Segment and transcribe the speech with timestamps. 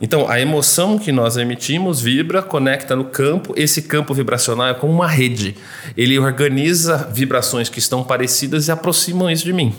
[0.00, 3.52] Então, a emoção que nós emitimos vibra, conecta no campo.
[3.56, 5.56] Esse campo vibracional é como uma rede.
[5.96, 9.74] Ele organiza vibrações que estão parecidas e aproximam isso de mim.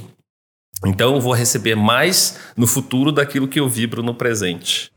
[0.85, 4.91] Então, eu vou receber mais no futuro daquilo que eu vibro no presente.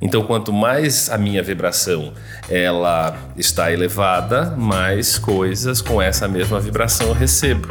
[0.00, 2.12] Então, quanto mais a minha vibração
[2.50, 7.68] ela está elevada, mais coisas com essa mesma vibração eu recebo.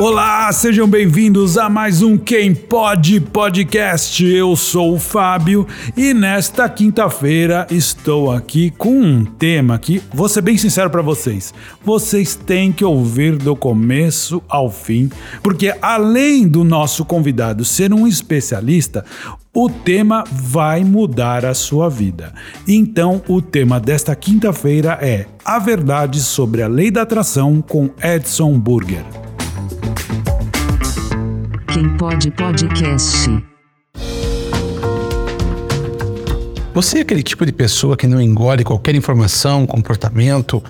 [0.00, 4.24] Olá, sejam bem-vindos a mais um Quem Pode Podcast.
[4.24, 10.40] Eu sou o Fábio e nesta quinta-feira estou aqui com um tema que, vou ser
[10.40, 11.52] bem sincero para vocês,
[11.84, 15.10] vocês têm que ouvir do começo ao fim,
[15.42, 19.04] porque além do nosso convidado ser um especialista,
[19.52, 22.32] o tema vai mudar a sua vida.
[22.66, 28.58] Então, o tema desta quinta-feira é A Verdade sobre a Lei da Atração com Edson
[28.58, 29.04] Burger.
[31.72, 33.28] Quem pode podcast.
[36.74, 40.60] Você é aquele tipo de pessoa que não engole qualquer informação, comportamento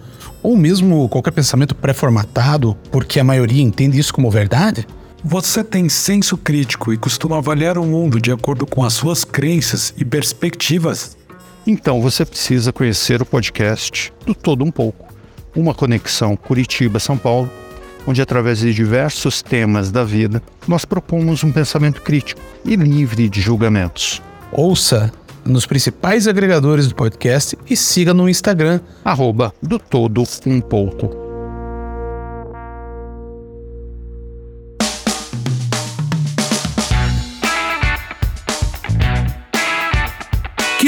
[0.43, 4.87] ou mesmo qualquer pensamento pré-formatado porque a maioria entende isso como verdade?
[5.25, 9.95] Você tem senso crítico e costuma avaliar o mundo de acordo com as suas crenças
[9.97, 11.17] e perspectivas?
[11.67, 15.07] Então você precisa conhecer o podcast do Todo Um Pouco,
[15.57, 17.51] uma conexão Curitiba-São Paulo
[18.11, 23.41] onde, através de diversos temas da vida, nós propomos um pensamento crítico e livre de
[23.41, 24.21] julgamentos.
[24.51, 25.13] Ouça
[25.45, 31.30] nos principais agregadores do podcast e siga no Instagram, arroba do todo um pouco.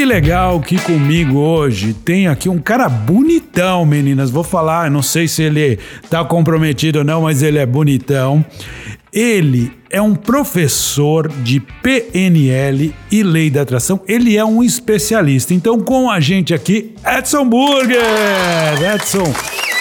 [0.03, 4.29] Que legal que comigo hoje tem aqui um cara bonitão, meninas.
[4.29, 5.79] Vou falar, não sei se ele
[6.09, 8.43] tá comprometido ou não, mas ele é bonitão.
[9.13, 14.01] Ele é um professor de PNL e lei da atração.
[14.05, 15.53] Ele é um especialista.
[15.53, 18.03] Então, com a gente aqui, Edson Burger.
[18.95, 19.33] Edson,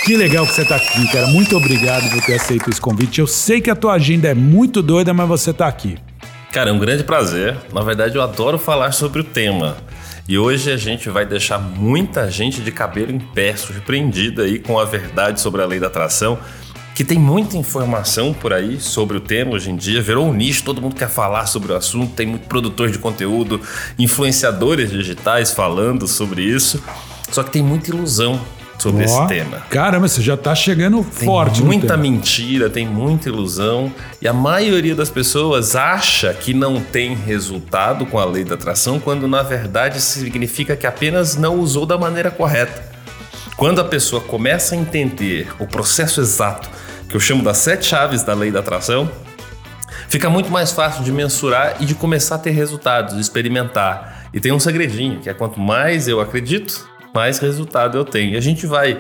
[0.05, 1.27] que legal que você está aqui, cara.
[1.33, 3.21] Muito obrigado por ter aceito esse convite.
[3.21, 5.97] Eu sei que a tua agenda é muito doida, mas você está aqui.
[6.53, 7.57] Cara, é um grande prazer.
[7.73, 9.79] Na verdade, eu adoro falar sobre o tema.
[10.29, 14.79] E hoje a gente vai deixar muita gente de cabelo em pé, surpreendida aí com
[14.79, 16.39] a verdade sobre a lei da atração,
[16.95, 20.63] que tem muita informação por aí sobre o tema hoje em dia, virou um nicho,
[20.63, 23.61] todo mundo quer falar sobre o assunto, tem muito produtor de conteúdo,
[23.99, 26.83] influenciadores digitais falando sobre isso.
[27.31, 28.41] Só que tem muita ilusão
[28.79, 29.59] sobre oh, esse tema.
[29.71, 31.63] Caramba, você já está chegando tem forte.
[31.63, 33.93] Muita mentira, tem muita ilusão.
[34.21, 38.99] E a maioria das pessoas acha que não tem resultado com a lei da atração,
[38.99, 42.93] quando na verdade significa que apenas não usou da maneira correta.
[43.57, 46.69] Quando a pessoa começa a entender o processo exato,
[47.09, 49.11] que eu chamo das sete chaves da lei da atração,
[50.09, 54.27] fica muito mais fácil de mensurar e de começar a ter resultados, experimentar.
[54.33, 58.35] E tem um segredinho, que é quanto mais eu acredito, mais resultado eu tenho.
[58.35, 58.99] E a gente vai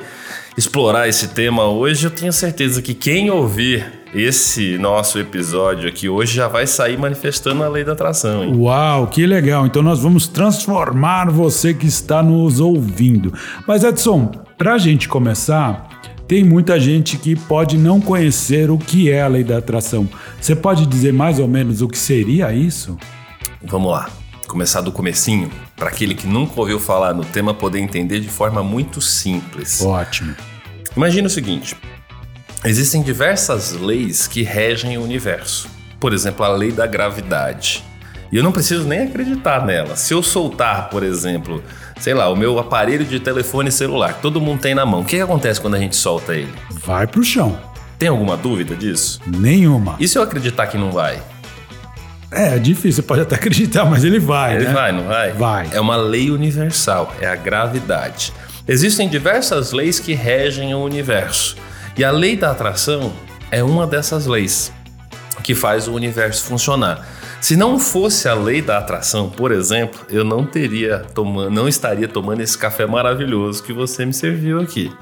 [0.56, 2.04] explorar esse tema hoje.
[2.04, 7.62] Eu tenho certeza que quem ouvir esse nosso episódio aqui hoje já vai sair manifestando
[7.62, 8.44] a lei da atração.
[8.44, 8.54] Hein?
[8.54, 9.66] Uau, que legal!
[9.66, 13.32] Então nós vamos transformar você que está nos ouvindo.
[13.66, 15.88] Mas Edson, para a gente começar,
[16.28, 20.08] tem muita gente que pode não conhecer o que é a lei da atração.
[20.40, 22.98] Você pode dizer mais ou menos o que seria isso?
[23.62, 24.21] Vamos lá
[24.52, 28.62] começar do comecinho, para aquele que nunca ouviu falar no tema poder entender de forma
[28.62, 29.80] muito simples.
[29.80, 30.36] Ótimo.
[30.94, 31.74] Imagina o seguinte:
[32.62, 35.68] existem diversas leis que regem o universo.
[35.98, 37.82] Por exemplo, a lei da gravidade.
[38.30, 39.96] E eu não preciso nem acreditar nela.
[39.96, 41.62] Se eu soltar, por exemplo,
[41.98, 45.04] sei lá, o meu aparelho de telefone celular, que todo mundo tem na mão, o
[45.04, 46.52] que, que acontece quando a gente solta ele?
[46.70, 47.58] Vai pro chão.
[47.98, 49.20] Tem alguma dúvida disso?
[49.26, 49.96] Nenhuma.
[50.00, 51.22] E se eu acreditar que não vai?
[52.32, 54.56] É, é difícil, você pode até acreditar, mas ele vai.
[54.56, 54.72] Ele né?
[54.72, 55.32] vai, não vai?
[55.32, 55.68] Vai.
[55.72, 58.32] É uma lei universal, é a gravidade.
[58.66, 61.56] Existem diversas leis que regem o universo.
[61.96, 63.12] E a lei da atração
[63.50, 64.72] é uma dessas leis
[65.42, 67.06] que faz o universo funcionar.
[67.40, 72.06] Se não fosse a lei da atração, por exemplo, eu não teria tomando, não estaria
[72.06, 74.92] tomando esse café maravilhoso que você me serviu aqui.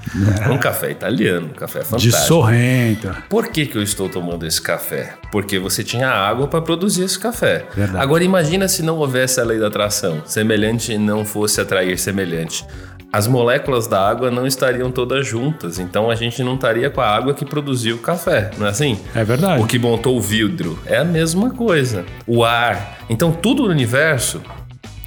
[0.43, 0.49] É.
[0.49, 2.16] Um café italiano, um café fantástico.
[2.16, 3.14] De sorrento.
[3.28, 5.16] Por que, que eu estou tomando esse café?
[5.30, 7.66] Porque você tinha água para produzir esse café.
[7.74, 8.02] Verdade.
[8.02, 12.64] Agora imagina se não houvesse a lei da atração, semelhante não fosse atrair semelhante
[13.12, 17.08] as moléculas da água não estariam todas juntas, então a gente não estaria com a
[17.08, 19.00] água que produziu o café, não é assim?
[19.14, 19.60] É verdade.
[19.60, 22.04] O que montou o vidro é a mesma coisa.
[22.26, 22.98] O ar.
[23.08, 24.40] Então tudo no universo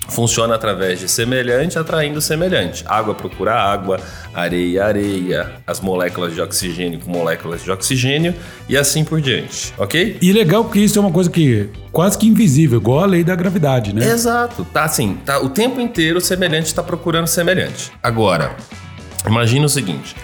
[0.10, 2.84] funciona através de semelhante atraindo semelhante.
[2.88, 4.00] Água procura água,
[4.34, 8.34] areia, areia, as moléculas de oxigênio com moléculas de oxigênio
[8.68, 10.18] e assim por diante, ok?
[10.22, 13.36] E legal que isso é uma coisa que quase que invisível, igual a lei da
[13.36, 14.06] gravidade, né?
[14.06, 17.92] Exato, tá assim, tá o tempo inteiro semelhante está procurando semelhante.
[18.02, 18.56] Agora,
[19.28, 20.16] imagina o seguinte.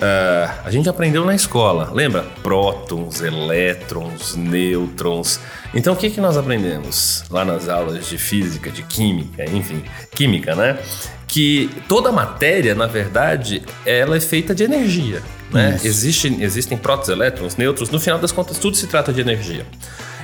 [0.00, 2.22] Uh, a gente aprendeu na escola, lembra?
[2.42, 5.38] Prótons, elétrons, nêutrons.
[5.74, 10.54] Então o que, que nós aprendemos lá nas aulas de física, de química, enfim, química,
[10.54, 10.78] né?
[11.28, 15.22] Que toda matéria, na verdade, ela é feita de energia.
[15.52, 15.78] Né?
[15.84, 19.66] Existe, existem prótons, elétrons, nêutrons, no final das contas, tudo se trata de energia.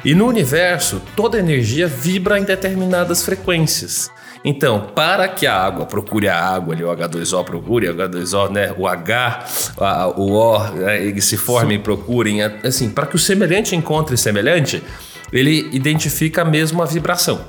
[0.04, 4.10] E no universo, toda energia vibra em determinadas frequências.
[4.48, 8.72] Então, para que a água procure a água, ali, o H2O procure, o H2O, né,
[8.78, 9.44] o H,
[9.76, 14.16] a, o O, né, eles se formem e procurem, assim, para que o semelhante encontre
[14.16, 14.80] semelhante,
[15.32, 17.40] ele identifica a mesma vibração.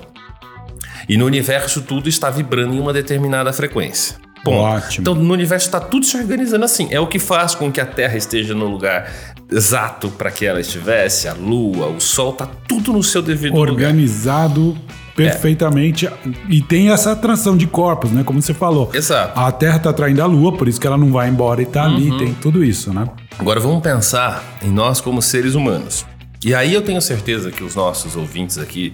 [1.08, 4.18] E no universo tudo está vibrando em uma determinada frequência.
[4.44, 5.02] Ótimo.
[5.02, 6.88] Então no universo está tudo se organizando assim.
[6.90, 9.12] É o que faz com que a Terra esteja no lugar
[9.52, 13.72] exato para que ela estivesse, a Lua, o Sol, tá tudo no seu devido lugar.
[13.72, 14.76] Organizado
[15.18, 16.08] perfeitamente
[16.48, 18.24] e tem essa atração de corpos, né?
[18.24, 18.92] Como você falou.
[18.94, 19.38] Exato.
[19.38, 21.84] A Terra tá atraindo a Lua, por isso que ela não vai embora e tá
[21.86, 23.10] ali, tem tudo isso, né?
[23.40, 26.06] Agora vamos pensar em nós como seres humanos.
[26.46, 28.94] E aí eu tenho certeza que os nossos ouvintes aqui,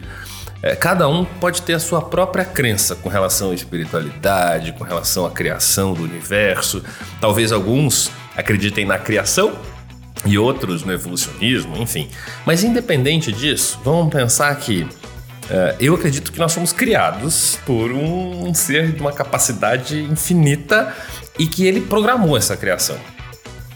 [0.62, 5.26] é, cada um pode ter a sua própria crença com relação à espiritualidade, com relação
[5.26, 6.82] à criação do universo.
[7.20, 9.54] Talvez alguns acreditem na criação
[10.26, 12.08] e outros no evolucionismo, enfim.
[12.46, 15.03] Mas independente disso, vamos pensar que é,
[15.80, 20.94] eu acredito que nós fomos criados por um ser de uma capacidade infinita
[21.38, 22.98] e que ele programou essa criação.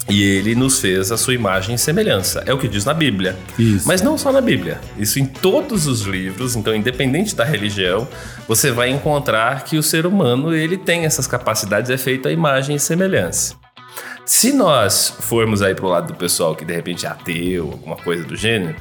[0.10, 2.42] E ele nos fez a sua imagem e semelhança.
[2.46, 3.36] É o que diz na Bíblia.
[3.60, 3.86] Isso.
[3.86, 4.80] Mas não só na Bíblia.
[4.98, 8.08] Isso em todos os livros, então independente da religião,
[8.48, 12.78] você vai encontrar que o ser humano, ele tem essas capacidades, é feito a imagem
[12.78, 13.56] e semelhança.
[14.26, 18.24] Se nós formos aí pro lado do pessoal que de repente é ateu, alguma coisa
[18.24, 18.76] do gênero,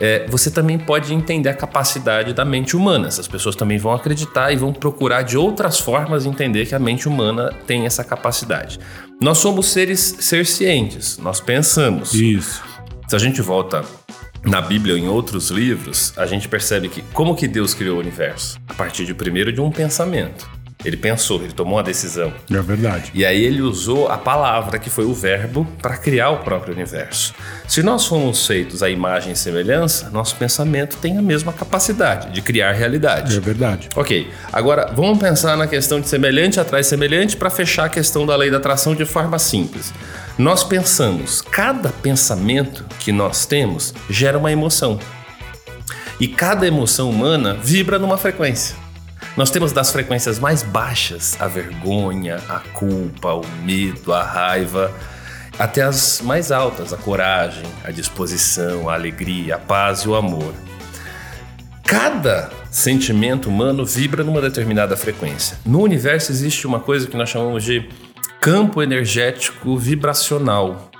[0.00, 3.08] é, você também pode entender a capacidade da mente humana.
[3.08, 7.08] Essas pessoas também vão acreditar e vão procurar de outras formas entender que a mente
[7.08, 8.78] humana tem essa capacidade.
[9.20, 12.14] Nós somos seres ser cientes, nós pensamos.
[12.14, 12.62] Isso.
[13.08, 13.84] Se a gente volta
[14.44, 18.00] na Bíblia ou em outros livros, a gente percebe que como que Deus criou o
[18.00, 18.58] universo?
[18.68, 20.48] A partir de primeiro de um pensamento.
[20.84, 22.32] Ele pensou, ele tomou uma decisão.
[22.48, 23.10] É verdade.
[23.12, 27.34] E aí ele usou a palavra, que foi o verbo, para criar o próprio universo.
[27.66, 32.40] Se nós fomos feitos à imagem e semelhança, nosso pensamento tem a mesma capacidade de
[32.40, 33.36] criar realidade.
[33.36, 33.88] É verdade.
[33.96, 38.36] Ok, agora vamos pensar na questão de semelhante atrai semelhante para fechar a questão da
[38.36, 39.92] lei da atração de forma simples.
[40.38, 45.00] Nós pensamos, cada pensamento que nós temos gera uma emoção.
[46.20, 48.87] E cada emoção humana vibra numa frequência.
[49.38, 54.92] Nós temos das frequências mais baixas a vergonha, a culpa, o medo, a raiva,
[55.56, 60.52] até as mais altas, a coragem, a disposição, a alegria, a paz e o amor.
[61.84, 65.56] Cada sentimento humano vibra numa determinada frequência.
[65.64, 67.88] No universo existe uma coisa que nós chamamos de
[68.40, 70.90] campo energético vibracional.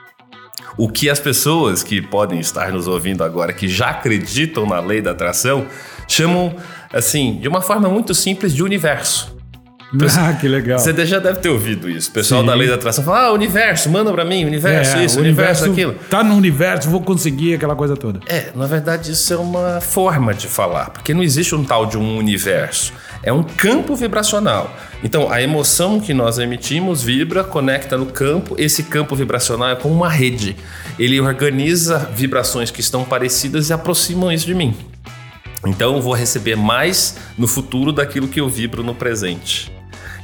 [0.76, 5.02] O que as pessoas que podem estar nos ouvindo agora, que já acreditam na lei
[5.02, 5.66] da atração,
[6.06, 6.54] chamam,
[6.92, 9.36] assim, de uma forma muito simples, de universo.
[10.18, 10.78] Ah, que legal.
[10.78, 12.10] Você já deve ter ouvido isso.
[12.10, 12.46] O pessoal Sim.
[12.46, 15.70] da lei da atração fala: ah, universo, manda pra mim, universo, É, isso, o universo,
[15.70, 15.94] aquilo.
[16.10, 18.20] Tá no universo, vou conseguir aquela coisa toda.
[18.26, 21.96] É, na verdade, isso é uma forma de falar, porque não existe um tal de
[21.96, 22.92] um universo.
[23.22, 24.74] É um campo vibracional.
[25.02, 28.54] Então, a emoção que nós emitimos vibra, conecta no campo.
[28.58, 30.56] Esse campo vibracional é como uma rede.
[30.98, 34.74] Ele organiza vibrações que estão parecidas e aproximam isso de mim.
[35.66, 39.72] Então, eu vou receber mais no futuro daquilo que eu vibro no presente.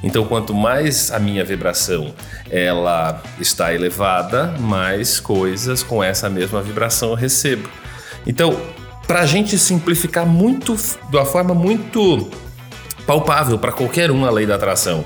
[0.03, 2.15] Então, quanto mais a minha vibração
[2.51, 7.69] ela está elevada, mais coisas com essa mesma vibração eu recebo.
[8.27, 8.61] Então,
[9.07, 12.31] para a gente simplificar muito, de uma forma muito
[13.07, 15.05] palpável para qualquer um a lei da atração,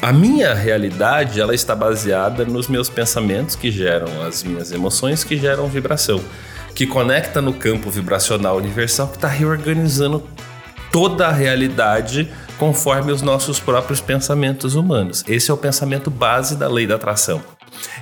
[0.00, 5.36] a minha realidade ela está baseada nos meus pensamentos que geram as minhas emoções que
[5.36, 6.20] geram vibração,
[6.74, 10.22] que conecta no campo vibracional universal que está reorganizando
[10.90, 15.24] toda a realidade conforme os nossos próprios pensamentos humanos.
[15.26, 17.42] Esse é o pensamento base da lei da atração.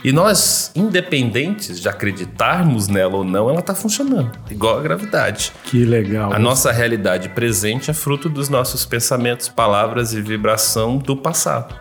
[0.03, 5.53] E nós, independentes de acreditarmos nela ou não, ela está funcionando, igual a gravidade.
[5.65, 6.33] Que legal.
[6.33, 11.75] A nossa realidade presente é fruto dos nossos pensamentos, palavras e vibração do passado.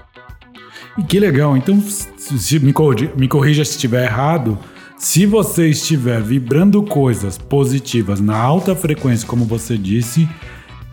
[0.98, 1.56] E que legal.
[1.56, 4.58] Então, se, me, corrija, me corrija se estiver errado.
[5.00, 10.28] Se você estiver vibrando coisas positivas na alta frequência, como você disse,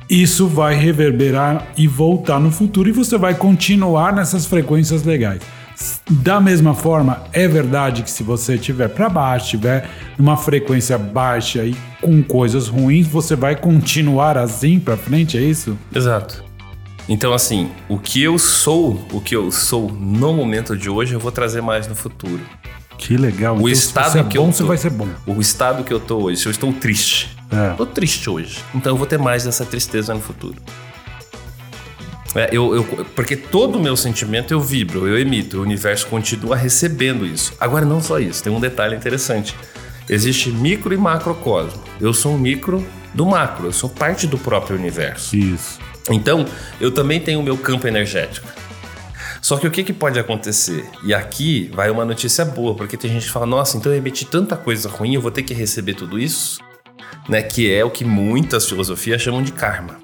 [0.08, 5.42] isso vai reverberar e voltar no futuro e você vai continuar nessas frequências legais.
[6.08, 11.64] Da mesma forma, é verdade que se você estiver para baixo, estiver numa frequência baixa
[11.64, 15.76] e com coisas ruins, você vai continuar assim para frente, é isso?
[15.92, 16.44] Exato.
[17.08, 21.20] Então, assim, o que eu sou, o que eu sou no momento de hoje, eu
[21.20, 22.40] vou trazer mais no futuro.
[22.98, 23.54] Que legal.
[23.54, 25.08] O Então, estado se é que bom, eu tô- vai ser bom.
[25.26, 27.70] O estado que eu tô hoje, se eu estou triste, É.
[27.76, 28.58] tô triste hoje.
[28.74, 30.56] Então eu vou ter mais dessa tristeza no futuro.
[32.34, 32.84] É, eu, eu-
[33.14, 37.54] porque todo o meu sentimento eu vibro, eu emito, o universo continua recebendo isso.
[37.58, 39.54] Agora, não só isso, tem um detalhe interessante.
[40.08, 41.82] Existe micro e macrocosmo.
[42.00, 45.34] Eu sou um micro do macro, eu sou parte do próprio universo.
[45.34, 45.78] Isso.
[46.10, 46.44] Então,
[46.80, 48.46] eu também tenho o meu campo energético.
[49.46, 50.84] Só que o que, que pode acontecer?
[51.04, 54.24] E aqui vai uma notícia boa, porque tem gente que fala: nossa, então eu emiti
[54.24, 56.58] tanta coisa ruim, eu vou ter que receber tudo isso?
[57.28, 57.40] Né?
[57.42, 59.98] Que é o que muitas filosofias chamam de karma.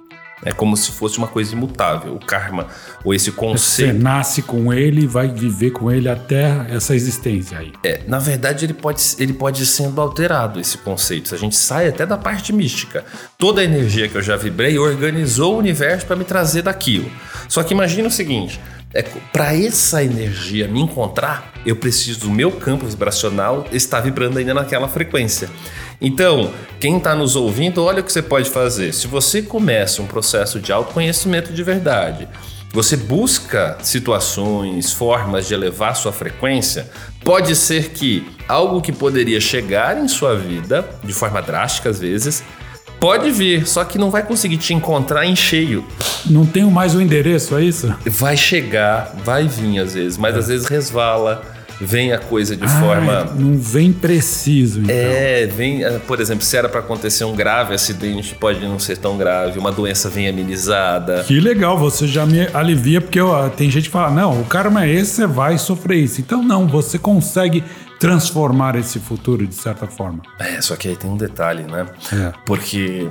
[0.44, 2.14] É como se fosse uma coisa imutável.
[2.14, 2.68] O karma,
[3.04, 3.98] ou esse Você conceito.
[3.98, 7.72] nasce com ele e vai viver com ele até essa existência aí.
[7.84, 11.30] É, na verdade, ele pode, ele pode sendo alterado, esse conceito.
[11.30, 13.04] Se a gente sai até da parte mística.
[13.36, 17.10] Toda a energia que eu já vibrei organizou o universo para me trazer daquilo.
[17.48, 18.60] Só que imagina o seguinte:
[18.94, 24.52] é, para essa energia me encontrar, eu preciso do meu campo vibracional estar vibrando ainda
[24.52, 25.48] naquela frequência.
[26.00, 28.92] Então, quem está nos ouvindo, olha o que você pode fazer.
[28.92, 32.28] Se você começa um processo de autoconhecimento de verdade,
[32.72, 36.90] você busca situações, formas de elevar sua frequência,
[37.22, 42.42] pode ser que algo que poderia chegar em sua vida, de forma drástica às vezes,
[43.02, 45.84] pode vir, só que não vai conseguir te encontrar em cheio.
[46.24, 47.92] Não tenho mais o endereço, é isso?
[48.06, 51.42] Vai chegar, vai vir às vezes, mas às vezes resvala,
[51.80, 53.12] vem a coisa de forma.
[53.12, 54.94] Ah, não vem preciso, então.
[54.94, 58.96] É, vem, eh, por exemplo, se era para acontecer um grave acidente, pode não ser
[58.96, 61.24] tão grave, uma doença vem amenizada.
[61.24, 64.86] Que legal, você já me alivia, porque ó, tem gente que fala, não, o karma
[64.86, 66.20] é esse, você vai sofrer isso.
[66.20, 67.64] Então não, você consegue
[68.02, 70.22] transformar esse futuro de certa forma.
[70.40, 71.86] É, só que aí tem um detalhe, né?
[72.12, 72.32] É.
[72.44, 73.08] Porque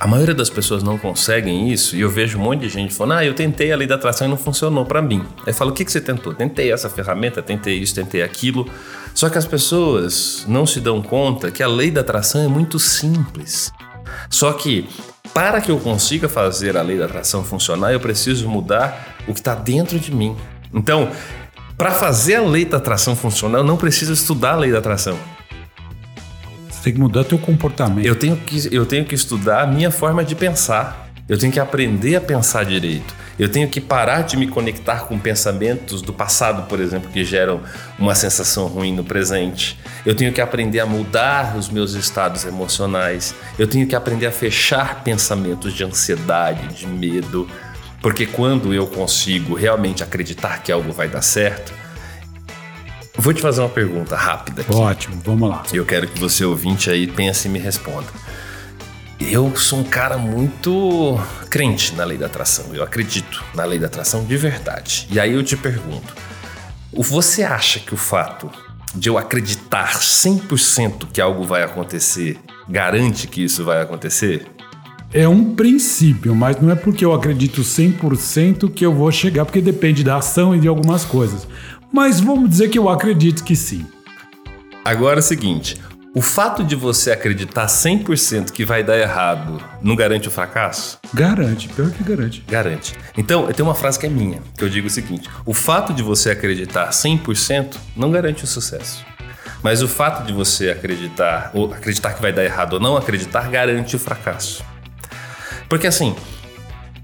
[0.00, 3.18] a maioria das pessoas não conseguem isso e eu vejo um monte de gente falando:
[3.18, 5.22] ah, eu tentei a lei da atração e não funcionou pra mim.
[5.40, 6.32] Aí eu falo: o que, que você tentou?
[6.32, 8.66] Tentei essa ferramenta, tentei isso, tentei aquilo.
[9.12, 12.78] Só que as pessoas não se dão conta que a lei da atração é muito
[12.78, 13.70] simples.
[14.30, 14.88] Só que
[15.34, 19.40] para que eu consiga fazer a lei da atração funcionar, eu preciso mudar o que
[19.40, 20.34] está dentro de mim.
[20.72, 21.10] Então,
[21.78, 25.16] para fazer a lei da atração funcionar, eu não preciso estudar a lei da atração.
[26.68, 28.04] Você tem que mudar teu comportamento.
[28.04, 31.08] Eu tenho, que, eu tenho que estudar a minha forma de pensar.
[31.28, 33.14] Eu tenho que aprender a pensar direito.
[33.38, 37.60] Eu tenho que parar de me conectar com pensamentos do passado, por exemplo, que geram
[37.96, 39.78] uma sensação ruim no presente.
[40.04, 43.34] Eu tenho que aprender a mudar os meus estados emocionais.
[43.56, 47.48] Eu tenho que aprender a fechar pensamentos de ansiedade, de medo.
[48.00, 51.72] Porque quando eu consigo realmente acreditar que algo vai dar certo.
[53.16, 54.72] Vou te fazer uma pergunta rápida aqui.
[54.72, 55.64] Ótimo, vamos lá.
[55.72, 58.06] Eu quero que você ouvinte aí pense e me responda.
[59.20, 61.18] Eu sou um cara muito
[61.50, 62.66] crente na lei da atração.
[62.72, 65.08] Eu acredito na lei da atração de verdade.
[65.10, 66.14] E aí eu te pergunto:
[66.92, 68.48] você acha que o fato
[68.94, 72.38] de eu acreditar 100% que algo vai acontecer
[72.68, 74.46] garante que isso vai acontecer?
[75.12, 79.62] É um princípio, mas não é porque eu acredito 100% que eu vou chegar, porque
[79.62, 81.48] depende da ação e de algumas coisas.
[81.90, 83.86] Mas vamos dizer que eu acredito que sim.
[84.84, 85.80] Agora é o seguinte:
[86.14, 90.98] o fato de você acreditar 100% que vai dar errado não garante o fracasso?
[91.14, 92.44] Garante, pior que garante.
[92.46, 92.94] Garante.
[93.16, 95.94] Então, eu tenho uma frase que é minha, que eu digo o seguinte: o fato
[95.94, 99.06] de você acreditar 100% não garante o sucesso.
[99.62, 103.48] Mas o fato de você acreditar, ou acreditar que vai dar errado ou não acreditar,
[103.50, 104.62] garante o fracasso.
[105.68, 106.14] Porque assim,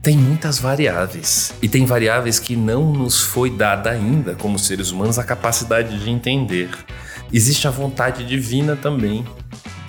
[0.03, 1.55] tem muitas variáveis.
[1.63, 6.11] E tem variáveis que não nos foi dada ainda, como seres humanos, a capacidade de
[6.11, 6.69] entender.
[7.33, 9.25] Existe a vontade divina também.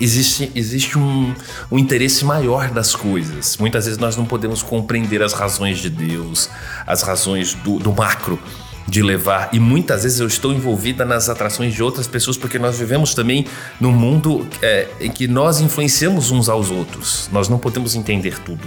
[0.00, 1.34] Existe, existe um,
[1.70, 3.56] um interesse maior das coisas.
[3.58, 6.50] Muitas vezes nós não podemos compreender as razões de Deus,
[6.86, 8.38] as razões do, do macro
[8.86, 9.50] de levar.
[9.52, 13.46] E muitas vezes eu estou envolvida nas atrações de outras pessoas, porque nós vivemos também
[13.80, 17.28] num mundo é, em que nós influenciamos uns aos outros.
[17.32, 18.66] Nós não podemos entender tudo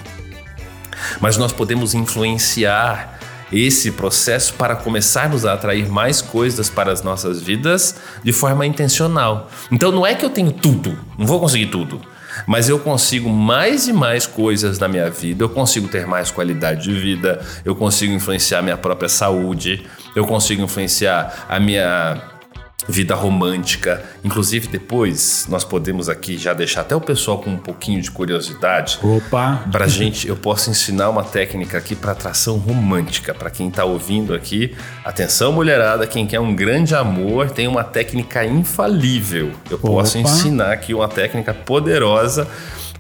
[1.20, 3.20] mas nós podemos influenciar
[3.52, 9.50] esse processo para começarmos a atrair mais coisas para as nossas vidas de forma intencional.
[9.72, 12.00] Então não é que eu tenho tudo, não vou conseguir tudo,
[12.48, 16.84] mas eu consigo mais e mais coisas na minha vida, eu consigo ter mais qualidade
[16.84, 22.39] de vida, eu consigo influenciar minha própria saúde, eu consigo influenciar a minha
[22.88, 24.04] vida romântica.
[24.24, 29.00] Inclusive, depois nós podemos aqui já deixar até o pessoal com um pouquinho de curiosidade.
[29.04, 29.64] Opa!
[29.72, 33.34] Pra gente, eu posso ensinar uma técnica aqui para atração romântica.
[33.34, 38.46] Para quem tá ouvindo aqui, atenção mulherada, quem quer um grande amor, tem uma técnica
[38.46, 39.52] infalível.
[39.70, 40.30] Eu posso Opa.
[40.30, 42.48] ensinar aqui uma técnica poderosa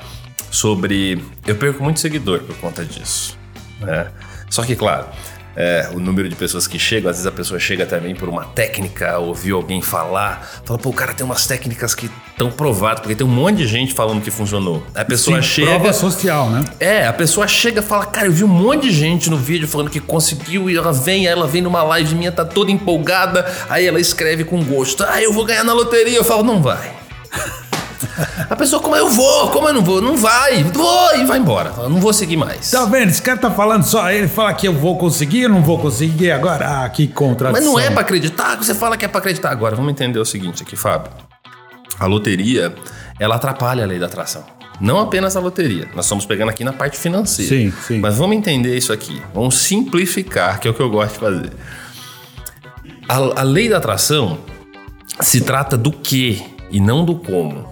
[0.50, 1.24] sobre.
[1.46, 3.38] Eu perco muito seguidor por conta disso.
[3.80, 4.08] né?
[4.50, 5.08] Só que, claro,
[5.56, 8.44] é, o número de pessoas que chegam, às vezes a pessoa chega também por uma
[8.46, 13.16] técnica, ouviu alguém falar, fala, pô, o cara tem umas técnicas que estão provadas, porque
[13.16, 14.86] tem um monte de gente falando que funcionou.
[14.96, 15.72] A pessoa sim, chega.
[15.72, 16.64] prova social, né?
[16.80, 19.68] É, a pessoa chega e fala, cara, eu vi um monte de gente no vídeo
[19.68, 23.86] falando que conseguiu e ela vem, ela vem numa live minha, tá toda empolgada, aí
[23.86, 26.18] ela escreve com gosto, ah, eu vou ganhar na loteria.
[26.18, 27.03] Eu falo, não vai.
[28.50, 29.50] A pessoa, como eu vou?
[29.50, 30.02] Como eu não vou?
[30.02, 31.72] Não vai, vou e vai embora.
[31.72, 32.70] Fala, Não vou seguir mais.
[32.70, 33.10] Tá vendo?
[33.10, 36.32] Esse cara tá falando só, ele fala que eu vou conseguir, eu não vou conseguir
[36.32, 36.84] agora.
[36.84, 37.64] Ah, que contradição.
[37.64, 39.50] Mas não é pra acreditar, você fala que é pra acreditar.
[39.50, 41.12] Agora, vamos entender o seguinte aqui, Fábio.
[42.00, 42.76] A loteria,
[43.20, 44.44] ela atrapalha a lei da atração.
[44.80, 45.88] Não apenas a loteria.
[45.96, 47.50] Nós estamos pegando aqui na parte financeira.
[47.50, 48.00] Sim, sim.
[48.00, 49.22] Mas vamos entender isso aqui.
[49.34, 51.54] Vamos simplificar, que é o que eu gosto de fazer.
[53.08, 54.40] A, a lei da atração
[55.20, 57.72] se trata do que e não do como.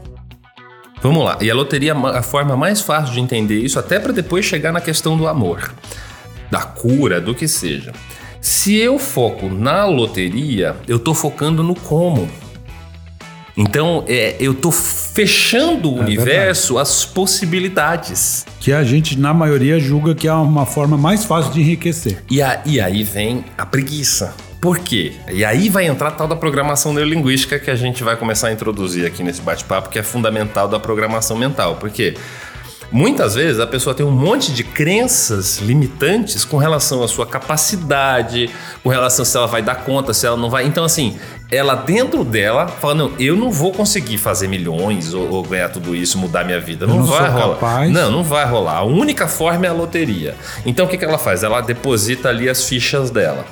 [1.02, 1.38] Vamos lá.
[1.42, 4.72] E a loteria é a forma mais fácil de entender isso, até para depois chegar
[4.72, 5.74] na questão do amor,
[6.50, 7.92] da cura, do que seja.
[8.40, 12.30] Se eu foco na loteria, eu tô focando no como.
[13.58, 18.46] Então, é, eu tô fechando o universo às possibilidades.
[18.60, 22.24] Que a gente, na maioria, julga que é uma forma mais fácil de enriquecer.
[22.30, 24.34] E, a- e aí vem a preguiça.
[24.62, 25.14] Por quê?
[25.32, 28.52] E aí vai entrar a tal da programação neurolinguística que a gente vai começar a
[28.52, 31.78] introduzir aqui nesse bate-papo, que é fundamental da programação mental.
[31.78, 32.14] Por quê?
[32.92, 38.52] Muitas vezes a pessoa tem um monte de crenças limitantes com relação à sua capacidade,
[38.84, 40.66] com relação se ela vai dar conta, se ela não vai.
[40.68, 41.18] Então, assim,
[41.50, 45.96] ela dentro dela fala: não, eu não vou conseguir fazer milhões ou, ou ganhar tudo
[45.96, 46.86] isso, mudar minha vida.
[46.86, 47.90] Não, não vai rolar.
[47.90, 48.78] Não, não vai rolar.
[48.78, 50.36] A única forma é a loteria.
[50.66, 51.44] Então, o que, que ela faz?
[51.44, 53.46] Ela deposita ali as fichas dela.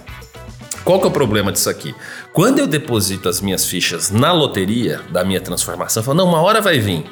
[0.84, 1.94] Qual que é o problema disso aqui?
[2.34, 6.42] Quando eu deposito as minhas fichas na loteria da minha transformação, eu falo, não, uma
[6.42, 7.06] hora vai vir.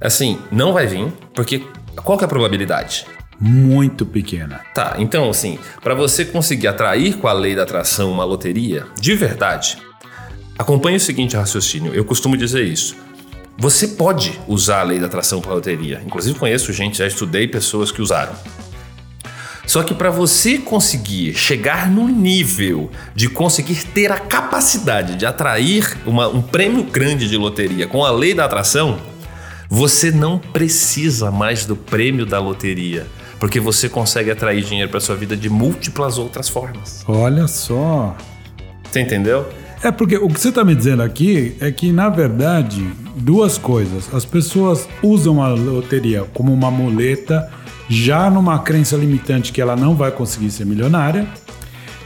[0.00, 1.62] Assim, não vai vir, porque
[1.96, 3.06] qual que é a probabilidade?
[3.40, 4.60] Muito pequena.
[4.74, 9.14] Tá, então assim, para você conseguir atrair com a lei da atração uma loteria, de
[9.14, 9.78] verdade,
[10.58, 11.94] acompanhe o seguinte raciocínio.
[11.94, 12.96] Eu costumo dizer isso.
[13.56, 16.00] Você pode usar a lei da atração para loteria.
[16.04, 18.32] Inclusive conheço gente, já estudei pessoas que usaram.
[19.68, 25.94] Só que para você conseguir chegar no nível de conseguir ter a capacidade de atrair
[26.06, 28.98] uma- um prêmio grande de loteria com a lei da atração,
[29.68, 33.06] você não precisa mais do prêmio da loteria,
[33.38, 37.04] porque você consegue atrair dinheiro para sua vida de múltiplas outras formas.
[37.06, 38.16] Olha só.
[38.90, 39.46] Você entendeu?
[39.82, 44.12] É porque o que você está me dizendo aqui é que, na verdade, duas coisas.
[44.14, 47.48] As pessoas usam a loteria como uma muleta,
[47.88, 51.26] já numa crença limitante que ela não vai conseguir ser milionária.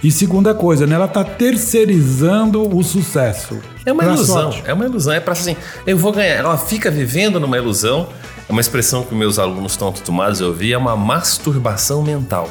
[0.02, 0.96] E segunda coisa, né?
[0.96, 3.60] Ela está terceirizando o sucesso.
[3.86, 4.52] É uma ilusão.
[4.52, 4.62] sorte.
[4.66, 5.12] É uma ilusão.
[5.12, 6.34] É para assim, eu vou ganhar.
[6.34, 8.08] Ela fica vivendo numa ilusão.
[8.48, 10.72] É uma expressão que meus alunos estão acostumados a ouvir.
[10.72, 12.48] É uma masturbação mental.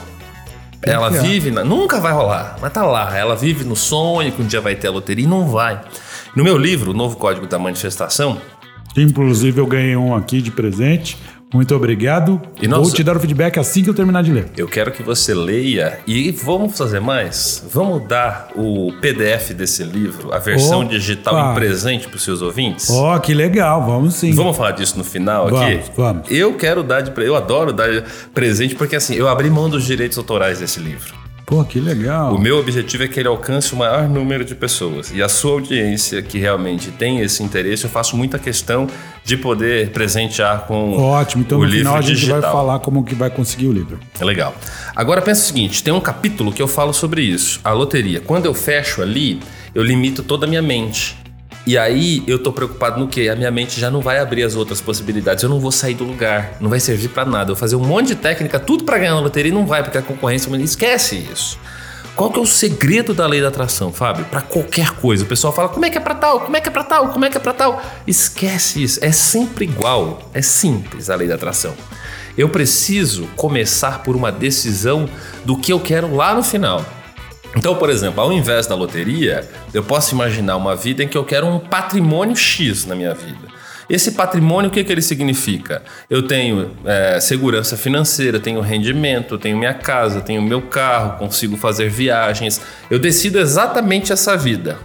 [0.81, 1.21] Ela que é.
[1.21, 3.15] vive, na- nunca vai rolar, mas tá lá.
[3.15, 5.79] Ela vive no sonho que um dia vai ter a loteria e não vai.
[6.35, 8.41] No meu livro, O Novo Código da Manifestação,
[8.97, 11.17] Inclusive, eu ganhei um aqui de presente.
[11.53, 12.41] Muito obrigado.
[12.61, 14.45] E Vou nossa- te dar o feedback assim que eu terminar de ler.
[14.55, 17.63] Eu quero que você leia e vamos fazer mais.
[17.71, 20.89] Vamos dar o PDF desse livro, a versão Opa!
[20.89, 22.89] digital em presente para os seus ouvintes.
[22.89, 24.31] Ó, que legal, vamos sim.
[24.33, 25.75] Vamos falar disso no final aqui?
[25.75, 26.31] Vamos, vamos.
[26.31, 27.89] Eu quero dar de eu adoro dar
[28.33, 31.20] presente porque assim, eu abri mão dos direitos autorais desse livro.
[31.51, 32.33] Pô, que legal.
[32.33, 35.11] O meu objetivo é que ele alcance o maior número de pessoas.
[35.13, 38.87] E a sua audiência que realmente tem esse interesse, eu faço muita questão
[39.25, 42.39] de poder presentear com Ótimo, então o no livro final a gente digital.
[42.41, 43.99] vai falar como que vai conseguir o livro.
[44.17, 44.55] É legal.
[44.95, 48.21] Agora pensa o seguinte, tem um capítulo que eu falo sobre isso, a loteria.
[48.21, 49.41] Quando eu fecho ali,
[49.75, 51.17] eu limito toda a minha mente.
[51.65, 53.29] E aí eu tô preocupado no quê?
[53.29, 55.43] A minha mente já não vai abrir as outras possibilidades.
[55.43, 57.51] Eu não vou sair do lugar, não vai servir pra nada.
[57.51, 59.83] Eu vou fazer um monte de técnica, tudo pra ganhar na loteria e não vai,
[59.83, 61.59] porque a concorrência esquece isso.
[62.15, 64.25] Qual que é o segredo da lei da atração, Fábio?
[64.25, 65.23] Pra qualquer coisa.
[65.23, 66.41] O pessoal fala, como é que é pra tal?
[66.41, 67.09] Como é que é pra tal?
[67.09, 67.81] Como é que é pra tal?
[68.05, 68.99] Esquece isso.
[69.03, 70.29] É sempre igual.
[70.33, 71.73] É simples a lei da atração.
[72.37, 75.07] Eu preciso começar por uma decisão
[75.45, 76.85] do que eu quero lá no final.
[77.55, 81.23] Então, por exemplo, ao invés da loteria, eu posso imaginar uma vida em que eu
[81.23, 83.51] quero um patrimônio X na minha vida.
[83.89, 85.83] Esse patrimônio, o que, que ele significa?
[86.09, 91.89] Eu tenho é, segurança financeira, tenho rendimento, tenho minha casa, tenho meu carro, consigo fazer
[91.89, 92.61] viagens.
[92.89, 94.79] Eu decido exatamente essa vida.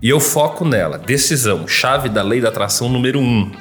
[0.00, 0.96] E eu foco nela.
[0.96, 3.52] Decisão, chave da lei da atração número um.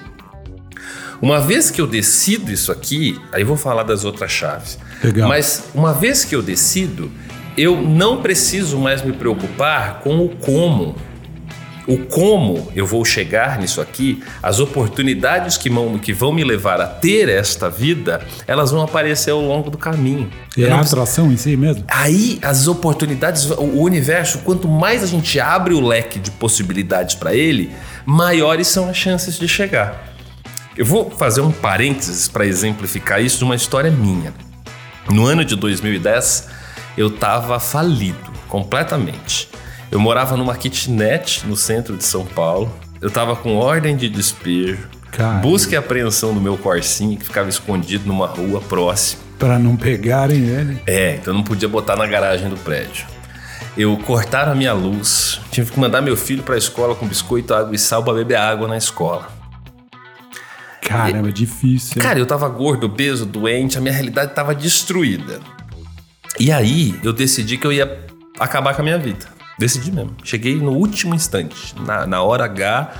[1.21, 4.77] Uma vez que eu decido isso aqui, aí eu vou falar das outras chaves.
[5.03, 5.27] Legal.
[5.27, 7.11] Mas uma vez que eu decido,
[7.57, 10.95] eu não preciso mais me preocupar com o como.
[11.87, 16.81] O como eu vou chegar nisso aqui, as oportunidades que vão, que vão me levar
[16.81, 20.27] a ter esta vida, elas vão aparecer ao longo do caminho.
[20.57, 21.83] É Eu a atração em si mesmo?
[21.87, 27.35] Aí as oportunidades, o universo, quanto mais a gente abre o leque de possibilidades para
[27.35, 27.71] ele,
[28.03, 30.15] maiores são as chances de chegar.
[30.75, 34.33] Eu vou fazer um parênteses para exemplificar isso de uma história minha.
[35.09, 36.54] No ano de 2010,
[36.97, 39.49] eu estava falido completamente.
[39.91, 42.73] Eu morava numa kitnet no centro de São Paulo.
[43.01, 45.41] Eu estava com ordem de despejo, Caramba.
[45.41, 49.21] busca e apreensão do meu Corsinha que ficava escondido numa rua próxima.
[49.37, 50.81] Pra não pegarem ele.
[50.87, 53.05] É, então eu não podia botar na garagem do prédio.
[53.77, 57.53] Eu cortaram a minha luz, tive que mandar meu filho para a escola com biscoito,
[57.53, 59.27] água e sal para beber água na escola.
[60.81, 62.01] Caramba, é difícil.
[62.01, 65.41] Cara, eu tava gordo, obeso, doente, a minha realidade tava destruída.
[66.39, 68.05] E aí eu decidi que eu ia
[68.39, 69.25] acabar com a minha vida.
[69.57, 70.15] Decidi mesmo.
[70.23, 71.73] Cheguei no último instante.
[71.81, 72.93] Na, na hora H,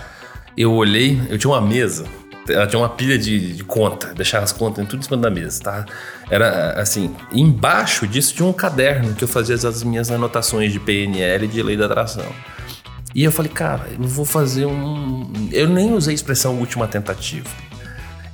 [0.58, 2.06] eu olhei, eu tinha uma mesa.
[2.48, 5.64] Ela tinha uma pilha de, de conta, deixava as contas tudo em cima da mesa,
[5.64, 5.86] tá?
[6.30, 11.46] Era assim, embaixo disso tinha um caderno que eu fazia as minhas anotações de PNL
[11.46, 12.32] e de lei da atração.
[13.16, 15.50] E eu falei, cara, eu vou fazer um.
[15.52, 17.50] Eu nem usei a expressão última tentativa.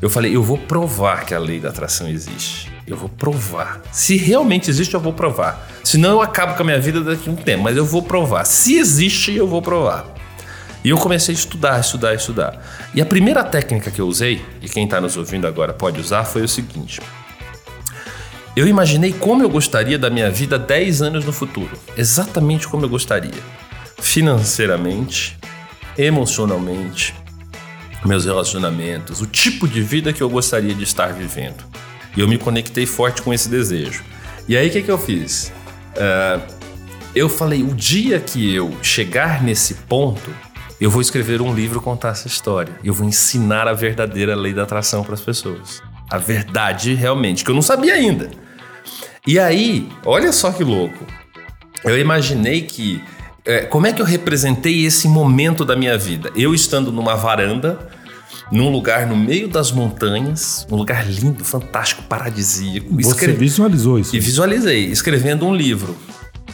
[0.02, 2.72] Eu falei, eu vou provar que a lei da atração existe.
[2.88, 3.82] Eu vou provar.
[3.92, 5.70] Se realmente existe, eu vou provar.
[5.84, 8.44] Senão eu acabo com a minha vida daqui a um tempo, mas eu vou provar.
[8.46, 10.08] Se existe, eu vou provar.
[10.84, 12.90] E eu comecei a estudar, estudar, estudar.
[12.96, 16.24] E a primeira técnica que eu usei, e quem está nos ouvindo agora pode usar,
[16.24, 17.00] foi o seguinte.
[18.56, 21.78] Eu imaginei como eu gostaria da minha vida 10 anos no futuro.
[21.96, 23.40] Exatamente como eu gostaria.
[24.00, 25.38] Financeiramente,
[25.96, 27.14] emocionalmente,
[28.06, 31.64] meus relacionamentos, o tipo de vida que eu gostaria de estar vivendo.
[32.16, 34.04] E eu me conectei forte com esse desejo.
[34.48, 35.52] E aí o que, que eu fiz?
[35.98, 36.42] Ah,
[37.16, 40.34] eu falei: o dia que eu chegar nesse ponto,
[40.80, 42.74] eu vou escrever um livro contar essa história.
[42.84, 45.82] Eu vou ensinar a verdadeira lei da atração para as pessoas.
[46.10, 48.30] A verdade realmente, que eu não sabia ainda.
[49.26, 51.06] E aí, olha só que louco.
[51.84, 53.02] Eu imaginei que.
[53.46, 56.32] É, como é que eu representei esse momento da minha vida?
[56.36, 57.80] Eu estando numa varanda,
[58.52, 62.88] num lugar no meio das montanhas, um lugar lindo, fantástico, paradisíaco.
[62.96, 64.16] Você escre- visualizou isso.
[64.16, 65.98] E visualizei, escrevendo um livro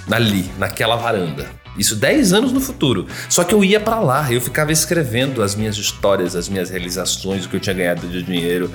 [0.10, 1.46] ali, naquela varanda.
[1.78, 3.06] Isso 10 anos no futuro.
[3.30, 7.46] Só que eu ia pra lá, eu ficava escrevendo as minhas histórias, as minhas realizações,
[7.46, 8.72] o que eu tinha ganhado de dinheiro.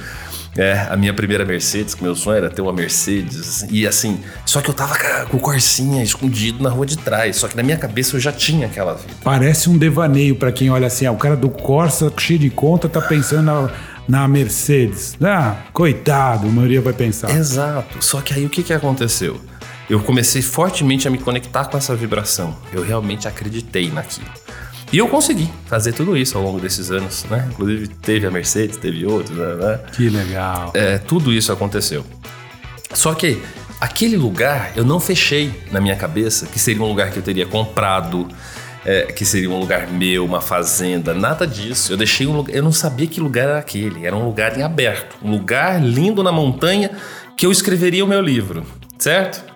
[0.57, 3.65] É, a minha primeira Mercedes, que meu sonho era ter uma Mercedes.
[3.71, 7.37] E assim, só que eu tava com o Corsinha escondido na rua de trás.
[7.37, 9.15] Só que na minha cabeça eu já tinha aquela vida.
[9.25, 12.89] Parece um devaneio pra quem olha assim, ah, o cara do Corsa cheio de conta
[12.89, 13.71] tá pensando na,
[14.07, 15.17] na Mercedes.
[15.23, 17.31] Ah, coitado, a maioria vai pensar.
[17.31, 18.05] Exato.
[18.05, 19.41] Só que aí o que, que aconteceu?
[19.89, 22.57] Eu comecei fortemente a me conectar com essa vibração.
[22.73, 24.31] Eu realmente acreditei naquilo.
[24.93, 27.49] E eu consegui fazer tudo isso ao longo desses anos, né?
[27.51, 29.55] Inclusive teve a Mercedes, teve outros, né?
[29.55, 29.81] né?
[29.91, 30.71] Que legal.
[30.75, 32.05] É, tudo isso aconteceu.
[32.93, 33.41] Só que
[33.81, 37.47] aquele lugar eu não fechei na minha cabeça que seria um lugar que eu teria
[37.47, 38.29] comprado,
[38.85, 41.91] é, que seria um lugar meu, uma fazenda, nada disso.
[41.91, 44.05] Eu deixei um lugar, eu não sabia que lugar era aquele.
[44.05, 46.91] Era um lugar em aberto, um lugar lindo na montanha
[47.35, 48.63] que eu escreveria o meu livro,
[48.99, 49.52] certo?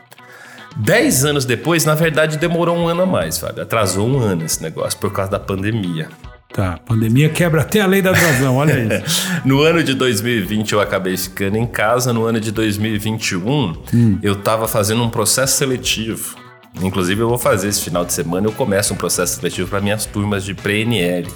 [0.76, 3.62] Dez anos depois, na verdade, demorou um ano a mais, Fábio.
[3.62, 6.08] Atrasou um ano esse negócio por causa da pandemia.
[6.52, 8.72] Tá, pandemia quebra até a lei da atração, olha
[9.04, 9.22] isso.
[9.44, 13.74] No ano de 2020 eu acabei ficando em casa, no ano de 2021
[14.22, 16.36] eu estava fazendo um processo seletivo.
[16.82, 20.04] Inclusive eu vou fazer esse final de semana, eu começo um processo seletivo para minhas
[20.06, 21.26] turmas de pré-NL.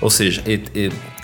[0.00, 0.42] Ou seja,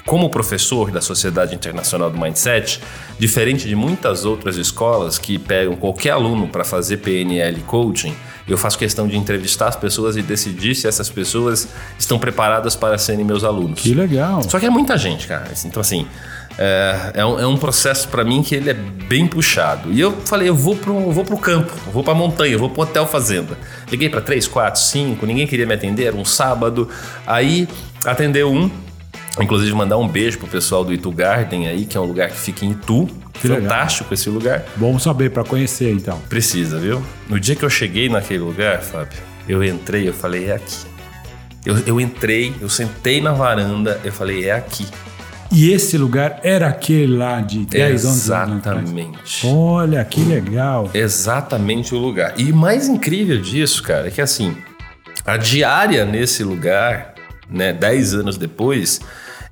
[0.07, 2.81] como professor da Sociedade Internacional do Mindset,
[3.19, 8.14] diferente de muitas outras escolas que pegam qualquer aluno para fazer PNL coaching,
[8.47, 11.67] eu faço questão de entrevistar as pessoas e decidir se essas pessoas
[11.99, 13.81] estão preparadas para serem meus alunos.
[13.81, 14.43] Que legal.
[14.43, 15.51] Só que é muita gente, cara.
[15.64, 16.07] Então, assim,
[16.59, 19.90] é, é um, é um processo para mim que ele é bem puxado.
[19.90, 22.83] E eu falei, eu vou pro, vou pro campo, vou pra montanha, eu vou pro
[22.83, 23.57] hotel fazenda.
[23.90, 26.88] Liguei para três, quatro, cinco, ninguém queria me atender, era um sábado.
[27.27, 27.67] Aí
[28.05, 28.71] atendeu um.
[29.40, 32.37] Inclusive, mandar um beijo pro pessoal do Itu Garden aí, que é um lugar que
[32.37, 33.09] fica em Itu.
[33.33, 33.62] Que legal.
[33.62, 34.64] Fantástico esse lugar.
[34.77, 36.18] Bom saber pra conhecer então.
[36.29, 37.03] Precisa, viu?
[37.29, 39.18] No dia que eu cheguei naquele lugar, Fábio,
[39.49, 40.87] eu entrei, eu falei, é aqui.
[41.66, 44.87] Eu, eu entrei, eu sentei na varanda, eu falei, é aqui.
[45.51, 48.16] E esse lugar era aquele lá de 10 anos.
[48.16, 49.47] Exatamente.
[49.47, 50.90] Olha, que legal.
[50.92, 52.35] Exatamente o lugar.
[52.37, 54.57] E o mais incrível disso, cara, é que assim,
[55.25, 57.14] a diária nesse lugar,
[57.49, 59.01] né, 10 anos depois,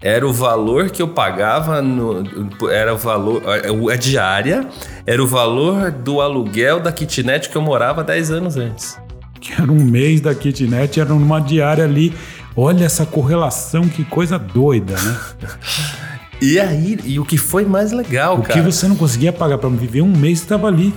[0.02, 2.24] era o valor que eu pagava no.
[2.70, 3.42] Era o valor.
[3.90, 4.66] A diária
[5.06, 8.98] era o valor do aluguel da kitnet que eu morava 10 anos antes.
[9.40, 12.12] Que era um mês da kitnet, era numa diária ali.
[12.56, 15.18] Olha essa correlação, que coisa doida, né?
[16.44, 18.54] E aí, e o que foi mais legal, O cara?
[18.54, 20.92] que você não conseguia pagar pra viver um mês, estava ali.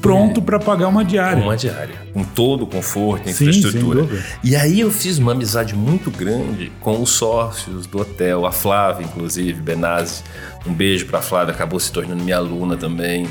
[0.00, 1.42] Pronto pra pagar uma diária.
[1.42, 4.06] Uma diária, com todo o conforto, Sim, infraestrutura.
[4.42, 9.04] E aí eu fiz uma amizade muito grande com os sócios do hotel, a Flávia,
[9.04, 10.22] inclusive, Benazzi.
[10.66, 13.28] Um beijo pra Flávia, acabou se tornando minha aluna também.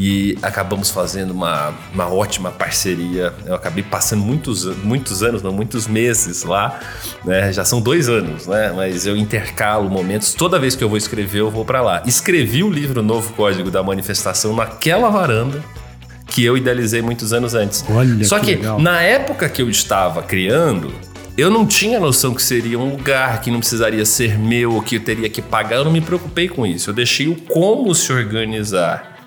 [0.00, 3.34] E acabamos fazendo uma, uma ótima parceria.
[3.44, 6.78] Eu acabei passando muitos, muitos anos, não, muitos meses lá.
[7.24, 7.52] né?
[7.52, 8.72] Já são dois anos, né?
[8.76, 10.34] Mas eu intercalo momentos.
[10.34, 12.00] Toda vez que eu vou escrever, eu vou pra lá.
[12.06, 15.64] Escrevi o livro Novo Código da Manifestação naquela varanda
[16.38, 17.84] que eu idealizei muitos anos antes.
[17.90, 20.92] Olha Só que que, na época que eu estava criando,
[21.36, 25.00] eu não tinha noção que seria um lugar que não precisaria ser meu, que eu
[25.00, 25.78] teria que pagar.
[25.78, 26.90] Eu não me preocupei com isso.
[26.90, 29.17] Eu deixei o como se organizar.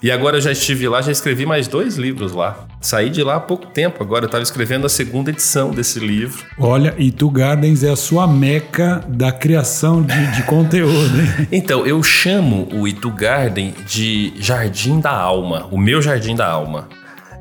[0.00, 2.68] E agora eu já estive lá, já escrevi mais dois livros lá.
[2.80, 4.00] Saí de lá há pouco tempo.
[4.00, 6.44] Agora eu estava escrevendo a segunda edição desse livro.
[6.56, 11.48] Olha, Itu Gardens é a sua meca da criação de, de conteúdo, hein?
[11.50, 16.88] Então, eu chamo o Itu Garden de Jardim da Alma, o meu Jardim da Alma.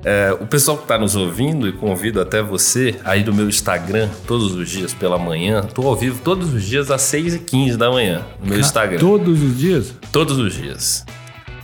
[0.04, 4.10] É, o pessoal que está nos ouvindo, e convido até você aí do meu Instagram,
[4.26, 8.26] todos os dias pela manhã, estou ao vivo todos os dias às 6h15 da manhã
[8.41, 9.00] no meu Instagram.
[9.00, 9.93] Todos os dias?
[10.12, 11.06] Todos os dias.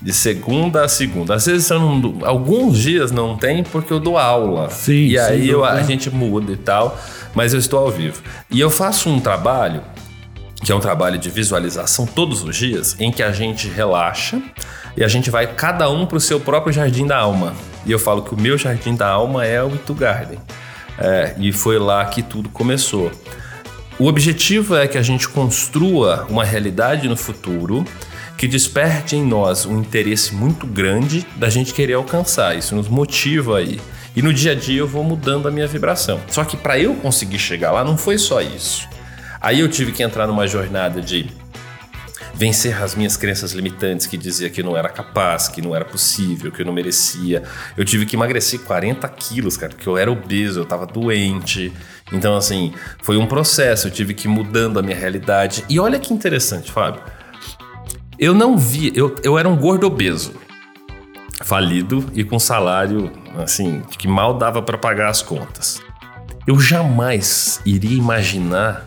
[0.03, 1.33] De segunda a segunda.
[1.35, 4.69] Às vezes não, alguns dias não tem porque eu dou aula.
[4.69, 6.99] Sim, E aí eu- a gente muda e tal,
[7.33, 8.21] mas eu estou ao vivo.
[8.51, 9.81] E eu faço um trabalho
[10.61, 14.41] que é um trabalho de visualização todos os dias, em que a gente relaxa
[14.95, 17.53] e a gente vai cada um para o seu próprio jardim da alma.
[17.85, 20.39] E eu falo que o meu jardim da alma é o Itu Garden.
[20.97, 23.11] É, e foi lá que tudo começou.
[23.99, 27.83] O objetivo é que a gente construa uma realidade no futuro
[28.43, 32.57] que desperte em nós um interesse muito grande da gente querer alcançar.
[32.57, 33.79] Isso nos motiva aí.
[34.13, 36.19] E no dia a dia eu vou mudando a minha vibração.
[36.27, 38.85] Só que para eu conseguir chegar lá não foi só isso.
[39.39, 41.29] Aí eu tive que entrar numa jornada de
[42.33, 45.85] vencer as minhas crenças limitantes que dizia que eu não era capaz, que não era
[45.85, 47.43] possível, que eu não merecia.
[47.77, 51.71] Eu tive que emagrecer 40 quilos, cara, porque eu era obeso, eu tava doente.
[52.11, 55.63] Então, assim, foi um processo, eu tive que ir mudando a minha realidade.
[55.69, 57.01] E olha que interessante, Fábio.
[58.23, 60.31] Eu não vi, eu, eu era um gordo obeso,
[61.41, 65.81] falido e com salário, assim, que mal dava para pagar as contas.
[66.47, 68.85] Eu jamais iria imaginar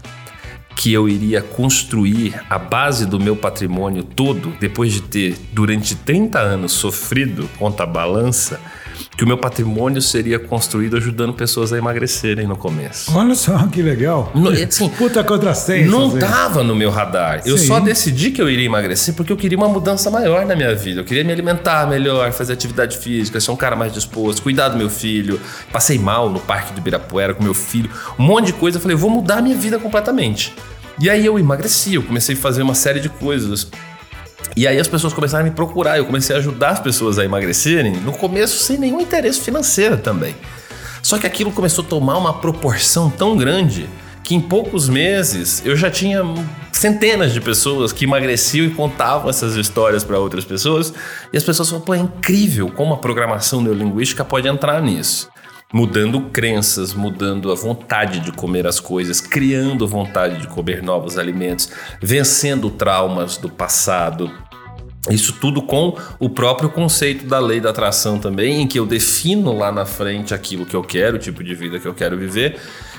[0.75, 6.39] que eu iria construir a base do meu patrimônio todo, depois de ter, durante 30
[6.39, 8.59] anos, sofrido contra a balança,
[9.17, 13.17] que o meu patrimônio seria construído ajudando pessoas a emagrecerem no começo.
[13.17, 14.31] Olha só que legal.
[14.35, 15.91] Não, é assim, Puta contrassenso.
[15.91, 16.19] não assim.
[16.19, 17.43] tava no meu radar.
[17.45, 17.67] Eu Sim.
[17.67, 21.01] só decidi que eu iria emagrecer porque eu queria uma mudança maior na minha vida.
[21.01, 24.77] Eu queria me alimentar melhor, fazer atividade física, ser um cara mais disposto, cuidar do
[24.77, 25.41] meu filho.
[25.73, 28.79] Passei mal no parque do Ibirapuera com meu filho, um monte de coisa.
[28.79, 30.55] Eu falei, eu vou mudar a minha vida completamente.
[30.99, 33.69] E aí eu emagreci, eu comecei a fazer uma série de coisas.
[34.57, 37.25] E aí as pessoas começaram a me procurar, eu comecei a ajudar as pessoas a
[37.25, 40.35] emagrecerem, no começo sem nenhum interesse financeiro também.
[41.03, 43.89] Só que aquilo começou a tomar uma proporção tão grande
[44.23, 46.21] que em poucos meses eu já tinha
[46.73, 50.93] centenas de pessoas que emagreciam e contavam essas histórias para outras pessoas.
[51.33, 55.29] E as pessoas falavam, pô, é incrível como a programação neurolinguística pode entrar nisso.
[55.73, 61.71] Mudando crenças, mudando a vontade de comer as coisas, criando vontade de comer novos alimentos,
[62.01, 64.31] vencendo traumas do passado,
[65.11, 69.57] isso tudo com o próprio conceito da lei da atração também, em que eu defino
[69.57, 72.59] lá na frente aquilo que eu quero, o tipo de vida que eu quero viver,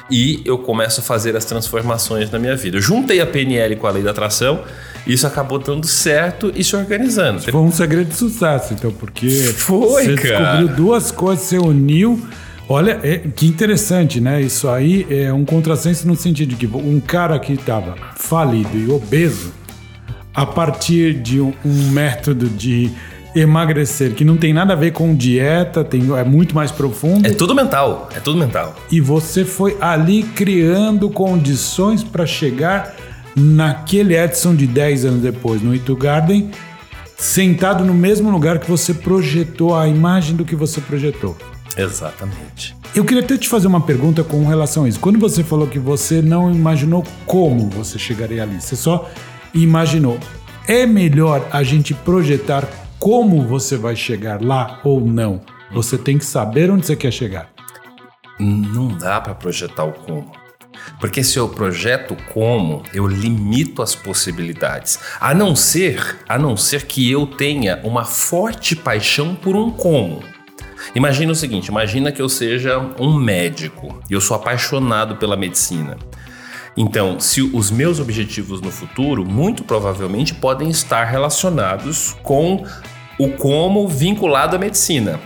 [0.10, 2.77] e eu começo a fazer as transformações na minha vida.
[2.77, 4.63] Eu juntei a PNL com a lei da atração,
[5.06, 7.41] isso acabou dando certo e se organizando.
[7.41, 10.38] Foi um segredo de sucesso, então, porque Foi, você cara.
[10.38, 12.25] descobriu duas coisas, você uniu.
[12.69, 14.41] Olha, é- que interessante, né?
[14.41, 18.89] Isso aí é um contrassenso no sentido de que um cara que estava falido e
[18.89, 19.53] obeso,
[20.34, 22.91] a partir de um, um método de
[23.34, 27.25] emagrecer que não tem nada a ver com dieta, tem, é muito mais profundo.
[27.25, 28.75] É tudo mental, é tudo mental.
[28.91, 32.95] E você foi ali criando condições para chegar
[33.36, 36.49] naquele Edson de 10 anos depois, no Itu Garden,
[37.15, 41.38] sentado no mesmo lugar que você projetou a imagem do que você projetou.
[41.78, 42.76] Exatamente.
[42.96, 45.00] Eu queria até te fazer uma pergunta com relação a isso.
[45.00, 49.10] Quando você falou que você não imaginou como você chegaria ali, você só
[49.54, 50.20] imaginou.
[50.68, 52.68] É melhor a gente projetar
[53.00, 55.42] como você vai chegar lá ou não?
[55.72, 57.50] Você tem que saber onde você quer chegar.
[58.40, 60.32] Não dá para projetar o como.
[61.00, 65.00] Porque se eu projeto como, eu limito as possibilidades.
[65.20, 70.24] A não ser, a não ser que eu tenha uma forte paixão por um como.
[70.95, 75.97] Imagina o seguinte, imagina que eu seja um médico e eu sou apaixonado pela medicina.
[76.76, 82.63] Então, se os meus objetivos no futuro, muito provavelmente podem estar relacionados com
[83.17, 85.19] o como vinculado à medicina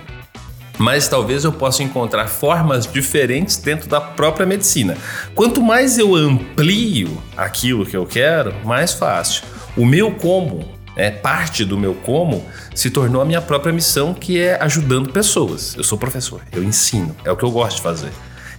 [0.82, 4.98] mas talvez eu possa encontrar formas diferentes dentro da própria medicina.
[5.36, 9.44] Quanto mais eu amplio aquilo que eu quero, mais fácil.
[9.78, 14.40] O meu como, é parte do meu como, se tornou a minha própria missão, que
[14.40, 15.76] é ajudando pessoas.
[15.78, 18.12] Eu sou professor, eu ensino, é o que eu gosto de fazer.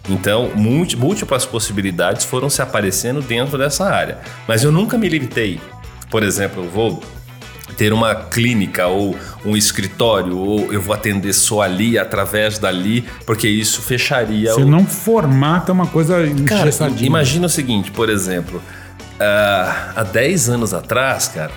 [0.09, 4.19] Então, múlti- múltiplas possibilidades foram se aparecendo dentro dessa área.
[4.49, 5.61] Mas eu nunca me limitei.
[6.11, 7.03] Por exemplo, eu vou
[7.77, 13.47] ter uma clínica ou um escritório, ou eu vou atender só ali, através dali, porque
[13.49, 14.67] isso fecharia Você o.
[14.67, 16.17] não formata uma coisa
[16.47, 16.69] Cara,
[17.01, 18.61] imagina o seguinte, por exemplo,
[19.21, 21.53] ah, há 10 anos atrás, cara,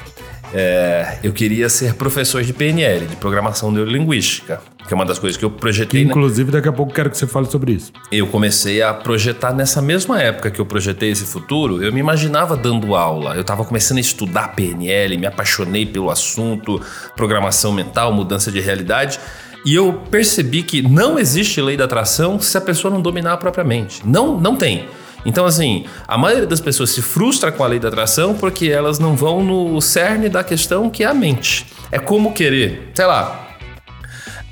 [0.57, 5.35] é, eu queria ser professor de PNL, de Programação Neurolinguística, que é uma das coisas
[5.37, 6.05] que eu Que, projetei.
[6.05, 6.09] né?
[6.09, 7.91] inclusive, daqui a pouco quero que você fale sobre isso.
[8.09, 12.55] Eu comecei a projetar nessa mesma época que eu projetei esse futuro, eu me imaginava
[12.55, 13.35] dando aula.
[13.35, 16.79] Eu estava começando a estudar PNL, me apaixonei pelo assunto,
[17.17, 19.19] programação mental, mudança de realidade.
[19.65, 23.37] E eu percebi que não existe lei da atração se a pessoa não dominar a
[23.37, 24.01] própria mente.
[24.05, 24.87] Não, não tem.
[25.25, 28.99] Então, assim, a maioria das pessoas se frustra com a lei da atração porque elas
[28.99, 31.65] não vão no cerne da questão que é a mente.
[31.91, 33.47] É como querer, sei lá,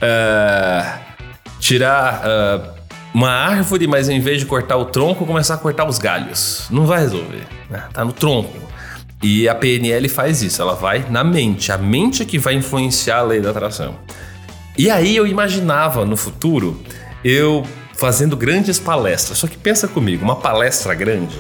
[0.02, 0.94] é,
[1.60, 2.62] tirar é,
[3.14, 6.66] uma árvore, mas em vez de cortar o tronco, começar a cortar os galhos.
[6.72, 7.44] Não vai resolver.
[7.70, 7.84] Né?
[7.94, 8.58] Tá no tronco.
[9.22, 11.72] E a PNL faz isso, ela vai na mente.
[11.72, 13.96] A mente é que vai influenciar a lei da atração.
[14.78, 16.82] E aí eu imaginava no futuro
[17.24, 17.64] eu
[18.04, 19.38] fazendo grandes palestras.
[19.38, 21.38] Só que pensa comigo, uma palestra grande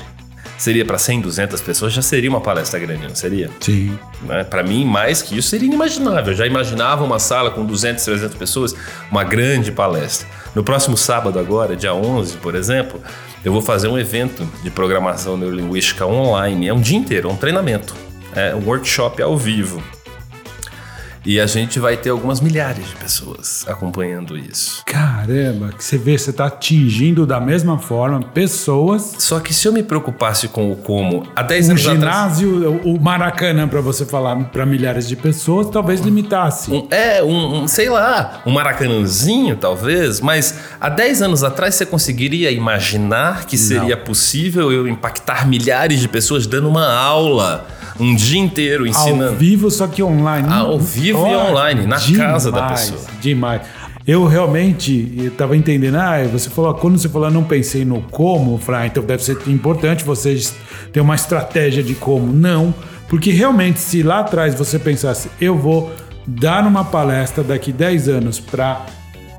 [0.57, 3.49] seria para 100, 200 pessoas, já seria uma palestra grande, não seria?
[3.59, 3.99] Sim.
[4.21, 4.45] né?
[4.45, 6.31] Para mim, mais que isso seria inimaginável.
[6.31, 8.73] Eu já imaginava uma sala com 200, 300 pessoas,
[9.11, 10.25] uma grande palestra.
[10.55, 13.01] No próximo sábado agora, dia 11, por exemplo,
[13.43, 16.69] eu vou fazer um evento de programação neurolinguística online.
[16.69, 17.93] É um dia inteiro, é um treinamento.
[18.33, 19.83] É um workshop ao vivo.
[21.25, 24.83] E a gente vai ter algumas milhares de pessoas acompanhando isso.
[24.85, 29.15] Caramba, que você vê, você está atingindo da mesma forma pessoas.
[29.19, 32.01] Só que se eu me preocupasse com o como há 10 Um anos atrás...
[32.37, 36.71] ginásio, o Maracanã, para você falar para milhares de pessoas, talvez limitasse.
[36.71, 41.85] Um- é, um, um, sei lá, um maracanãzinho talvez, mas há 10 anos atrás você
[41.85, 47.65] conseguiria imaginar que seria possível eu impactar milhares de pessoas dando uma aula
[47.99, 49.35] um dia inteiro Ao ensinando.
[49.35, 50.51] vivo, só que online.
[50.51, 53.01] Ao vivo e Olha, online, na casa da pessoa.
[53.21, 53.61] Demais.
[54.05, 55.95] Eu realmente estava entendendo.
[55.95, 59.23] Ah, você falou, quando você falou, eu não pensei no como, falei, ah, então deve
[59.23, 60.53] ser importante vocês
[60.91, 62.33] ter uma estratégia de como.
[62.33, 62.73] Não,
[63.07, 65.91] porque realmente, se lá atrás você pensasse, eu vou
[66.27, 68.85] dar uma palestra daqui 10 anos para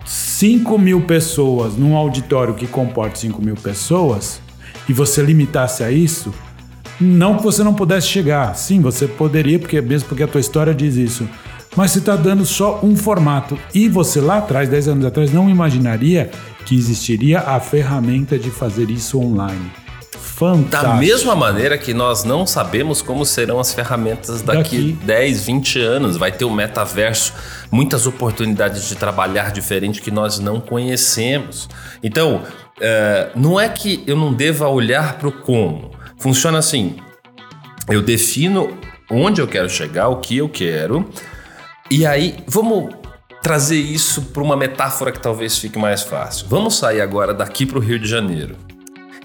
[0.04, 4.40] 5 mil pessoas num auditório que comporte 5 mil pessoas,
[4.88, 6.32] e você limitasse a isso,
[7.00, 8.54] não que você não pudesse chegar.
[8.56, 11.28] Sim, você poderia, porque mesmo porque a tua história diz isso.
[11.76, 13.58] mas você está dando só um formato.
[13.74, 16.30] E você lá atrás, 10 anos atrás, não imaginaria
[16.64, 19.70] que existiria a ferramenta de fazer isso online.
[20.36, 20.92] Fantástico.
[20.92, 24.98] Da mesma maneira que nós não sabemos como serão as ferramentas daqui, Daqui.
[25.04, 26.16] 10, 20 anos.
[26.16, 27.32] Vai ter o metaverso,
[27.70, 31.68] muitas oportunidades de trabalhar diferente que nós não conhecemos.
[32.02, 32.42] Então,
[32.80, 35.92] é, não é que eu não deva olhar para o como.
[36.24, 36.96] Funciona assim:
[37.86, 38.78] eu defino
[39.10, 41.06] onde eu quero chegar, o que eu quero,
[41.90, 42.94] e aí vamos
[43.42, 46.46] trazer isso para uma metáfora que talvez fique mais fácil.
[46.48, 48.56] Vamos sair agora daqui para o Rio de Janeiro.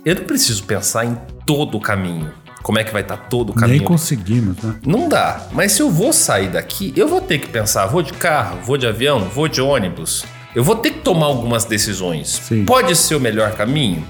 [0.04, 2.34] Eu não preciso pensar em todo o caminho.
[2.62, 3.84] Como é que vai estar todo o Nem caminho?
[3.86, 4.76] conseguimos, né?
[4.86, 5.47] Não dá.
[5.54, 8.78] Mas se eu vou sair daqui, eu vou ter que pensar: vou de carro, vou
[8.78, 10.26] de avião, vou de ônibus.
[10.54, 12.41] Eu vou ter que tomar algumas decisões.
[12.43, 12.66] Sim.
[12.66, 14.06] Pode ser o melhor caminho?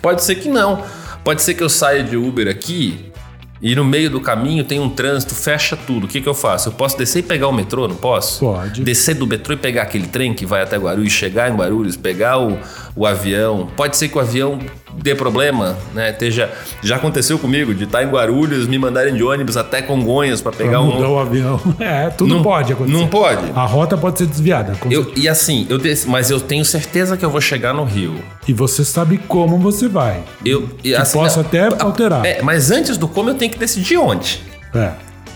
[0.00, 0.82] Pode ser que não.
[1.24, 3.12] Pode ser que eu saia de Uber aqui
[3.62, 6.06] e no meio do caminho tem um trânsito, fecha tudo.
[6.06, 6.68] O que, que eu faço?
[6.68, 8.40] Eu posso descer e pegar o metrô, não posso?
[8.40, 8.82] Pode.
[8.82, 12.40] Descer do metrô e pegar aquele trem que vai até Guarulhos, chegar em Guarulhos, pegar
[12.40, 12.58] o,
[12.96, 13.68] o avião.
[13.76, 14.58] Pode ser que o avião
[14.94, 16.10] dê problema, né?
[16.10, 16.50] Esteja,
[16.82, 20.64] já aconteceu comigo de estar em Guarulhos, me mandarem de ônibus até Congonhas para Pra
[20.66, 21.12] pegar mudar um.
[21.14, 21.60] o avião.
[21.80, 22.96] É, tudo Não- pode acontecer.
[22.98, 23.50] não pode?
[23.54, 24.74] A rota pode ser desviada.
[24.90, 28.22] Eu, e assim, eu desci, mas eu tenho certeza que eu vou chegar no Rio.
[28.46, 30.22] E você sabe como você vai.
[30.44, 32.24] Eu, e assim, posso não, até alterar.
[32.24, 34.40] É, mas antes do como eu tenho que decidir onde.
[34.74, 34.92] É.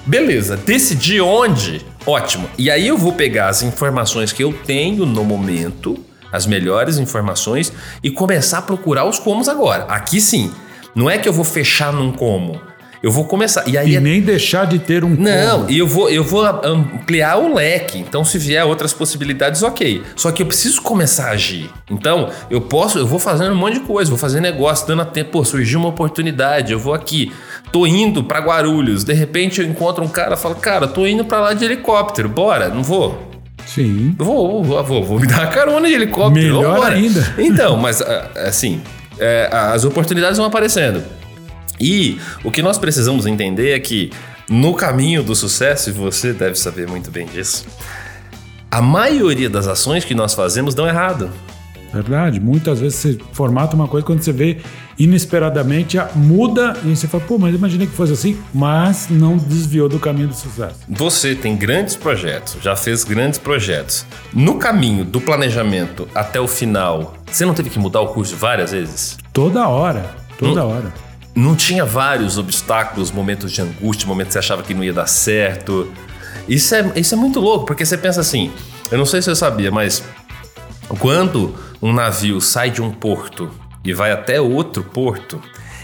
[0.06, 2.48] Beleza, decidir onde, ótimo.
[2.56, 5.98] E aí eu vou pegar as informações que eu tenho no momento,
[6.32, 7.72] as melhores informações,
[8.02, 9.84] e começar a procurar os comos agora.
[9.84, 10.52] Aqui sim.
[10.94, 12.60] Não é que eu vou fechar num como.
[13.02, 13.68] Eu vou começar.
[13.68, 16.44] E aí E é- nem deixar de ter um Não, e eu vou, eu vou
[16.44, 17.98] ampliar o leque.
[17.98, 20.02] Então, se vier outras possibilidades, ok.
[20.16, 21.70] Só que eu preciso começar a agir.
[21.90, 25.04] Então, eu posso, eu vou fazendo um monte de coisa, vou fazer negócio, dando a
[25.04, 27.30] tempo, pô, surgiu uma oportunidade, eu vou aqui.
[27.70, 31.24] Tô indo pra Guarulhos, de repente eu encontro um cara e falo, cara, tô indo
[31.24, 33.35] pra lá de helicóptero, bora, não vou?
[33.66, 34.14] Sim.
[34.16, 36.56] Vou, vou, vou, vou me dar uma carona de helicóptero.
[36.56, 36.94] Melhor vambora.
[36.94, 37.34] ainda.
[37.36, 38.80] Então, mas ah, assim,
[39.18, 41.02] é, as oportunidades vão aparecendo.
[41.78, 44.10] E o que nós precisamos entender é que
[44.48, 47.66] no caminho do sucesso, e você deve saber muito bem disso,
[48.70, 51.30] a maioria das ações que nós fazemos dão errado.
[51.92, 52.40] Verdade.
[52.40, 54.58] Muitas vezes você formata uma coisa quando você vê
[54.98, 59.36] inesperadamente a- muda e você fala, pô, mas eu imaginei que fosse assim, mas não
[59.36, 60.80] desviou do caminho do sucesso.
[60.88, 64.04] Você tem grandes projetos, já fez grandes projetos.
[64.32, 68.72] No caminho do planejamento até o final, você não teve que mudar o curso várias
[68.72, 69.16] vezes?
[69.32, 70.14] Toda hora.
[70.38, 70.70] Toda Hum.
[70.70, 70.92] hora.
[71.38, 75.06] não tinha vários obstáculos, momentos de angústia, momentos que você achava que não ia dar
[75.06, 75.92] certo.
[76.48, 78.50] Isso é, isso é muito louco, porque você pensa assim,
[78.90, 80.02] eu não sei se você sabia, mas
[80.94, 83.50] quando um navio sai de um porto
[83.84, 85.40] e vai até outro porto,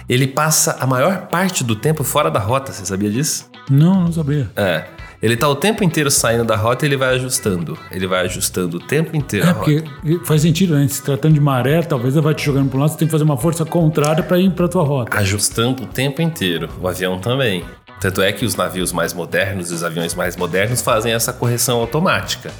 [0.08, 3.50] ele passa a maior parte do tempo fora da rota, você sabia disso?
[3.70, 4.50] Não, não sabia.
[4.56, 4.84] É.
[5.22, 7.78] Ele tá o tempo inteiro saindo da rota e ele vai ajustando.
[7.92, 9.84] Ele vai ajustando o tempo inteiro É, porque
[10.24, 10.88] faz sentido, né?
[10.88, 13.12] Se tratando de maré, talvez ela vai te jogando para um lado, você tem que
[13.12, 15.16] fazer uma força contrária para ir para tua rota.
[15.16, 16.68] ajustando o tempo inteiro.
[16.80, 17.64] O avião também.
[18.00, 21.78] Tanto é que os navios mais modernos e os aviões mais modernos fazem essa correção
[21.78, 22.50] automática.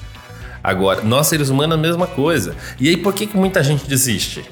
[0.62, 2.54] Agora, nós seres humanos a mesma coisa.
[2.78, 4.44] E aí por que, que muita gente desiste?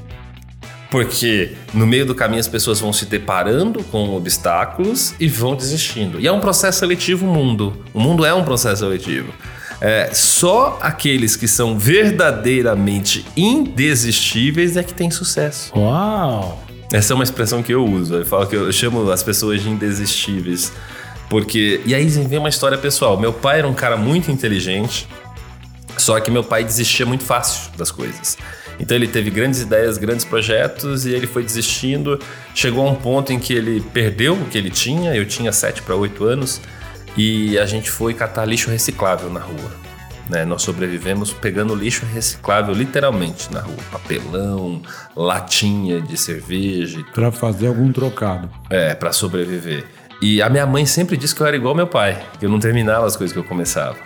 [0.91, 6.19] Porque no meio do caminho as pessoas vão se deparando com obstáculos e vão desistindo.
[6.19, 7.85] E é um processo seletivo o mundo.
[7.95, 9.33] O mundo é um processo seletivo.
[9.81, 15.73] É, só aqueles que são verdadeiramente indesistíveis é que têm sucesso.
[15.75, 16.63] Uau!
[16.93, 18.17] Essa é uma expressão que eu uso.
[18.17, 20.73] Eu falo que eu chamo as pessoas de indesistíveis.
[21.31, 21.81] Porque.
[21.87, 23.19] E aí vem uma história pessoal.
[23.19, 25.07] Meu pai era um cara muito inteligente,
[26.01, 28.37] só que meu pai desistia muito fácil das coisas.
[28.79, 32.19] Então ele teve grandes ideias, grandes projetos e ele foi desistindo.
[32.55, 35.15] Chegou a um ponto em que ele perdeu o que ele tinha.
[35.15, 36.61] Eu tinha 7 para 8 anos
[37.17, 39.71] e a gente foi catar lixo reciclável na rua.
[40.31, 40.45] né?
[40.47, 43.77] Nós sobrevivemos pegando lixo reciclável literalmente na rua.
[43.93, 44.81] Papelão,
[45.15, 48.49] latinha de cerveja Para fazer algum trocado.
[48.71, 49.85] é, pra sobreviver.
[50.23, 52.51] E a minha mãe sempre disse que eu era igual ao meu pai, que eu
[52.51, 53.97] não terminava as coisas que eu começava.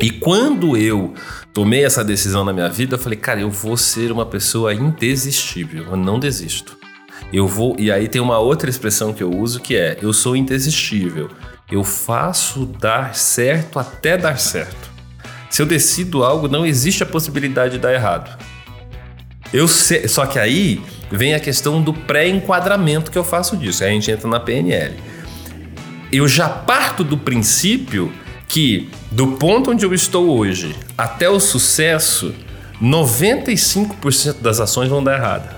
[0.00, 1.14] E quando eu
[1.52, 5.84] tomei essa decisão na minha vida, eu falei, cara, eu vou ser uma pessoa indesistível,
[5.84, 6.76] eu não desisto.
[7.32, 10.36] Eu vou, e aí tem uma outra expressão que eu uso que é: eu sou
[10.36, 11.30] indesistível.
[11.70, 14.92] Eu faço dar certo até dar certo.
[15.48, 18.38] Se eu decido algo, não existe a possibilidade de dar errado.
[19.52, 23.82] Eu sei, só que aí vem a questão do pré-enquadramento que eu faço disso.
[23.82, 24.94] Aí a gente entra na PNL.
[26.12, 28.12] Eu já parto do princípio
[28.54, 32.32] que do ponto onde eu estou hoje até o sucesso,
[32.80, 35.56] 95% das ações vão dar errado.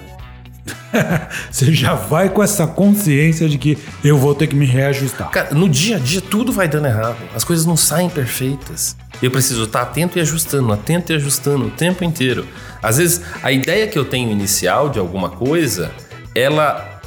[1.52, 5.28] Você já vai com essa consciência de que eu vou ter que me reajustar.
[5.28, 7.18] Cara, no dia a dia tudo vai dando errado.
[7.34, 8.96] As coisas não saem perfeitas.
[9.22, 12.46] Eu preciso estar atento e ajustando, atento e ajustando o tempo inteiro.
[12.82, 15.90] Às vezes, a ideia que eu tenho inicial de alguma coisa,
[16.34, 17.02] ela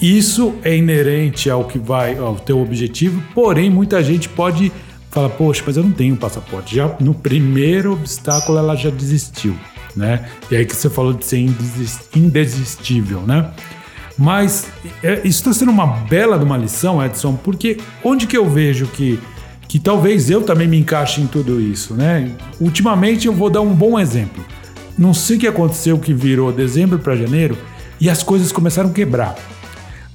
[0.00, 4.72] Isso é inerente ao que vai ao teu objetivo, porém muita gente pode
[5.10, 6.74] falar, poxa, mas eu não tenho passaporte.
[6.74, 9.54] Já no primeiro obstáculo ela já desistiu,
[9.94, 10.26] né?
[10.50, 11.44] E aí que você falou de ser
[12.14, 13.50] indesistível, né?
[14.16, 14.68] Mas
[15.02, 18.86] é, isso está sendo uma bela de uma lição, Edson, porque onde que eu vejo
[18.86, 19.18] que
[19.68, 22.32] que talvez eu também me encaixe em tudo isso, né?
[22.58, 24.44] Ultimamente eu vou dar um bom exemplo.
[24.98, 27.56] Não sei o que aconteceu que virou dezembro para janeiro
[28.00, 29.36] e as coisas começaram a quebrar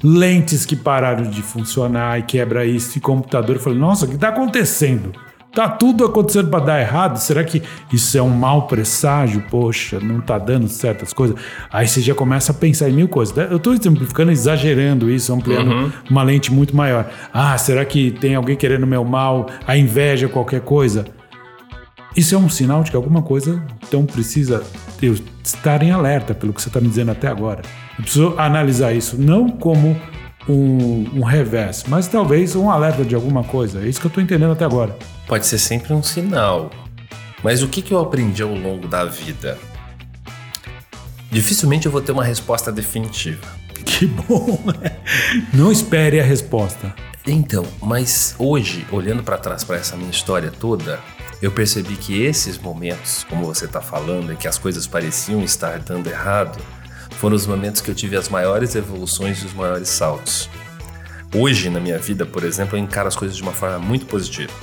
[0.05, 3.55] lentes que pararam de funcionar e quebra isso, e computador.
[3.55, 5.11] Eu falei, nossa, o que está acontecendo?
[5.51, 7.17] Tá tudo acontecendo para dar errado.
[7.17, 9.41] Será que isso é um mau presságio?
[9.49, 11.37] Poxa, não tá dando certas coisas.
[11.71, 13.35] Aí você já começa a pensar em mil coisas.
[13.49, 15.91] Eu estou simplificando, exagerando isso, ampliando uhum.
[16.09, 17.09] uma lente muito maior.
[17.33, 19.47] Ah, será que tem alguém querendo meu mal?
[19.65, 21.05] A inveja, qualquer coisa?
[22.17, 24.61] Isso é um sinal de que alguma coisa então precisa
[25.43, 27.61] estar em alerta pelo que você está me dizendo até agora.
[27.97, 29.99] Eu preciso analisar isso não como
[30.47, 33.83] um, um, revés, mas talvez um alerta de alguma coisa.
[33.83, 34.95] É isso que eu estou entendendo até agora.
[35.27, 36.69] Pode ser sempre um sinal.
[37.43, 39.57] Mas o que, que eu aprendi ao longo da vida?
[41.31, 43.45] Dificilmente eu vou ter uma resposta definitiva.
[43.85, 44.59] Que bom!
[45.53, 46.93] Não espere a resposta.
[47.25, 50.99] Então, mas hoje, olhando para trás para essa minha história toda,
[51.41, 55.79] eu percebi que esses momentos, como você está falando, em que as coisas pareciam estar
[55.79, 56.59] dando errado,
[57.15, 60.49] foram os momentos que eu tive as maiores evoluções e os maiores saltos.
[61.33, 64.53] Hoje, na minha vida, por exemplo, eu encaro as coisas de uma forma muito positiva.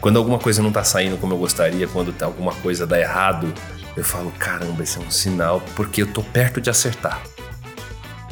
[0.00, 3.52] Quando alguma coisa não está saindo como eu gostaria, quando alguma coisa dá errado,
[3.96, 7.20] eu falo: caramba, esse é um sinal, porque eu estou perto de acertar.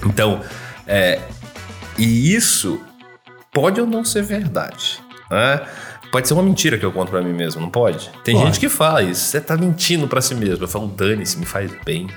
[0.04, 0.40] Então,
[0.86, 1.20] é,
[1.98, 2.80] e isso
[3.52, 5.00] pode ou não ser verdade.
[5.30, 5.60] Né?
[6.10, 8.10] Pode ser uma mentira que eu conto para mim mesmo, não pode?
[8.24, 8.46] Tem pode.
[8.46, 10.64] gente que fala isso, você tá mentindo para si mesmo.
[10.64, 12.08] Eu falo, dane-se, me faz bem.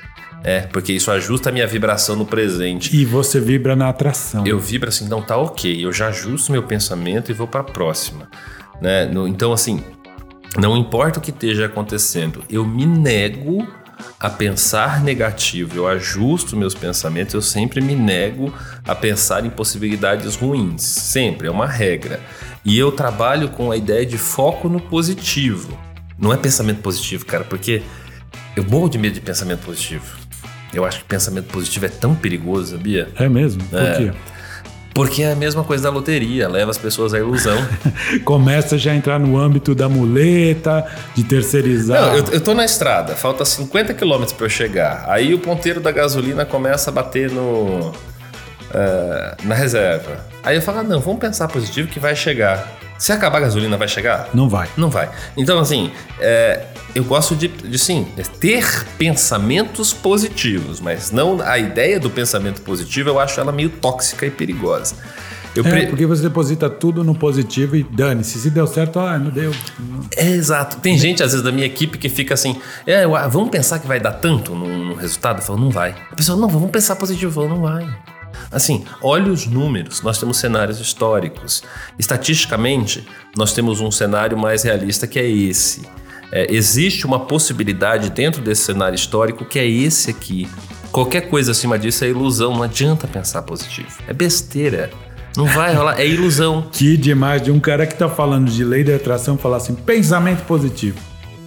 [0.44, 2.96] É, porque isso ajusta a minha vibração no presente.
[2.96, 4.46] E você vibra na atração.
[4.46, 5.84] Eu vibro assim, não, tá ok.
[5.84, 8.30] Eu já ajusto meu pensamento e vou para a próxima.
[8.82, 9.06] Né?
[9.06, 9.82] No, então, assim,
[10.58, 13.66] não importa o que esteja acontecendo, eu me nego
[14.20, 18.54] a pensar negativo, eu ajusto meus pensamentos, eu sempre me nego
[18.86, 20.82] a pensar em possibilidades ruins.
[20.82, 22.20] Sempre, é uma regra.
[22.66, 25.78] E eu trabalho com a ideia de foco no positivo.
[26.18, 27.82] Não é pensamento positivo, cara, porque
[28.56, 30.23] eu morro de medo de pensamento positivo.
[30.74, 33.10] Eu acho que pensamento positivo é tão perigoso, sabia?
[33.16, 33.64] É mesmo?
[33.66, 33.98] Por é.
[33.98, 34.12] quê?
[34.94, 37.58] Porque é a mesma coisa da loteria, leva as pessoas à ilusão.
[38.24, 42.00] Começa já a entrar no âmbito da muleta, de terceirizar.
[42.00, 45.06] Não, eu, eu tô na estrada, falta 50 quilômetros para eu chegar.
[45.08, 47.90] Aí o ponteiro da gasolina começa a bater no.
[47.90, 50.26] Uh, na reserva.
[50.44, 52.68] Aí eu falo, ah, não, vamos pensar positivo que vai chegar.
[53.04, 54.30] Se acabar a gasolina, vai chegar?
[54.34, 54.70] Não vai.
[54.78, 55.12] Não vai.
[55.36, 55.92] Então, assim,
[56.22, 58.08] é, eu gosto de, de, sim,
[58.40, 64.26] ter pensamentos positivos, mas não a ideia do pensamento positivo, eu acho ela meio tóxica
[64.26, 64.96] e perigosa.
[65.54, 65.88] Eu é, pre...
[65.88, 68.40] porque você deposita tudo no positivo e dane-se.
[68.40, 69.52] Se deu certo, ah, não deu.
[70.16, 70.78] É, exato.
[70.78, 72.56] Tem gente, às vezes, da minha equipe que fica assim:
[72.88, 75.40] é, vamos pensar que vai dar tanto no, no resultado?
[75.40, 75.94] Eu falo, não vai.
[76.10, 77.32] A pessoa, não, vamos pensar positivo.
[77.32, 77.86] Eu falo, não vai.
[78.54, 81.64] Assim, olhe os números, nós temos cenários históricos.
[81.98, 85.82] Estatisticamente, nós temos um cenário mais realista que é esse.
[86.32, 90.48] É, existe uma possibilidade dentro desse cenário histórico que é esse aqui.
[90.92, 93.90] Qualquer coisa acima disso é ilusão, não adianta pensar positivo.
[94.08, 94.92] É besteira.
[95.36, 96.68] Não vai rolar, é ilusão.
[96.72, 100.44] Que demais de um cara que tá falando de lei da atração falar assim, pensamento
[100.46, 101.00] positivo.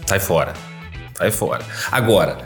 [0.07, 0.54] Sai fora.
[1.16, 1.64] Sai fora.
[1.90, 2.38] Agora,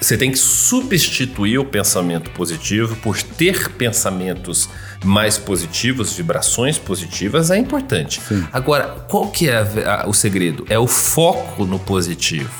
[0.00, 4.68] você tem que substituir o pensamento positivo por ter pensamentos
[5.04, 8.20] mais positivos, vibrações positivas, é importante.
[8.52, 10.64] Agora, qual que é a- a- o segredo?
[10.68, 12.50] É o foco no positivo.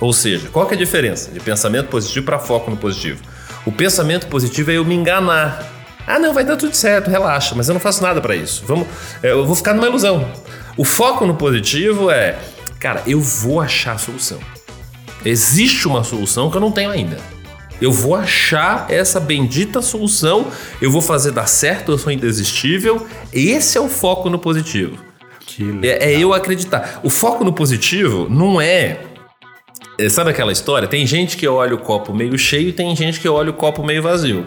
[0.00, 3.20] Ou seja, qual que é a diferença de pensamento positivo para foco no positivo?
[3.64, 5.72] O pensamento positivo é eu me enganar.
[6.06, 8.62] Ah, não, vai dar tudo certo, relaxa, mas eu não faço nada para isso.
[8.66, 8.86] Vamos,
[9.22, 10.30] é, eu vou ficar numa ilusão.
[10.76, 12.38] O foco no positivo é,
[12.78, 14.38] cara, eu vou achar a solução.
[15.28, 17.18] Existe uma solução que eu não tenho ainda.
[17.80, 20.46] Eu vou achar essa bendita solução,
[20.80, 23.06] eu vou fazer dar certo, eu sou indesistível.
[23.32, 24.96] Esse é o foco no positivo.
[25.82, 27.00] É, é eu acreditar.
[27.02, 29.00] O foco no positivo não é.
[29.98, 30.88] é, Sabe aquela história?
[30.88, 33.84] Tem gente que olha o copo meio cheio e tem gente que olha o copo
[33.84, 34.46] meio vazio.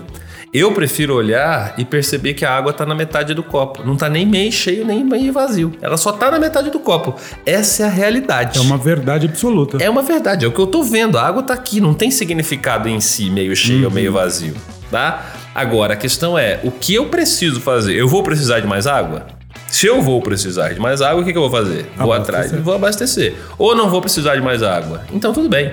[0.51, 3.83] Eu prefiro olhar e perceber que a água tá na metade do copo.
[3.85, 5.71] Não tá nem meio cheio, nem meio vazio.
[5.79, 7.13] Ela só tá na metade do copo.
[7.45, 8.57] Essa é a realidade.
[8.57, 9.77] É uma verdade absoluta.
[9.79, 11.19] É uma verdade, é o que eu tô vendo.
[11.19, 14.55] A água tá aqui, não tem significado em si, meio cheio ou meio vazio,
[14.89, 15.23] tá?
[15.53, 17.95] Agora, a questão é, o que eu preciso fazer?
[17.95, 19.27] Eu vou precisar de mais água?
[19.67, 21.85] Se eu vou precisar de mais água, o que, que eu vou fazer?
[21.95, 22.35] Vou Abastecer.
[22.39, 23.35] atrás e vou abastecer.
[23.55, 25.01] Ou não vou precisar de mais água.
[25.13, 25.71] Então, tudo bem.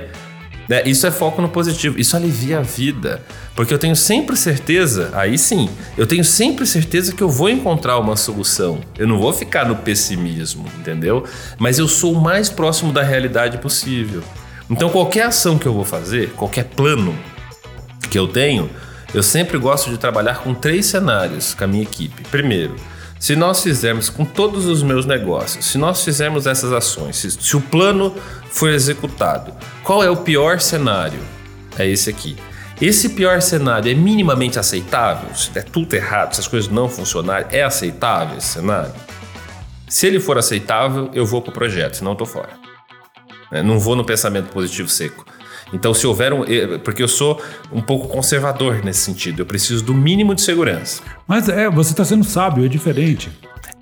[0.69, 0.83] Né?
[0.85, 1.99] Isso é foco no positivo.
[1.99, 3.23] Isso alivia a vida.
[3.55, 7.99] Porque eu tenho sempre certeza, aí sim, eu tenho sempre certeza que eu vou encontrar
[7.99, 8.81] uma solução.
[8.99, 11.25] Eu não vou ficar no pessimismo, entendeu?
[11.59, 14.23] Mas eu sou o mais próximo da realidade possível.
[14.69, 17.17] Então, qualquer ação que eu vou fazer, qualquer plano
[18.11, 18.69] que eu tenho,
[19.15, 22.23] eu sempre gosto de trabalhar com três cenários com a minha equipe.
[22.31, 22.75] Primeiro,
[23.19, 27.57] se nós fizermos com todos os meus negócios, se nós fizermos essas ações, se, se
[27.57, 28.15] o plano
[28.51, 29.53] for executado,
[29.83, 31.21] qual é o pior cenário?
[31.79, 32.37] É esse aqui.
[32.81, 35.35] Esse pior cenário é minimamente aceitável?
[35.35, 38.93] Se der tudo errado, se as coisas não funcionarem, é aceitável esse cenário?
[39.89, 42.51] Se ele for aceitável, eu vou pro projeto, senão eu tô fora.
[43.51, 43.63] né?
[43.63, 45.25] Não vou no pensamento positivo seco.
[45.73, 46.45] Então, se houver um.
[46.45, 47.41] eh, Porque eu sou
[47.73, 51.03] um pouco conservador nesse sentido, eu preciso do mínimo de segurança.
[51.27, 53.31] Mas é, você está sendo sábio, é diferente.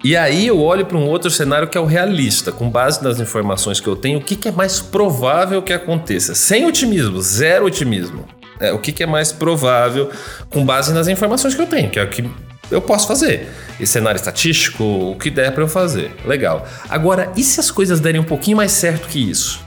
[0.02, 3.20] E aí eu olho para um outro cenário que é o realista, com base nas
[3.20, 6.34] informações que eu tenho, o que, que é mais provável que aconteça?
[6.34, 8.26] Sem otimismo, zero otimismo.
[8.60, 10.10] É, o que, que é mais provável
[10.50, 12.24] com base nas informações que eu tenho, que é o que
[12.70, 13.48] eu posso fazer.
[13.80, 16.14] Esse cenário estatístico, o que der para eu fazer.
[16.24, 16.66] Legal.
[16.88, 19.64] Agora, e se as coisas derem um pouquinho mais certo que isso?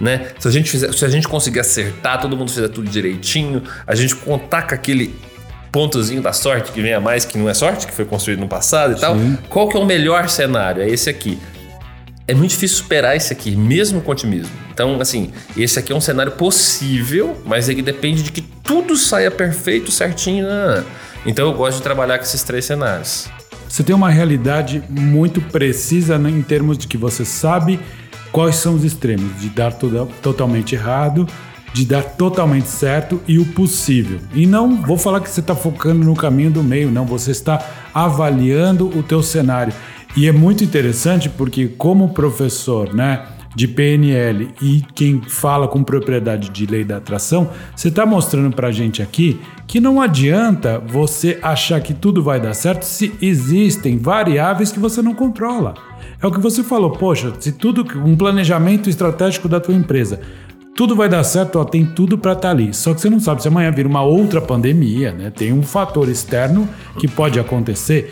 [0.00, 0.28] Né?
[0.38, 3.94] Se, a gente fizer, se a gente conseguir acertar, todo mundo fizer tudo direitinho, a
[3.94, 5.14] gente contar com aquele
[5.70, 8.48] pontozinho da sorte que vem a mais, que não é sorte, que foi construído no
[8.48, 9.16] passado e tal.
[9.48, 10.82] Qual que é o melhor cenário?
[10.82, 11.38] É esse aqui.
[12.26, 14.54] É muito difícil superar esse aqui, mesmo com otimismo.
[14.72, 19.30] Então, assim, esse aqui é um cenário possível, mas ele depende de que tudo saia
[19.30, 20.46] perfeito, certinho.
[20.46, 20.84] né?
[21.26, 23.28] Então, eu gosto de trabalhar com esses três cenários.
[23.68, 27.80] Você tem uma realidade muito precisa né, em termos de que você sabe
[28.34, 29.72] quais são os extremos, de dar
[30.20, 31.24] totalmente errado,
[31.72, 34.18] de dar totalmente certo e o possível.
[34.34, 37.06] E não vou falar que você está focando no caminho do meio, não.
[37.06, 37.64] Você está
[37.94, 39.72] avaliando o teu cenário.
[40.16, 43.24] E é muito interessante porque como professor, né?
[43.54, 48.66] de PNL e quem fala com propriedade de lei da atração, você está mostrando para
[48.66, 53.96] a gente aqui que não adianta você achar que tudo vai dar certo se existem
[53.96, 55.74] variáveis que você não controla.
[56.22, 60.20] É o que você falou, poxa, se tudo um planejamento estratégico da tua empresa,
[60.76, 62.74] tudo vai dar certo, ó, tem tudo para estar ali.
[62.74, 65.30] Só que você não sabe se amanhã vir uma outra pandemia, né?
[65.30, 68.10] Tem um fator externo que pode acontecer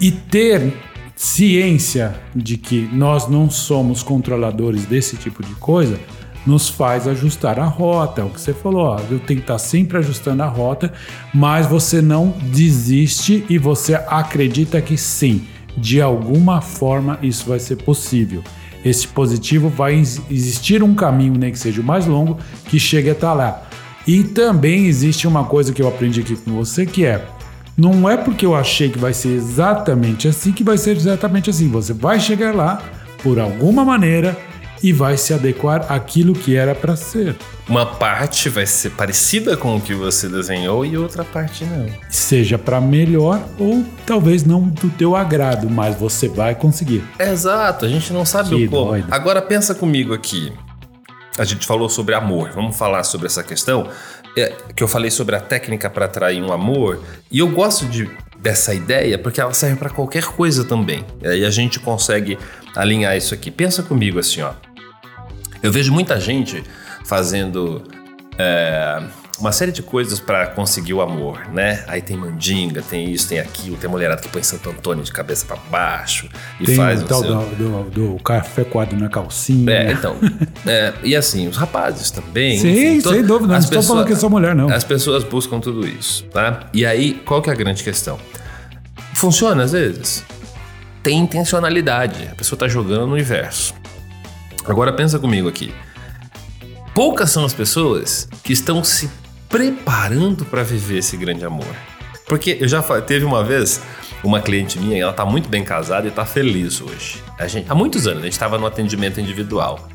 [0.00, 0.72] e ter
[1.16, 5.98] ciência de que nós não somos controladores desse tipo de coisa
[6.46, 8.20] nos faz ajustar a rota.
[8.20, 10.92] É o que você falou, ó, eu tenho que estar sempre ajustando a rota,
[11.32, 15.46] mas você não desiste e você acredita que sim,
[15.76, 18.42] de alguma forma isso vai ser possível.
[18.84, 23.10] Esse positivo vai ex- existir um caminho, nem que seja o mais longo, que chegue
[23.10, 23.62] até lá.
[24.06, 27.24] E também existe uma coisa que eu aprendi aqui com você que é
[27.78, 31.68] não é porque eu achei que vai ser exatamente assim que vai ser exatamente assim.
[31.68, 32.82] Você vai chegar lá
[33.22, 34.36] por alguma maneira
[34.82, 37.36] e vai se adequar àquilo que era para ser.
[37.68, 41.86] Uma parte vai ser parecida com o que você desenhou e outra parte não.
[42.10, 47.04] Seja para melhor ou talvez não do teu agrado, mas você vai conseguir.
[47.18, 48.86] Exato, a gente não sabe Que o como.
[48.86, 49.06] doido.
[49.10, 50.52] Agora pensa comigo aqui.
[51.38, 52.50] A gente falou sobre amor.
[52.54, 53.88] Vamos falar sobre essa questão.
[54.36, 57.00] É, que eu falei sobre a técnica para atrair um amor.
[57.30, 61.04] E eu gosto de, dessa ideia porque ela serve para qualquer coisa também.
[61.22, 62.38] E aí a gente consegue
[62.74, 63.50] alinhar isso aqui.
[63.50, 64.52] Pensa comigo assim, ó.
[65.62, 66.62] Eu vejo muita gente
[67.04, 67.82] fazendo
[68.38, 69.00] é,
[69.38, 71.84] uma série de coisas para conseguir o amor, né?
[71.86, 75.44] Aí tem mandinga, tem isso, tem aquilo, tem mulherada que põe Santo Antônio de cabeça
[75.46, 76.28] para baixo
[76.60, 79.70] e Tem faz o tal sei o- do, do- do café coado na calcinha.
[79.72, 80.16] é, então.
[80.66, 82.58] é, e assim, os rapazes também.
[82.58, 84.68] Sim, to- sem dúvida, não estou falando que é só mulher, não.
[84.68, 86.68] As pessoas buscam tudo isso, tá?
[86.72, 88.18] E aí, qual que é a grande questão?
[89.14, 90.24] Funciona às vezes.
[91.02, 92.28] Tem intencionalidade.
[92.30, 93.74] A pessoa tá jogando no universo.
[94.64, 95.74] Agora pensa comigo aqui.
[96.94, 99.10] Poucas são as pessoas que estão se
[99.48, 101.74] preparando para viver esse grande amor.
[102.26, 103.80] Porque eu já teve uma vez
[104.22, 107.22] uma cliente minha, ela tá muito bem casada e tá feliz hoje.
[107.38, 109.88] A gente, há muitos anos, a gente tava no atendimento individual.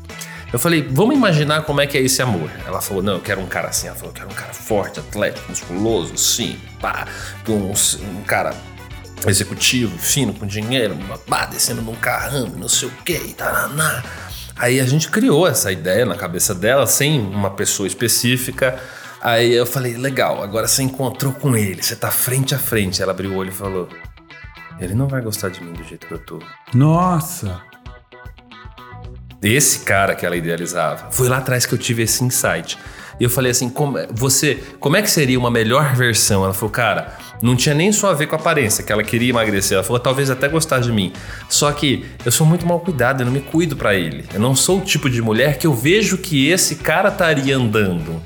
[0.52, 2.50] Eu falei, vamos imaginar como é que é esse amor.
[2.66, 3.86] Ela falou, não, eu quero um cara assim.
[3.86, 7.06] Ela falou, eu quero um cara forte, atlético, musculoso, sim, pá,
[7.48, 8.54] um, um cara
[9.26, 10.96] executivo, fino, com dinheiro,
[11.26, 14.02] pá, descendo num carrão, não sei o que, taraná.
[14.58, 18.78] Aí a gente criou essa ideia na cabeça dela, sem uma pessoa específica.
[19.20, 23.02] Aí eu falei, legal, agora você encontrou com ele, você tá frente a frente.
[23.02, 23.88] Ela abriu o olho e falou:
[24.80, 26.40] Ele não vai gostar de mim do jeito que eu tô.
[26.74, 27.62] Nossa.
[29.40, 31.12] Esse cara que ela idealizava.
[31.12, 32.76] Foi lá atrás que eu tive esse insight.
[33.20, 36.44] E eu falei assim: como, você, como é que seria uma melhor versão?
[36.44, 39.30] Ela falou, cara, não tinha nem só a ver com a aparência, que ela queria
[39.30, 39.76] emagrecer.
[39.76, 41.12] Ela falou, talvez até gostar de mim.
[41.48, 44.24] Só que eu sou muito mal cuidado, eu não me cuido pra ele.
[44.32, 48.20] Eu não sou o tipo de mulher que eu vejo que esse cara estaria andando.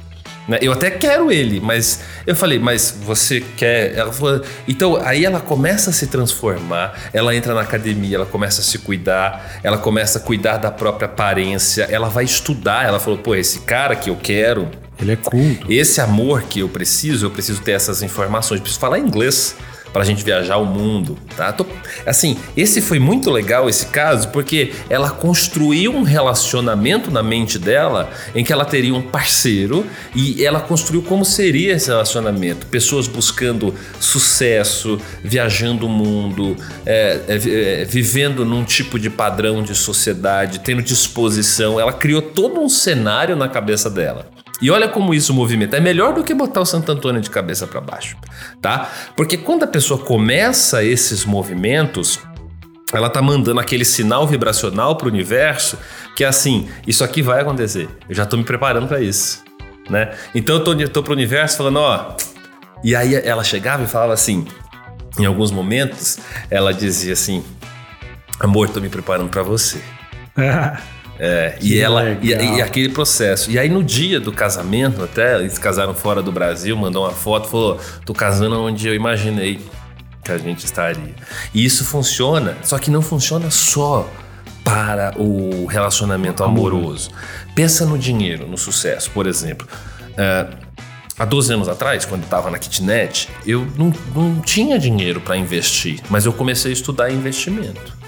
[0.46, 0.58] Né?
[0.60, 3.94] Eu até quero ele, mas eu falei, mas você quer?
[3.94, 8.60] Ela falou, então aí ela começa a se transformar, ela entra na academia, ela começa
[8.60, 12.86] a se cuidar, ela começa a cuidar da própria aparência, ela vai estudar.
[12.86, 14.68] Ela falou, pô, esse cara que eu quero,
[15.02, 15.70] Ele é culto.
[15.70, 19.56] esse amor que eu preciso, eu preciso ter essas informações, preciso falar inglês
[19.92, 21.52] pra gente viajar o mundo, tá?
[21.52, 21.66] Tô-
[22.06, 28.10] assim, esse foi muito legal esse caso porque ela construiu um relacionamento na mente dela
[28.34, 29.84] em que ela teria um parceiro
[30.14, 37.82] e ela construiu como seria esse relacionamento, pessoas buscando sucesso, viajando o mundo, é, é,
[37.82, 41.78] é, vivendo num tipo de padrão de sociedade, tendo disposição.
[41.78, 44.26] Ela criou todo um cenário na cabeça dela.
[44.62, 45.76] E olha como isso movimenta.
[45.76, 48.16] É melhor do que botar o Santo Antônio de cabeça para baixo,
[48.60, 48.88] tá?
[49.16, 52.20] Porque quando a pessoa começa esses movimentos,
[52.92, 55.76] ela tá mandando aquele sinal vibracional pro universo
[56.14, 57.88] que é assim, isso aqui vai acontecer.
[58.08, 59.42] Eu já tô me preparando para isso,
[59.90, 60.14] né?
[60.32, 62.16] Então eu tô, tô pro universo falando, ó,
[62.84, 64.46] e aí ela chegava e falava assim,
[65.18, 67.44] em alguns momentos, ela dizia assim:
[68.38, 69.82] "Amor, tô me preparando para você".
[71.24, 72.56] É, e ela e, legal.
[72.56, 73.48] e aquele processo.
[73.48, 77.46] E aí no dia do casamento, até eles casaram fora do Brasil, mandou uma foto,
[77.46, 79.60] falou: "Tô casando onde eu imaginei
[80.24, 81.14] que a gente estaria".
[81.54, 84.10] E isso funciona, só que não funciona só
[84.64, 87.12] para o relacionamento amoroso.
[87.54, 89.68] Pensa no dinheiro, no sucesso, por exemplo.
[90.18, 90.48] É,
[91.18, 95.36] Há 12 anos atrás, quando eu estava na kitnet, eu não, não tinha dinheiro para
[95.36, 98.01] investir, mas eu comecei a estudar investimento.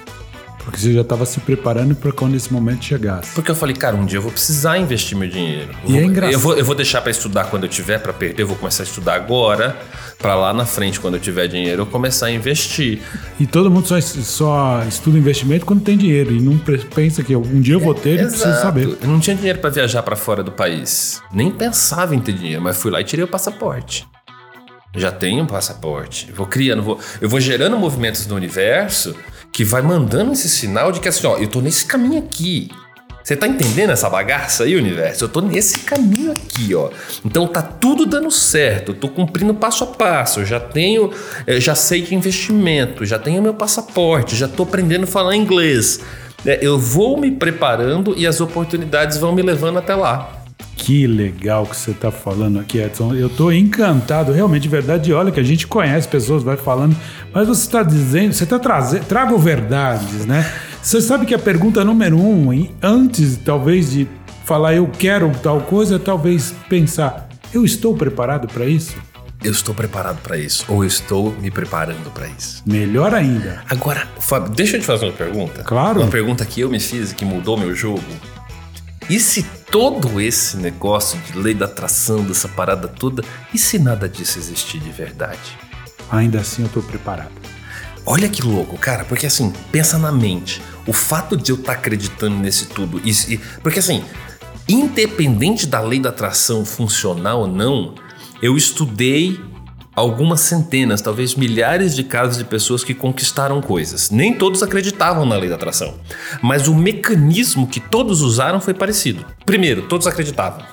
[0.65, 3.35] Porque você já estava se preparando para quando esse momento chegasse.
[3.35, 5.71] Porque eu falei, cara, um dia eu vou precisar investir meu dinheiro.
[5.85, 6.33] Eu E vou, é engraçado.
[6.33, 8.83] Eu vou, eu vou deixar pra estudar quando eu tiver pra perder, eu vou começar
[8.83, 9.77] a estudar agora,
[10.19, 13.01] pra lá na frente, quando eu tiver dinheiro, eu começar a investir.
[13.39, 16.33] E todo mundo só, só estuda investimento quando tem dinheiro.
[16.33, 16.59] E não
[16.95, 18.97] pensa que um dia eu vou ter e preciso saber.
[19.03, 21.21] Eu não tinha dinheiro pra viajar pra fora do país.
[21.31, 24.07] Nem pensava em ter dinheiro, mas fui lá e tirei o passaporte.
[24.97, 26.31] Já tenho um passaporte.
[26.33, 29.15] Vou criando, vou, eu vou gerando movimentos no universo
[29.55, 32.69] que vai mandando esse sinal de que assim, ó, eu tô nesse caminho aqui.
[33.23, 35.25] Você tá entendendo essa bagaça aí, universo?
[35.25, 36.91] Eu tô nesse caminho aqui, ó.
[37.25, 38.93] Então tá tudo dando certo.
[38.93, 40.41] Tô cumprindo passo a passo.
[40.41, 41.11] Eu já tenho,
[41.47, 46.01] eu já sei de investimento, já tenho meu passaporte, já tô aprendendo a falar inglês.
[46.45, 50.44] É, Eu vou me preparando e as oportunidades vão me levando até lá.
[50.77, 53.15] Que legal que você está falando aqui, Edson.
[53.15, 55.13] Eu estou encantado, realmente, de verdade.
[55.13, 56.97] Olha que a gente conhece pessoas, vai falando,
[57.33, 60.51] mas você está dizendo, você está trazendo, trago verdades, né?
[60.83, 64.07] Você sabe que a pergunta número um, antes talvez de
[64.45, 68.95] falar eu quero tal coisa, talvez pensar, eu estou preparado para isso?
[69.43, 72.63] Eu estou preparado para isso ou estou me preparando para isso.
[72.67, 73.63] Melhor ainda.
[73.69, 75.63] Agora, Fábio, deixa eu te fazer uma pergunta.
[75.63, 76.01] Claro.
[76.01, 78.03] Uma pergunta que eu me fiz que mudou meu jogo.
[79.09, 79.45] E se
[79.75, 84.79] todo esse negócio de lei da atração, dessa parada toda, e se nada disso existir
[84.79, 85.59] de verdade?
[86.13, 87.33] Ainda assim eu estou preparado.
[88.07, 90.63] Olha que louco, cara, porque assim, pensa na mente.
[90.87, 94.05] O fato de eu estar acreditando nesse tudo, e, e- porque assim,
[94.69, 97.97] independente da lei da atração funcionar ou não,
[98.41, 99.41] eu estudei
[99.95, 104.11] algumas centenas, talvez milhares de casos de pessoas que conquistaram coisas.
[104.11, 105.95] Nem todos acreditavam na lei da atração,
[106.43, 109.25] mas o mecanismo que todos usaram foi parecido.
[109.45, 110.65] Primeiro, todos acreditavam.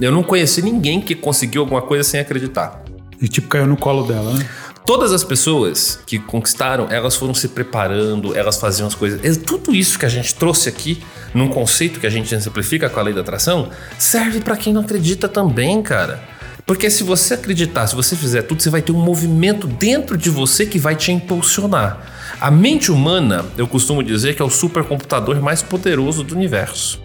[0.00, 2.82] Eu não conheci ninguém que conseguiu alguma coisa sem acreditar.
[3.20, 4.48] E tipo, caiu no colo dela, né?
[4.84, 9.36] Todas as pessoas que conquistaram, elas foram se preparando, elas faziam as coisas.
[9.36, 11.00] Tudo isso que a gente trouxe aqui,
[11.32, 14.80] num conceito que a gente exemplifica com a lei da atração, serve para quem não
[14.80, 16.31] acredita também, cara.
[16.64, 20.30] Porque se você acreditar, se você fizer tudo, você vai ter um movimento dentro de
[20.30, 22.00] você que vai te impulsionar.
[22.40, 27.00] A mente humana, eu costumo dizer que é o supercomputador mais poderoso do universo.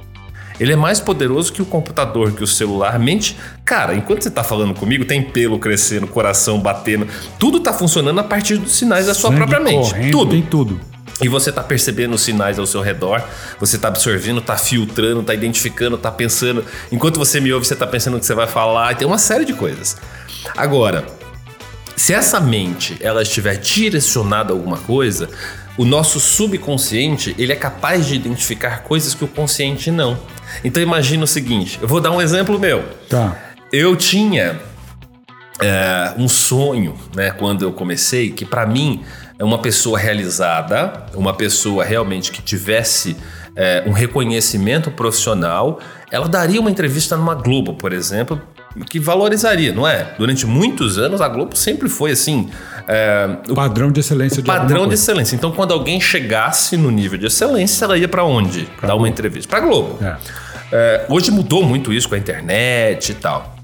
[0.60, 2.98] Ele é mais poderoso que o computador, que o celular.
[2.98, 8.20] Mente, cara, enquanto você tá falando comigo, tem pelo crescendo, coração batendo, tudo tá funcionando
[8.20, 10.12] a partir dos sinais da sua própria mente.
[10.12, 10.32] Tudo.
[10.32, 10.80] Tem tudo.
[11.22, 13.24] E você tá percebendo os sinais ao seu redor,
[13.60, 16.64] você tá absorvendo, tá filtrando, tá identificando, tá pensando.
[16.92, 19.18] Enquanto você me ouve, você tá pensando o que você vai falar, e tem uma
[19.18, 19.98] série de coisas.
[20.56, 21.06] Agora,
[21.96, 25.28] se essa mente ela estiver direcionada a alguma coisa,
[25.78, 30.20] o nosso subconsciente ele é capaz de identificar coisas que o consciente não.
[30.64, 32.84] Então imagina o seguinte, eu vou dar um exemplo meu.
[33.10, 33.36] Tá.
[33.72, 34.60] Eu tinha
[35.60, 39.04] é, um sonho, né, quando eu comecei, que para mim
[39.44, 43.16] uma pessoa realizada, uma pessoa realmente que tivesse
[43.56, 45.80] é, um reconhecimento profissional,
[46.12, 48.42] ela daria uma entrevista numa Globo, por exemplo,
[48.90, 50.14] que valorizaria, não é?
[50.18, 52.50] Durante muitos anos a Globo sempre foi assim,
[52.88, 55.36] é, o Padrão de excelência de padrão de excelência.
[55.36, 58.70] Então, quando alguém chegasse no nível de excelência, ela ia para onde?
[58.82, 59.98] Dar uma entrevista para Globo.
[60.04, 60.18] É.
[60.72, 63.57] É, hoje mudou muito isso com a internet e tal.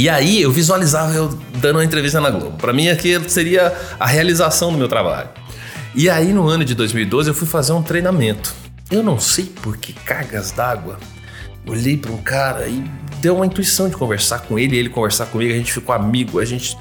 [0.00, 2.56] E aí eu visualizava eu dando uma entrevista na Globo.
[2.56, 5.28] Para mim aquilo seria a realização do meu trabalho.
[5.94, 8.50] E aí no ano de 2012 eu fui fazer um treinamento.
[8.90, 10.98] Eu não sei por que cargas d'água.
[11.68, 12.82] Olhei para um cara e
[13.20, 16.46] deu uma intuição de conversar com ele, ele conversar comigo, a gente ficou amigo, a
[16.46, 16.78] gente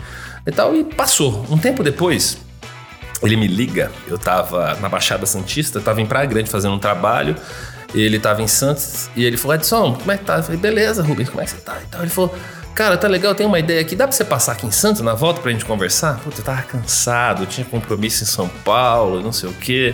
[0.47, 1.45] e tal e passou.
[1.49, 2.37] Um tempo depois,
[3.21, 7.35] ele me liga, eu tava na Baixada Santista, tava em Praia Grande fazendo um trabalho,
[7.93, 10.37] ele tava em Santos e ele falou: Edson, como é que tá?
[10.37, 11.77] Eu falei: beleza, Rubens, como é que você tá?
[11.83, 12.01] E tal.
[12.01, 12.33] Ele falou:
[12.79, 15.13] cara, tá legal, tenho uma ideia aqui, dá pra você passar aqui em Santos na
[15.13, 16.17] volta pra gente conversar?
[16.21, 19.93] Puta, eu tava cansado, tinha compromisso em São Paulo, não sei o quê.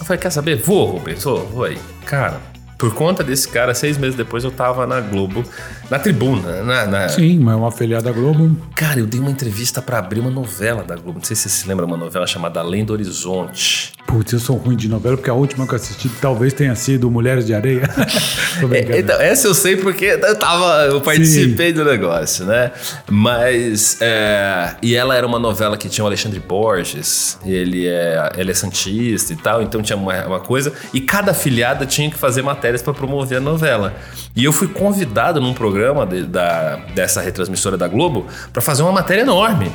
[0.00, 0.56] Eu falei: quer saber?
[0.56, 1.78] Vou, Rubens, vou, vou aí.
[2.06, 2.40] Cara,
[2.78, 5.44] por conta desse cara, seis meses depois eu tava na Globo,
[5.92, 6.86] na tribuna, na.
[6.86, 8.56] na- Sim, mas uma afiliada da Globo.
[8.74, 11.18] Cara, eu dei uma entrevista pra abrir uma novela da Globo.
[11.18, 13.92] Não sei se você se lembra, uma novela chamada Além do Horizonte.
[14.06, 17.10] Putz, eu sou ruim de novela, porque a última que eu assisti talvez tenha sido
[17.10, 17.82] Mulheres de Areia.
[18.70, 22.70] É, então, essa eu sei porque eu tava, eu participei do negócio, né?
[23.10, 28.50] Mas é, e ela era uma novela que tinha o Alexandre Borges, ele é, ele
[28.50, 32.42] é santista e tal, então tinha uma, uma coisa e cada afiliada tinha que fazer
[32.42, 33.94] matérias para promover a novela.
[34.36, 38.92] E eu fui convidado num programa de- da, dessa retransmissora da Globo para fazer uma
[38.92, 39.70] matéria enorme.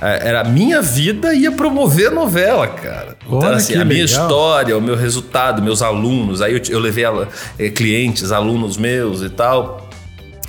[0.00, 3.16] É, Era a minha vida ia promover a novela, cara.
[3.26, 4.22] Então, Olha assim, que a minha legal.
[4.26, 6.42] história, o meu resultado, meus alunos.
[6.42, 7.28] Aí eu, eu levei ela,
[7.58, 9.88] eh, clientes, alunos meus e tal.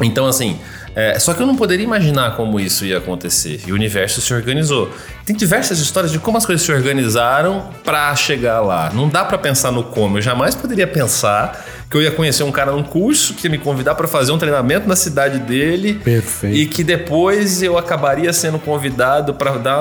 [0.01, 0.60] Então, assim,
[1.00, 3.62] é, só que eu não poderia imaginar como isso ia acontecer.
[3.68, 4.91] E o universo se organizou.
[5.28, 8.91] Tem diversas histórias de como as coisas se organizaram pra chegar lá.
[8.91, 10.18] Não dá pra pensar no como.
[10.18, 13.60] Eu jamais poderia pensar que eu ia conhecer um cara num curso que ia me
[13.60, 15.93] convidar pra fazer um treinamento na cidade dele.
[16.04, 16.58] Perfeito.
[16.58, 19.80] E que depois eu acabaria sendo convidado pra dar.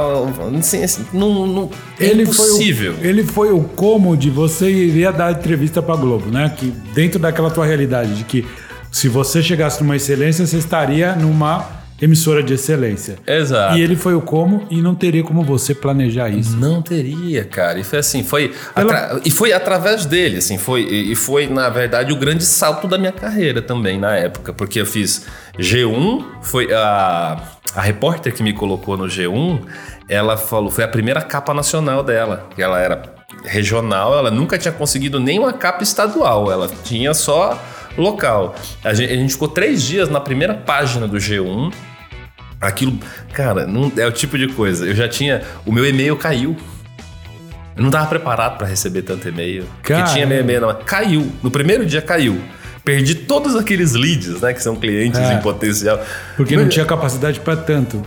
[0.58, 2.92] Assim, assim, não, não, é impossível.
[2.92, 6.52] Foi o, ele foi o como de você iria dar entrevista pra Globo, né?
[6.54, 8.46] Que dentro daquela tua realidade de que
[8.96, 11.66] se você chegasse numa excelência, você estaria numa
[12.00, 13.18] emissora de excelência.
[13.26, 13.76] Exato.
[13.76, 16.56] E ele foi o como e não teria como você planejar isso.
[16.56, 17.78] Não teria, cara.
[17.78, 21.68] E foi assim, foi Ela- e foi através dele, assim, foi e e foi na
[21.68, 25.26] verdade o grande salto da minha carreira também na época, porque eu fiz
[25.58, 27.36] G1, foi a
[27.74, 29.60] a repórter que me colocou no G1,
[30.08, 33.02] ela falou, foi a primeira capa nacional dela, que ela era
[33.44, 37.62] regional, ela nunca tinha conseguido nenhuma capa estadual, ela tinha só
[37.96, 38.54] local.
[38.84, 41.72] A gente, a gente ficou três dias na primeira página do G1.
[42.60, 42.98] Aquilo,
[43.32, 44.86] cara, não é o tipo de coisa.
[44.86, 45.42] Eu já tinha.
[45.64, 46.56] O meu e-mail caiu.
[47.76, 49.64] Eu não tava preparado pra receber tanto e-mail.
[49.76, 50.12] Porque Caramba.
[50.12, 50.74] tinha meu e-mail, não.
[50.74, 51.30] Caiu.
[51.42, 52.40] No primeiro dia caiu.
[52.82, 54.54] Perdi todos aqueles leads, né?
[54.54, 55.34] Que são clientes É.
[55.34, 56.00] em potencial.
[56.36, 58.02] Porque não tinha capacidade pra tanto.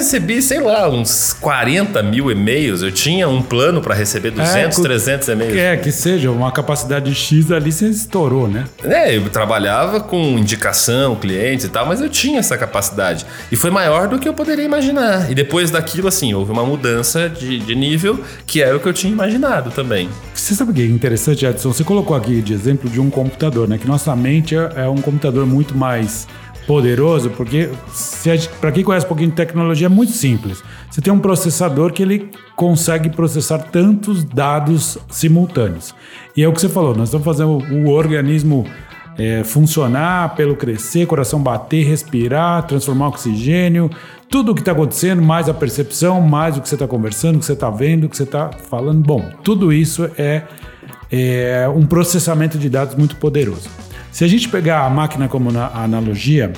[0.00, 2.80] Recebi, sei lá, uns 40 mil e-mails.
[2.80, 5.54] Eu tinha um plano pra receber 200, com- 300 e-mails.
[5.58, 8.64] É, que seja uma capacidade X ali, você estourou, né?
[8.82, 13.26] É, eu trabalhava com indicação, clientes e tal, mas eu tinha essa capacidade.
[13.52, 15.30] E foi maior do que eu poderia imaginar.
[15.30, 18.94] E depois daquilo, assim, houve uma mudança de, de nível que era o que eu
[18.94, 20.08] tinha imaginado também.
[20.32, 21.74] Você sabe o que é interessante, Edson?
[21.74, 23.76] Você colocou aqui de exemplo de um computador, né?
[23.76, 26.26] Que nossa mente é, é um computador muito mais
[26.66, 27.70] poderoso, porque
[28.60, 30.62] para quem conhece um pouquinho de tecnologia é muito simples.
[30.90, 35.94] Você tem um processador que ele consegue processar tantos dados simultâneos.
[36.36, 38.66] E é o que você falou, nós estamos fazendo o, organismo
[39.18, 43.90] é, funcionar, pelo crescer, coração bater, respirar, transformar oxigênio,
[44.28, 47.38] tudo o que está acontecendo, mais a percepção, mais o que você está conversando, o
[47.40, 49.00] que você está vendo, o que você está falando.
[49.02, 50.44] Bom, tudo isso é,
[51.10, 53.68] é um processamento de dados muito poderoso.
[54.10, 56.52] Se a gente pegar a máquina como na- analogia,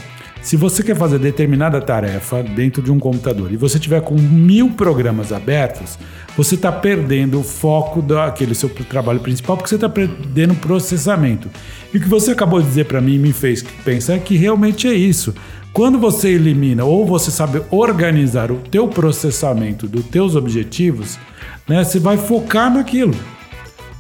[0.45, 4.71] Se você quer fazer determinada tarefa dentro de um computador e você tiver com mil
[4.71, 5.97] programas abertos,
[6.37, 11.49] você está perdendo o foco daquele seu trabalho principal porque você está perdendo processamento.
[11.95, 14.93] E o que você acabou de dizer para mim me fez pensar que realmente é
[14.93, 15.33] isso.
[15.73, 21.21] Quando você elimina ou você sabe organizar o teu processamento dos teus objetivos,
[21.69, 23.15] né, você vai focar naquilo.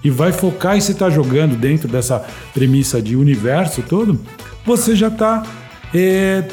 [0.04, 4.20] E vai focar e você está jogando dentro dessa premissa de universo todo,
[4.64, 5.44] você já está
[5.94, 6.44] é,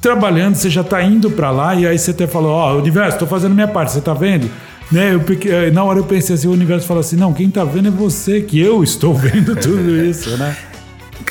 [0.00, 3.16] trabalhando, você já está indo para lá e aí você até falou, ó, oh, universo,
[3.16, 4.50] estou fazendo minha parte, você está vendo?
[4.90, 7.62] Né, eu, eh, na hora eu pensei assim, o universo fala assim, não, quem está
[7.62, 10.56] vendo é você, que eu estou vendo tudo isso, né?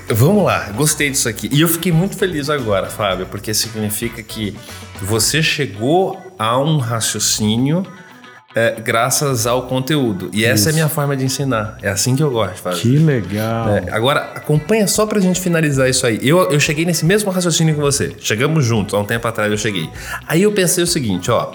[0.09, 1.49] Vamos lá, gostei disso aqui.
[1.51, 4.55] E eu fiquei muito feliz agora, Fábio, porque significa que
[5.01, 7.85] você chegou a um raciocínio
[8.57, 10.31] é, graças ao conteúdo.
[10.33, 10.49] E Isso.
[10.49, 11.77] essa é a minha forma de ensinar.
[11.79, 12.81] É assim que eu gosto de fazer.
[12.81, 13.69] Que legal.
[13.69, 16.19] É, agora, acompanha só pra gente finalizar isso aí.
[16.23, 18.15] Eu, eu cheguei nesse mesmo raciocínio com você.
[18.19, 19.87] Chegamos juntos, há um tempo atrás eu cheguei.
[20.27, 21.51] Aí eu pensei o seguinte, ó.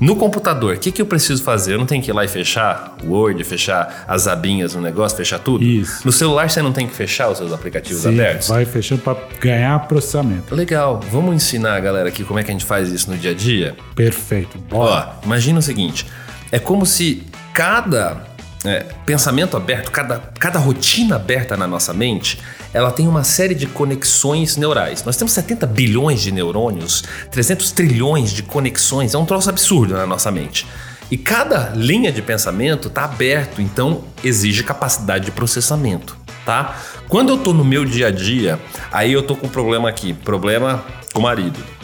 [0.00, 1.74] No computador, o que, que eu preciso fazer?
[1.74, 5.16] Eu não tenho que ir lá e fechar o Word, fechar as abinhas no negócio,
[5.16, 5.62] fechar tudo?
[5.62, 6.00] Isso.
[6.04, 8.48] No celular você não tem que fechar os seus aplicativos Sim, abertos?
[8.48, 10.54] Vai fechando para ganhar processamento.
[10.54, 11.00] Legal.
[11.10, 13.34] Vamos ensinar a galera aqui como é que a gente faz isso no dia a
[13.34, 13.76] dia?
[13.96, 14.56] Perfeito.
[14.70, 15.14] Bora.
[15.20, 16.06] Ó, imagina o seguinte:
[16.50, 17.22] é como se
[17.52, 18.22] cada
[18.64, 22.38] é, pensamento aberto, cada, cada rotina aberta na nossa mente,
[22.72, 25.04] ela tem uma série de conexões neurais.
[25.04, 30.06] Nós temos 70 bilhões de neurônios, 300 trilhões de conexões, é um troço absurdo na
[30.06, 30.66] nossa mente.
[31.10, 36.76] E cada linha de pensamento está aberto, então exige capacidade de processamento, tá?
[37.08, 38.60] Quando eu estou no meu dia a dia,
[38.92, 40.84] aí eu tô com um problema aqui, problema
[41.14, 41.77] com o marido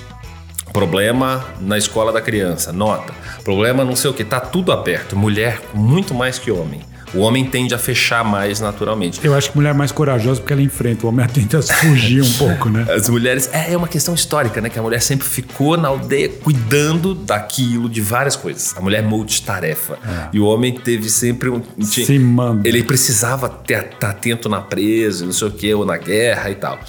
[0.74, 3.14] Problema na escola da criança, nota.
[3.44, 5.14] Problema não sei o que, tá tudo aberto.
[5.14, 6.80] Mulher muito mais que homem.
[7.14, 9.20] O homem tende a fechar mais naturalmente.
[9.24, 11.06] Eu acho que mulher é mais corajosa porque ela enfrenta.
[11.06, 12.86] O homem tenta fugir um pouco, né?
[12.92, 13.48] As mulheres.
[13.52, 14.68] É, é uma questão histórica, né?
[14.68, 18.76] Que a mulher sempre ficou na aldeia cuidando daquilo, de várias coisas.
[18.76, 19.98] A mulher é multitarefa.
[20.04, 20.28] É.
[20.32, 21.62] E o homem teve sempre um.
[21.80, 22.68] Se manda.
[22.68, 26.54] Ele precisava estar tá atento na presa, não sei o que, ou na guerra e
[26.56, 26.80] tal.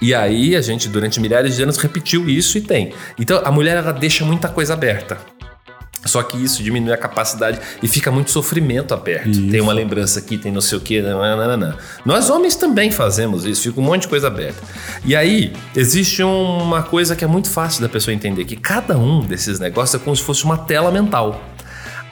[0.00, 2.92] E aí a gente, durante milhares de anos, repetiu isso e tem.
[3.18, 5.18] Então a mulher ela deixa muita coisa aberta.
[6.04, 9.28] Só que isso diminui a capacidade e fica muito sofrimento aberto.
[9.28, 9.50] Isso.
[9.50, 11.02] Tem uma lembrança aqui, tem não sei o que.
[12.04, 14.62] Nós homens também fazemos isso, fica um monte de coisa aberta.
[15.04, 19.20] E aí, existe uma coisa que é muito fácil da pessoa entender: que cada um
[19.20, 21.40] desses negócios é como se fosse uma tela mental.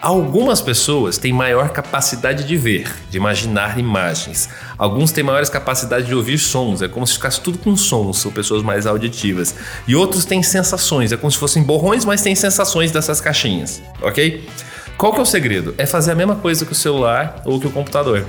[0.00, 4.48] Algumas pessoas têm maior capacidade de ver, de imaginar imagens.
[4.78, 8.32] Alguns têm maiores capacidades de ouvir sons, é como se ficasse tudo com sons, são
[8.32, 9.54] pessoas mais auditivas.
[9.86, 14.48] E outros têm sensações, é como se fossem borrões, mas têm sensações dessas caixinhas, ok?
[14.96, 15.74] Qual que é o segredo?
[15.76, 18.24] É fazer a mesma coisa que o celular ou que o computador.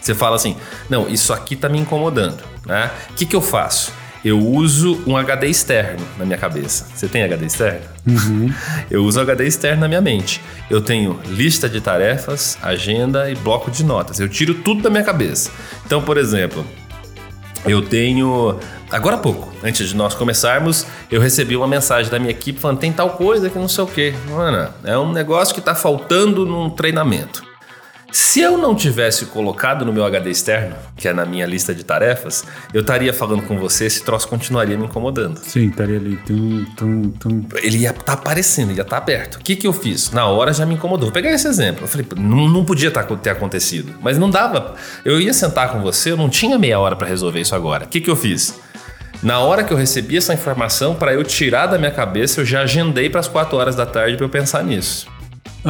[0.00, 0.56] Você fala assim,
[0.90, 2.90] não, isso aqui está me incomodando, né?
[3.10, 3.92] O que, que eu faço?
[4.24, 6.86] Eu uso um HD externo na minha cabeça.
[6.94, 7.80] Você tem HD externo?
[8.06, 8.52] Uhum.
[8.90, 10.40] Eu uso HD externo na minha mente.
[10.68, 14.18] Eu tenho lista de tarefas, agenda e bloco de notas.
[14.18, 15.50] Eu tiro tudo da minha cabeça.
[15.86, 16.66] Então, por exemplo,
[17.64, 18.58] eu tenho.
[18.90, 22.78] Agora há pouco, antes de nós começarmos, eu recebi uma mensagem da minha equipe falando:
[22.78, 24.14] tem tal coisa que não sei o quê.
[24.30, 27.47] Mano, é um negócio que está faltando num treinamento.
[28.10, 31.84] Se eu não tivesse colocado no meu HD externo, que é na minha lista de
[31.84, 32.42] tarefas,
[32.72, 35.38] eu estaria falando com você, esse troço continuaria me incomodando.
[35.40, 36.16] Sim, estaria ali.
[36.26, 37.44] Tum, tum, tum.
[37.56, 39.34] Ele ia estar tá aparecendo, ia estar tá aberto.
[39.34, 40.10] O que, que eu fiz?
[40.10, 41.08] Na hora já me incomodou.
[41.08, 41.84] Vou pegar esse exemplo.
[41.84, 43.94] Eu falei, não, não podia tá, ter acontecido.
[44.00, 44.74] Mas não dava.
[45.04, 47.84] Eu ia sentar com você, eu não tinha meia hora para resolver isso agora.
[47.84, 48.58] O que, que eu fiz?
[49.22, 52.62] Na hora que eu recebi essa informação, para eu tirar da minha cabeça, eu já
[52.62, 55.17] agendei para as 4 horas da tarde para eu pensar nisso.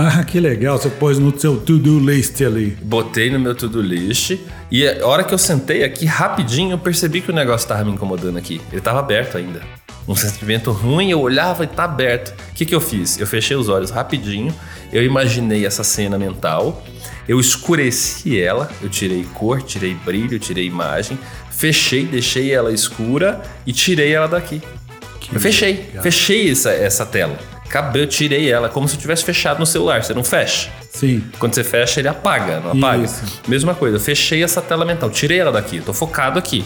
[0.00, 0.78] Ah, que legal.
[0.78, 2.78] Você pôs no seu to-do list ali.
[2.80, 4.38] Botei no meu to-do list.
[4.70, 7.90] E a hora que eu sentei aqui, rapidinho, eu percebi que o negócio estava me
[7.90, 8.60] incomodando aqui.
[8.70, 9.60] Ele estava aberto ainda.
[10.06, 12.30] Um sentimento ruim, eu olhava e tá aberto.
[12.30, 13.18] O que, que eu fiz?
[13.18, 14.54] Eu fechei os olhos rapidinho,
[14.92, 16.82] eu imaginei essa cena mental,
[17.28, 21.18] eu escureci ela, eu tirei cor, tirei brilho, tirei imagem,
[21.50, 24.62] fechei, deixei ela escura e tirei ela daqui.
[25.20, 26.02] Que eu fechei, legal.
[26.04, 27.36] fechei essa, essa tela.
[27.68, 30.02] Acabei, eu tirei ela como se eu tivesse fechado no celular.
[30.02, 30.70] Você não fecha?
[30.90, 31.22] Sim.
[31.38, 33.04] Quando você fecha, ele apaga, não apaga?
[33.04, 33.22] Isso.
[33.46, 36.64] Mesma coisa, eu fechei essa tela mental, tirei ela daqui, tô focado aqui.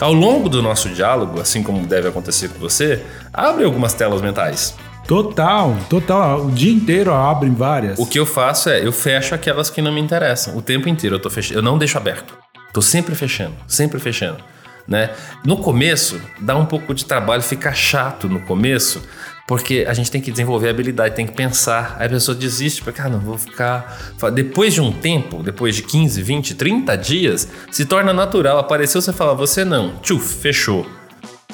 [0.00, 3.00] Ao longo do nosso diálogo, assim como deve acontecer com você,
[3.32, 4.74] abre algumas telas mentais.
[5.06, 6.46] Total, total.
[6.46, 7.98] O dia inteiro abre várias.
[7.98, 10.56] O que eu faço é, eu fecho aquelas que não me interessam.
[10.56, 11.60] O tempo inteiro eu tô fechando.
[11.60, 12.36] Eu não deixo aberto.
[12.72, 14.42] Tô sempre fechando, sempre fechando.
[14.86, 15.10] Né?
[15.44, 19.00] No começo, dá um pouco de trabalho, fica chato no começo,
[19.46, 21.96] porque a gente tem que desenvolver habilidade, tem que pensar.
[21.98, 24.14] Aí a pessoa desiste, porque, ah, não, vou ficar.
[24.32, 28.58] Depois de um tempo, depois de 15, 20, 30 dias, se torna natural.
[28.58, 29.96] Apareceu, você fala, você não.
[29.96, 30.86] Tchuf, fechou.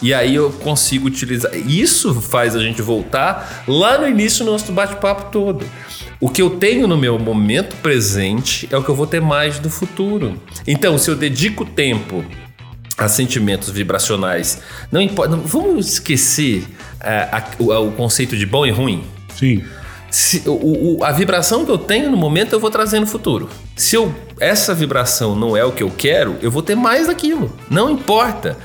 [0.03, 1.55] E aí eu consigo utilizar.
[1.55, 5.67] Isso faz a gente voltar lá no início do nosso bate-papo todo.
[6.19, 9.59] O que eu tenho no meu momento presente é o que eu vou ter mais
[9.59, 10.41] do futuro.
[10.67, 12.25] Então, se eu dedico tempo
[12.97, 14.61] a sentimentos vibracionais,
[14.93, 15.35] não importa.
[15.37, 16.67] vamos esquecer
[17.03, 19.05] é, a- o, o conceito de bom e ruim.
[19.35, 19.65] Sim.
[20.11, 23.49] Se- o- o- a vibração que eu tenho no momento eu vou trazer no futuro.
[23.77, 27.53] Se eu, essa vibração não é o que eu quero, eu vou ter mais daquilo.
[27.71, 28.57] Não importa.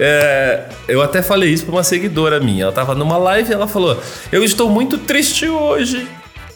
[0.00, 2.64] É, eu até falei isso para uma seguidora minha.
[2.64, 6.06] Ela tava numa live e ela falou: Eu estou muito triste hoje.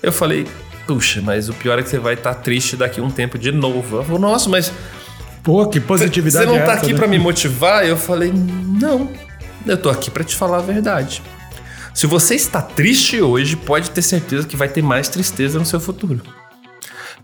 [0.03, 0.47] Eu falei:
[0.87, 3.51] Puxa, mas o pior é que você vai estar triste daqui a um tempo de
[3.53, 3.97] novo.
[3.97, 4.73] Ela falou: Nossa, mas
[5.43, 6.99] Pô, que positividade você não é tá aqui né?
[6.99, 7.85] pra me motivar?
[7.85, 9.09] Eu falei, não.
[9.67, 11.23] Eu tô aqui pra te falar a verdade.
[11.95, 15.79] Se você está triste hoje, pode ter certeza que vai ter mais tristeza no seu
[15.79, 16.21] futuro.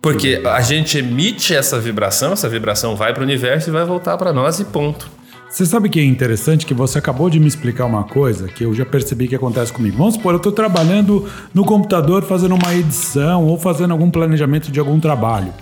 [0.01, 4.33] Porque a gente emite essa vibração, essa vibração vai pro universo e vai voltar pra
[4.33, 5.11] nós e ponto.
[5.51, 8.75] Você sabe que é interessante que você acabou de me explicar uma coisa que eu
[8.75, 9.97] já percebi que acontece comigo.
[9.97, 14.79] Vamos supor, eu estou trabalhando no computador fazendo uma edição ou fazendo algum planejamento de
[14.79, 15.53] algum trabalho.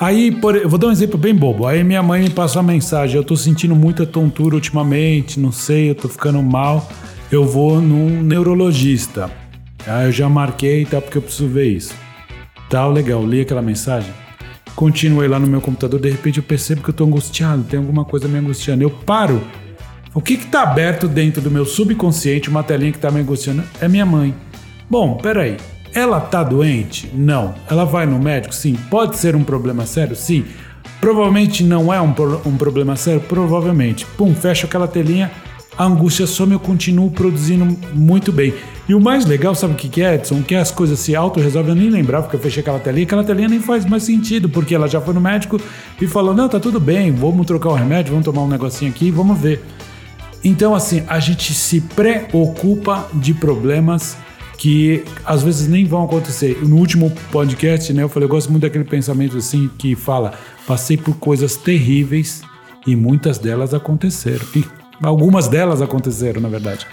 [0.00, 1.66] Aí, por, vou dar um exemplo bem bobo.
[1.66, 5.90] Aí minha mãe me passa uma mensagem: eu tô sentindo muita tontura ultimamente, não sei,
[5.90, 6.88] eu tô ficando mal.
[7.30, 9.30] Eu vou num neurologista.
[9.86, 11.02] Aí eu já marquei, tá?
[11.02, 11.94] Porque eu preciso ver isso.
[12.70, 14.10] Tá, legal, li aquela mensagem.
[14.74, 18.04] Continuei lá no meu computador, de repente eu percebo que eu tô angustiado, tem alguma
[18.04, 18.82] coisa me angustiando.
[18.82, 19.42] Eu paro.
[20.14, 23.62] O que que tá aberto dentro do meu subconsciente, uma telinha que tá me angustiando?
[23.80, 24.34] É minha mãe.
[24.88, 25.56] Bom, peraí.
[25.94, 27.10] Ela tá doente?
[27.12, 27.54] Não.
[27.68, 28.54] Ela vai no médico?
[28.54, 28.76] Sim.
[28.88, 30.14] Pode ser um problema sério?
[30.14, 30.44] Sim.
[31.00, 32.14] Provavelmente não é um,
[32.46, 33.20] um problema sério?
[33.20, 34.06] Provavelmente.
[34.16, 35.30] Pum, fecha aquela telinha,
[35.76, 37.64] a angústia some, eu continuo produzindo
[37.94, 38.54] muito bem.
[38.88, 40.42] E o mais legal, sabe o que é, Edson?
[40.42, 41.74] Que as coisas se auto-resolvem.
[41.74, 43.04] Eu nem lembrava que eu fechei aquela telinha.
[43.04, 45.60] Aquela telinha nem faz mais sentido, porque ela já foi no médico
[46.00, 49.10] e falou: não, tá tudo bem, vamos trocar o remédio, vamos tomar um negocinho aqui,
[49.10, 49.64] vamos ver.
[50.42, 54.16] Então, assim, a gente se preocupa de problemas
[54.60, 56.58] que às vezes nem vão acontecer.
[56.62, 60.34] No último podcast, né, eu falei, eu gosto muito daquele pensamento assim que fala:
[60.66, 62.42] passei por coisas terríveis
[62.86, 64.44] e muitas delas aconteceram.
[64.54, 64.62] E
[65.02, 66.86] algumas delas aconteceram, na verdade.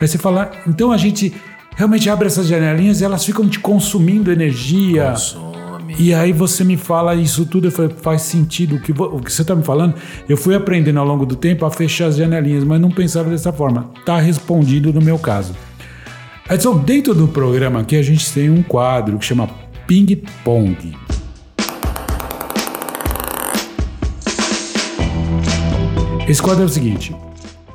[0.00, 1.34] Aí você fala, então a gente
[1.76, 5.10] realmente abre essas janelinhas e elas ficam te consumindo energia.
[5.10, 5.96] Consome.
[5.98, 8.76] E aí você me fala isso tudo, eu falei, faz sentido.
[8.76, 9.94] O que, o que você está me falando,
[10.28, 13.52] eu fui aprendendo ao longo do tempo a fechar as janelinhas, mas não pensava dessa
[13.52, 13.90] forma.
[14.06, 15.52] Tá respondido no meu caso.
[16.50, 19.50] Edson, dentro do programa aqui a gente tem um quadro que chama
[19.86, 20.96] Ping Pong.
[26.26, 27.14] Esse quadro é o seguinte: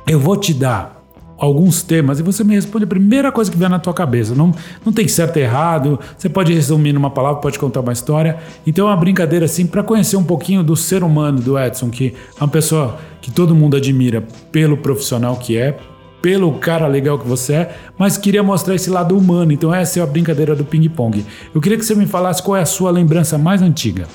[0.08, 1.00] eu vou te dar
[1.38, 4.34] alguns temas e você me responde a primeira coisa que vier na tua cabeça.
[4.34, 4.52] Não,
[4.84, 8.38] não tem certo e errado, você pode resumir numa palavra, pode contar uma história.
[8.66, 12.12] Então é uma brincadeira assim para conhecer um pouquinho do ser humano do Edson, que
[12.36, 15.78] é uma pessoa que todo mundo admira pelo profissional que é,
[16.24, 19.52] pelo cara legal que você é, mas queria mostrar esse lado humano.
[19.52, 21.22] Então essa é a brincadeira do ping-pong.
[21.54, 24.06] Eu queria que você me falasse qual é a sua lembrança mais antiga.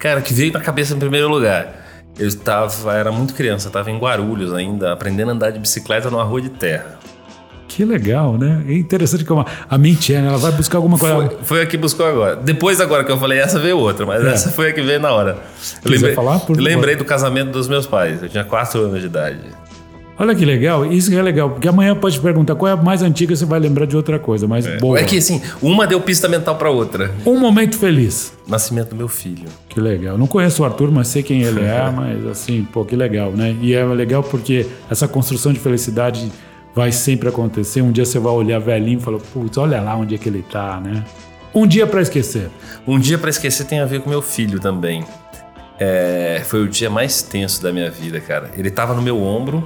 [0.00, 2.02] Cara, que veio na cabeça em primeiro lugar.
[2.18, 6.24] Eu estava, era muito criança, estava em Guarulhos ainda, aprendendo a andar de bicicleta numa
[6.24, 6.98] rua de terra.
[7.68, 8.64] Que legal, né?
[8.66, 10.26] É interessante como a- mente é, né?
[10.26, 11.14] Ela vai buscar alguma coisa.
[11.14, 12.34] Foi, foi a que buscou agora.
[12.34, 14.30] Depois agora que eu falei essa veio outra, mas É.
[14.32, 15.38] essa foi a que veio na hora.
[15.84, 18.20] Eu Quiser falar, por lembrei do casamento dos meus pais.
[18.24, 19.38] Eu tinha 4 anos de idade.
[20.20, 22.76] Olha que legal, isso que é legal, porque amanhã pode te perguntar qual é a
[22.76, 24.98] mais antiga, você vai lembrar de outra coisa, mas boa.
[24.98, 27.14] É que assim, uma deu pista mental pra outra.
[27.24, 28.32] Um momento feliz.
[28.44, 29.48] Nascimento do meu filho.
[29.68, 30.18] Que legal.
[30.18, 33.54] Não conheço o Arthur, mas sei quem ele é, mas assim, pô, que legal, né?
[33.60, 36.32] E é legal porque essa construção de felicidade
[36.74, 37.80] vai sempre acontecer.
[37.80, 40.44] Um dia você vai olhar velhinho e falar, putz, olha lá onde é que ele
[40.50, 41.04] tá, né?
[41.54, 42.50] Um dia pra esquecer.
[42.86, 45.04] Um dia pra esquecer tem a ver com meu filho também.
[45.78, 48.50] É, foi o dia mais tenso da minha vida, cara.
[48.56, 49.62] Ele tava no meu ombro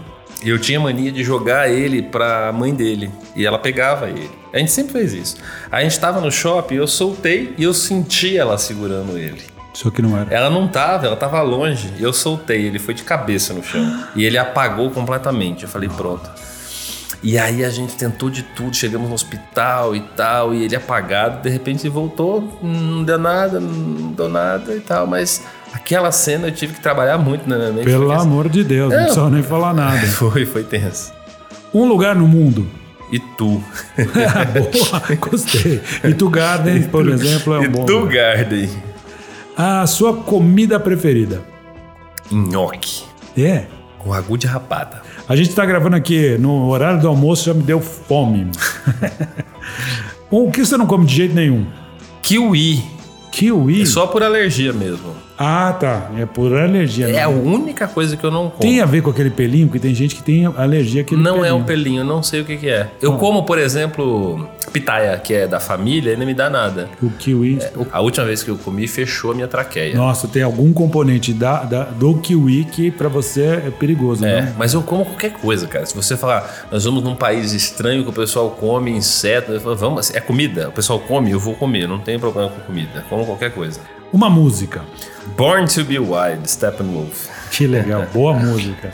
[0.50, 3.10] eu tinha mania de jogar ele pra mãe dele.
[3.36, 4.30] E ela pegava ele.
[4.52, 5.36] A gente sempre fez isso.
[5.70, 9.42] A gente tava no shopping, eu soltei e eu senti ela segurando ele.
[9.72, 10.32] Só que não era.
[10.34, 11.92] Ela não tava, ela tava longe.
[11.98, 14.04] Eu soltei, ele foi de cabeça no chão.
[14.14, 15.62] E ele apagou completamente.
[15.62, 16.30] Eu falei, pronto.
[17.22, 21.40] E aí a gente tentou de tudo, chegamos no hospital e tal, e ele apagado,
[21.40, 25.40] de repente ele voltou, não deu nada, não deu nada e tal, mas
[25.72, 27.84] aquela cena eu tive que trabalhar muito na minha mente.
[27.84, 29.04] Pelo amor de Deus, não Não.
[29.04, 30.06] precisa nem falar nada.
[30.06, 31.12] Foi, foi tenso.
[31.72, 32.66] Um lugar no mundo.
[33.10, 33.62] E tu?
[33.98, 35.80] Boa, gostei.
[36.04, 37.84] Itu Garden, por exemplo, é um e bom.
[37.84, 38.36] tu, lugar.
[38.36, 38.70] Garden?
[39.56, 41.42] A sua comida preferida?
[42.30, 43.04] Nhoque.
[43.36, 43.64] É.
[43.98, 45.02] Com agu de rapada.
[45.28, 48.50] A gente tá gravando aqui no horário do almoço, já me deu fome.
[50.30, 51.66] o que você não come de jeito nenhum?
[52.22, 52.82] Kiwi.
[53.30, 53.86] Kiwi.
[53.86, 55.14] Só por alergia mesmo.
[55.38, 56.10] Ah, tá.
[56.18, 57.08] É por alergia.
[57.08, 57.42] É a não.
[57.42, 58.60] única coisa que eu não como.
[58.60, 61.46] Tem a ver com aquele pelinho, porque tem gente que tem alergia àquele Não pelinho.
[61.46, 62.88] é um pelinho, eu não sei o que, que é.
[63.00, 66.88] Eu como, por exemplo, pitaia, que é da família, e não me dá nada.
[67.02, 67.58] O kiwi.
[67.90, 69.96] A última vez que eu comi, fechou a minha traqueia.
[69.96, 74.54] Nossa, tem algum componente da, da- do kiwi que pra você é perigoso, É, né?
[74.56, 75.84] mas eu como qualquer coisa, cara.
[75.86, 79.76] Se você falar, nós vamos num país estranho que o pessoal come inseto, eu falo,
[79.76, 80.68] vamos, é comida.
[80.68, 83.04] O pessoal come, eu vou comer, não tem problema com comida.
[83.08, 83.80] Como qualquer coisa.
[84.12, 84.82] Uma música.
[85.36, 87.28] Born to be Wild, Steppenwolf.
[87.50, 88.92] Que legal, boa música.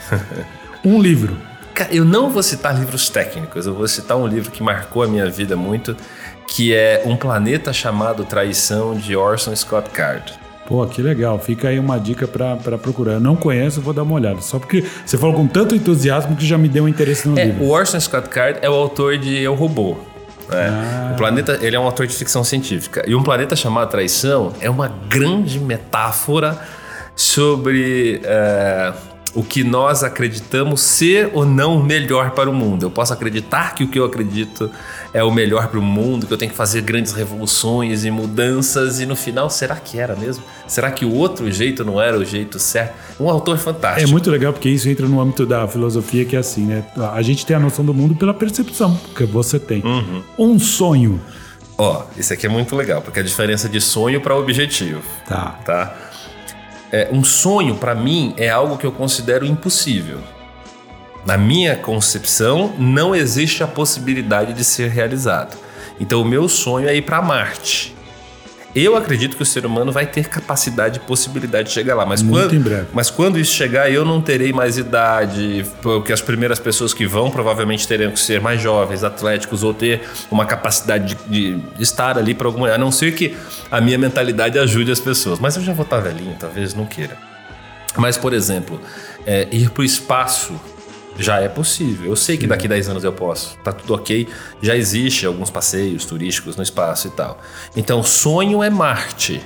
[0.83, 1.37] Um livro.
[1.73, 5.07] Cara, eu não vou citar livros técnicos, eu vou citar um livro que marcou a
[5.07, 5.95] minha vida muito,
[6.47, 10.33] que é Um Planeta Chamado Traição, de Orson Scott Card.
[10.67, 11.39] Pô, que legal.
[11.39, 13.13] Fica aí uma dica pra procurar.
[13.13, 14.39] Eu não conheço, vou dar uma olhada.
[14.39, 17.45] Só porque você falou com tanto entusiasmo que já me deu um interesse no É,
[17.45, 17.63] livro.
[17.63, 19.97] o Orson Scott Card é o autor de Eu Robô.
[20.49, 20.69] Né?
[20.69, 21.11] Ah.
[21.13, 23.03] O planeta, ele é um autor de ficção científica.
[23.07, 26.59] E um planeta chamado Traição é uma grande metáfora
[27.15, 28.93] sobre é,
[29.33, 32.83] o que nós acreditamos ser ou não melhor para o mundo.
[32.83, 34.71] Eu posso acreditar que o que eu acredito
[35.13, 38.99] é o melhor para o mundo, que eu tenho que fazer grandes revoluções e mudanças,
[38.99, 40.43] e no final, será que era mesmo?
[40.67, 42.93] Será que o outro jeito não era o jeito certo?
[43.19, 44.11] Um autor É fantástico.
[44.11, 46.83] muito legal porque isso entra no âmbito da filosofia que é assim, né?
[47.13, 49.81] A gente tem a noção do mundo pela percepção que você tem.
[49.83, 50.21] Uhum.
[50.37, 51.19] Um sonho.
[51.77, 55.57] Ó, isso aqui é muito legal, porque a diferença de sonho para objetivo, Tá.
[55.65, 55.95] tá?
[56.91, 60.19] É, um sonho, para mim, é algo que eu considero impossível.
[61.25, 65.57] Na minha concepção, não existe a possibilidade de ser realizado.
[65.99, 67.95] Então, o meu sonho é ir para Marte.
[68.75, 72.21] Eu acredito que o ser humano vai ter capacidade e possibilidade de chegar lá, mas
[72.21, 72.85] Muito quando, em breve.
[72.93, 77.31] mas quando isso chegar, eu não terei mais idade, porque as primeiras pessoas que vão
[77.31, 82.35] provavelmente terão que ser mais jovens, atléticos, ou ter uma capacidade de, de estar ali
[82.35, 82.69] para alguma.
[82.69, 83.35] A não ser que
[83.71, 85.39] a minha mentalidade ajude as pessoas.
[85.39, 87.17] Mas eu já vou estar velhinho, talvez não queira.
[87.97, 88.79] Mas, por exemplo,
[89.25, 90.53] é, ir para o espaço
[91.19, 92.09] já é possível.
[92.09, 93.57] Eu sei que daqui 10 anos eu posso.
[93.63, 94.27] Tá tudo ok.
[94.61, 97.39] Já existe alguns passeios turísticos no espaço e tal.
[97.75, 99.41] Então, sonho é Marte.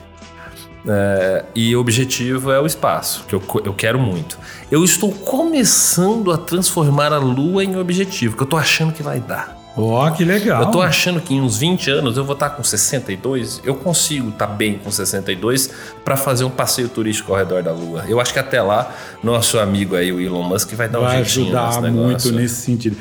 [0.85, 4.37] É, e o objetivo é o espaço, que eu, eu quero muito.
[4.69, 9.19] Eu estou começando a transformar a Lua em objetivo, que eu tô achando que vai
[9.19, 9.62] dar.
[9.75, 10.63] Ó, que legal.
[10.63, 14.29] Eu tô achando que em uns 20 anos eu vou estar com 62, eu consigo
[14.29, 15.69] estar bem com 62
[16.05, 18.05] para fazer um passeio turístico ao redor da Lua.
[18.07, 18.91] Eu acho que até lá,
[19.23, 22.07] nosso amigo aí, o Elon Musk, vai dar um Vai jeitinho nesse ajudar negócio.
[22.07, 22.97] muito nesse sentido.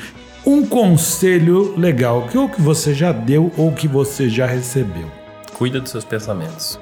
[0.46, 5.10] Um conselho legal, que ou que você já deu ou que você já recebeu.
[5.52, 6.80] Cuida dos seus pensamentos.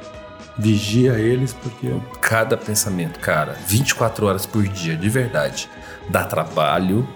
[0.56, 5.68] Vigia eles, porque Cada pensamento, cara, 24 horas por dia, de verdade.
[6.08, 7.06] Dá trabalho,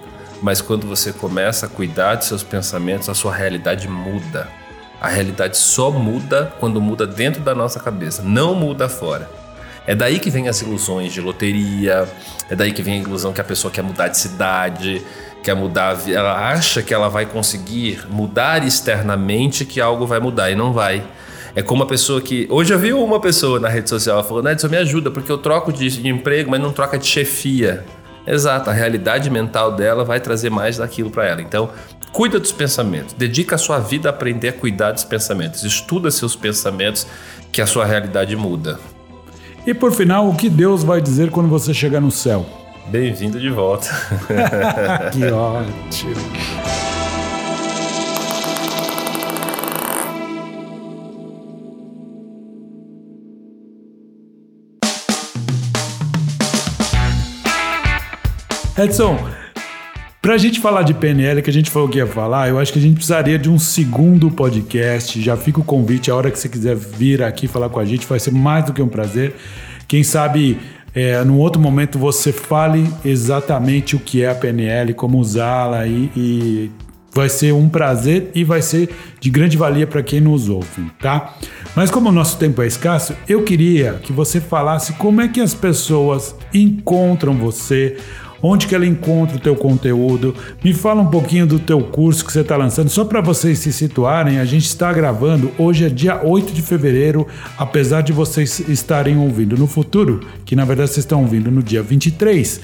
[0.42, 4.48] mas quando você começa a cuidar de seus pensamentos, a sua realidade muda.
[5.00, 9.28] A realidade só muda quando muda dentro da nossa cabeça, não muda fora.
[9.86, 12.08] É daí que vem as ilusões de loteria,
[12.48, 15.04] é daí que vem a ilusão que a pessoa quer mudar de cidade,
[15.42, 20.54] quer mudar, ela acha que ela vai conseguir mudar externamente que algo vai mudar e
[20.54, 21.04] não vai.
[21.54, 22.48] É como a pessoa que.
[22.50, 25.72] Hoje eu vi uma pessoa na rede social falou: Edson, me ajuda, porque eu troco
[25.72, 27.84] de, de emprego, mas não troca de chefia.
[28.26, 31.42] Exato, a realidade mental dela vai trazer mais daquilo para ela.
[31.42, 31.70] Então,
[32.12, 36.34] cuida dos pensamentos, dedica a sua vida a aprender a cuidar dos pensamentos, estuda seus
[36.34, 37.06] pensamentos,
[37.52, 38.78] que a sua realidade muda.
[39.66, 42.44] E por final, o que Deus vai dizer quando você chegar no céu?
[42.88, 43.88] Bem-vindo de volta.
[45.12, 46.83] Que ótimo.
[58.76, 59.16] Edson,
[60.20, 62.78] pra gente falar de PNL, que a gente falou que ia falar, eu acho que
[62.80, 65.22] a gente precisaria de um segundo podcast.
[65.22, 68.04] Já fica o convite, a hora que você quiser vir aqui falar com a gente,
[68.04, 69.32] vai ser mais do que um prazer.
[69.86, 70.58] Quem sabe,
[70.92, 76.10] é, num outro momento, você fale exatamente o que é a PNL, como usá-la e,
[76.16, 76.70] e
[77.12, 78.90] vai ser um prazer e vai ser
[79.20, 81.36] de grande valia para quem nos ouve, tá?
[81.76, 85.40] Mas como o nosso tempo é escasso, eu queria que você falasse como é que
[85.40, 87.96] as pessoas encontram você,
[88.44, 90.34] onde que ela encontra o teu conteúdo.
[90.62, 93.72] Me fala um pouquinho do teu curso que você está lançando, só para vocês se
[93.72, 94.38] situarem.
[94.38, 97.26] A gente está gravando, hoje é dia 8 de fevereiro,
[97.56, 101.82] apesar de vocês estarem ouvindo no futuro, que na verdade vocês estão ouvindo no dia
[101.82, 102.60] 23.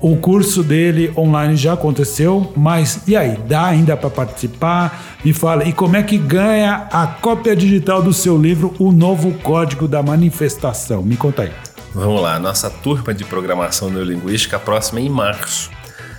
[0.00, 5.18] O curso dele online já aconteceu, mas e aí, dá ainda para participar?
[5.24, 9.32] Me fala, e como é que ganha a cópia digital do seu livro, O Novo
[9.42, 11.02] Código da Manifestação?
[11.02, 11.65] Me conta aí.
[11.96, 15.70] Vamos lá, nossa turma de programação neurolinguística próxima é em março.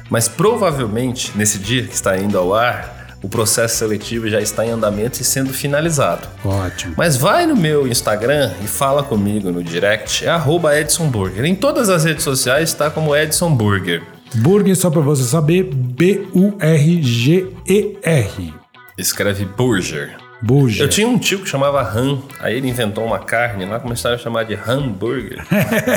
[0.10, 4.72] Mas provavelmente, nesse dia que está indo ao ar, o processo seletivo já está em
[4.72, 6.28] andamento e sendo finalizado.
[6.44, 6.96] Ótimo.
[6.98, 11.46] Mas vai no meu Instagram e fala comigo no direct, é arroba Edson Burger.
[11.46, 14.02] Em todas as redes sociais está como Edson Burger.
[14.34, 16.34] Burger, só pra você saber, B-U-R-G-E-R.
[18.98, 20.18] Escreve Burger.
[20.42, 20.82] Burger.
[20.82, 24.20] Eu tinha um tio que chamava Han, aí ele inventou uma carne lá, começaram a
[24.20, 25.44] chamar de hambúrguer.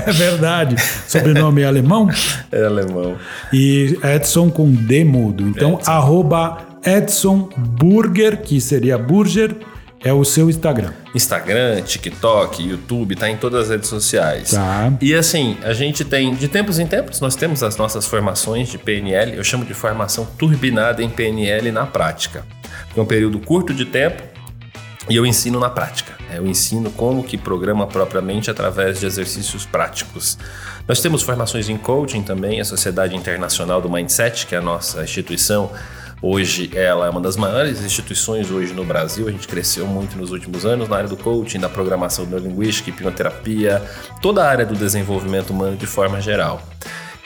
[0.06, 0.76] É verdade.
[1.06, 2.08] Sobrenome é alemão
[2.50, 3.16] é alemão.
[3.52, 5.46] e Edson com D mudo.
[5.46, 5.90] Então, Edson.
[5.90, 9.54] arroba Edson Burger, que seria Burger,
[10.02, 10.92] é o seu Instagram.
[11.14, 14.52] Instagram, TikTok, YouTube, tá em todas as redes sociais.
[14.52, 14.90] Tá.
[15.00, 18.78] E assim, a gente tem, de tempos em tempos, nós temos as nossas formações de
[18.78, 22.44] PNL, eu chamo de formação turbinada em PNL na prática.
[22.96, 24.22] É um período curto de tempo
[25.10, 26.14] e eu ensino na prática.
[26.28, 26.38] né?
[26.38, 30.38] Eu ensino como que programa propriamente através de exercícios práticos.
[30.86, 35.02] Nós temos formações em coaching também, a Sociedade Internacional do Mindset, que é a nossa
[35.02, 35.70] instituição,
[36.22, 39.26] Hoje ela é uma das maiores instituições hoje no Brasil.
[39.26, 43.82] A gente cresceu muito nos últimos anos na área do coaching, da programação neurolinguística, hipnoterapia,
[44.20, 46.60] toda a área do desenvolvimento humano de forma geral.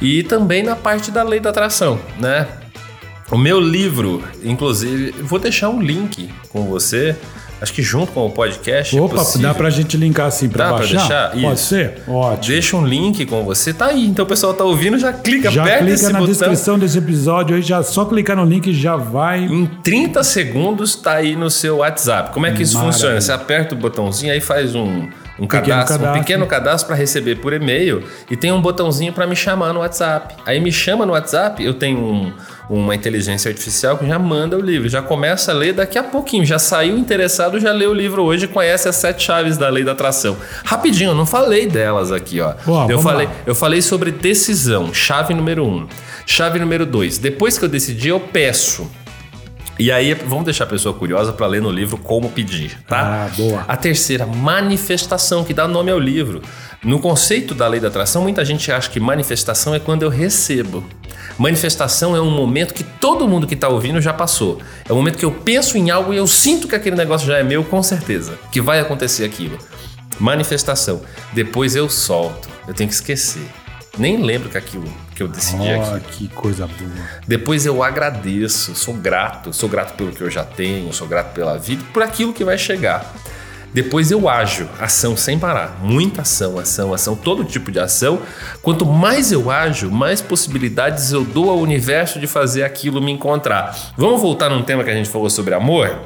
[0.00, 2.46] E também na parte da lei da atração, né?
[3.32, 7.16] O meu livro, inclusive, vou deixar um link com você,
[7.60, 8.96] acho que junto com o podcast.
[8.96, 9.48] é Opa, possível.
[9.48, 10.98] dá pra gente linkar assim pra Dá pra baixar?
[10.98, 11.30] deixar?
[11.30, 11.64] Pode Isso.
[11.68, 12.02] ser?
[12.06, 12.46] Ótimo.
[12.54, 14.06] Deixa um link com você, tá aí.
[14.06, 16.26] Então o pessoal tá ouvindo, já clica, Já aperta clica esse na botão.
[16.26, 19.40] descrição desse episódio aí, já só clicar no link e já vai.
[19.44, 22.32] Em 30 segundos tá aí no seu WhatsApp.
[22.32, 22.92] Como é que isso Maravilha.
[22.92, 23.20] funciona?
[23.20, 25.08] Você aperta o botãozinho, aí faz um,
[25.38, 26.20] um Pequeno cadastro, um cadastro.
[26.20, 30.34] pequeno cadastro para receber por e-mail e tem um botãozinho para me chamar no WhatsApp.
[30.46, 32.32] Aí me chama no WhatsApp, eu tenho um-
[32.68, 36.44] uma inteligência artificial que já manda o livro, já começa a ler daqui a pouquinho.
[36.44, 39.92] Já saiu interessado, já leu o livro hoje, conhece as sete chaves da lei da
[39.92, 40.36] atração.
[40.64, 42.54] Rapidinho, eu não falei delas aqui, ó.
[42.64, 43.32] Boa, eu falei, lá.
[43.46, 45.86] eu falei sobre decisão, chave número um.
[46.26, 47.18] Chave número dois.
[47.18, 48.90] Depois que eu decidi, eu peço.
[49.76, 53.26] E aí, vamos deixar a pessoa curiosa para ler no livro como pedir, tá?
[53.26, 53.64] Ah, boa.
[53.66, 56.40] A terceira, manifestação, que dá nome ao livro.
[56.82, 60.84] No conceito da lei da atração, muita gente acha que manifestação é quando eu recebo.
[61.36, 64.60] Manifestação é um momento que todo mundo que está ouvindo já passou.
[64.88, 67.38] É o momento que eu penso em algo e eu sinto que aquele negócio já
[67.38, 69.58] é meu, com certeza, que vai acontecer aquilo.
[70.20, 71.02] Manifestação.
[71.32, 72.48] Depois eu solto.
[72.68, 73.42] Eu tenho que esquecer.
[73.98, 75.90] Nem lembro que aquilo que eu decidi aqui.
[75.94, 76.90] Ó, que coisa boa.
[77.26, 81.56] Depois eu agradeço, sou grato, sou grato pelo que eu já tenho, sou grato pela
[81.56, 83.14] vida, por aquilo que vai chegar.
[83.74, 88.20] Depois eu ajo, ação sem parar, muita ação, ação, ação, todo tipo de ação.
[88.62, 93.76] Quanto mais eu ajo, mais possibilidades eu dou ao universo de fazer aquilo me encontrar.
[93.96, 95.98] Vamos voltar num tema que a gente falou sobre amor?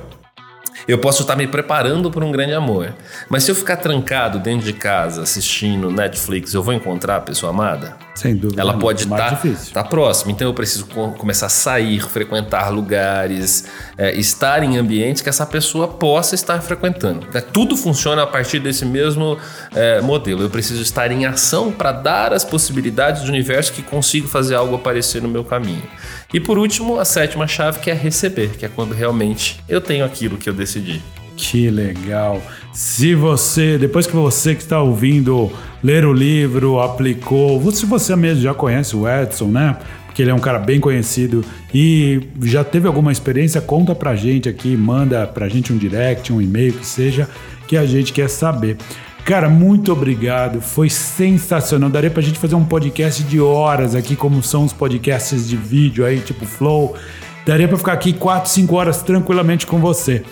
[0.87, 2.95] Eu posso estar me preparando para um grande amor,
[3.29, 7.51] mas se eu ficar trancado dentro de casa assistindo Netflix, eu vou encontrar a pessoa
[7.51, 8.08] amada?
[8.19, 8.61] Sem dúvida.
[8.61, 9.73] Ela pode estar difícil.
[9.73, 10.33] tá próxima.
[10.33, 13.65] Então eu preciso co- começar a sair, frequentar lugares,
[13.97, 17.27] é, estar em ambientes que essa pessoa possa estar frequentando.
[17.33, 19.39] É, Tudo funciona a partir desse mesmo
[19.75, 20.43] é, modelo.
[20.43, 24.75] Eu preciso estar em ação para dar as possibilidades do universo que consigo fazer algo
[24.75, 25.85] aparecer no meu caminho.
[26.35, 30.05] E por último, a sétima chave que é receber, que é quando realmente eu tenho
[30.05, 31.01] aquilo que eu decidi.
[31.37, 32.43] Que legal.
[32.73, 38.43] Se você, depois que você que está ouvindo, ler o livro, aplicou, se você mesmo
[38.43, 39.77] já conhece o Edson, né?
[40.07, 44.49] Porque ele é um cara bem conhecido e já teve alguma experiência, conta pra gente
[44.49, 47.29] aqui, manda pra gente um direct, um e-mail, que seja,
[47.67, 48.77] que a gente quer saber.
[49.25, 50.59] Cara, muito obrigado.
[50.61, 51.91] Foi sensacional.
[51.91, 56.05] Daria pra gente fazer um podcast de horas aqui, como são os podcasts de vídeo
[56.05, 56.97] aí, tipo Flow.
[57.45, 60.23] Daria pra ficar aqui 4, 5 horas tranquilamente com você.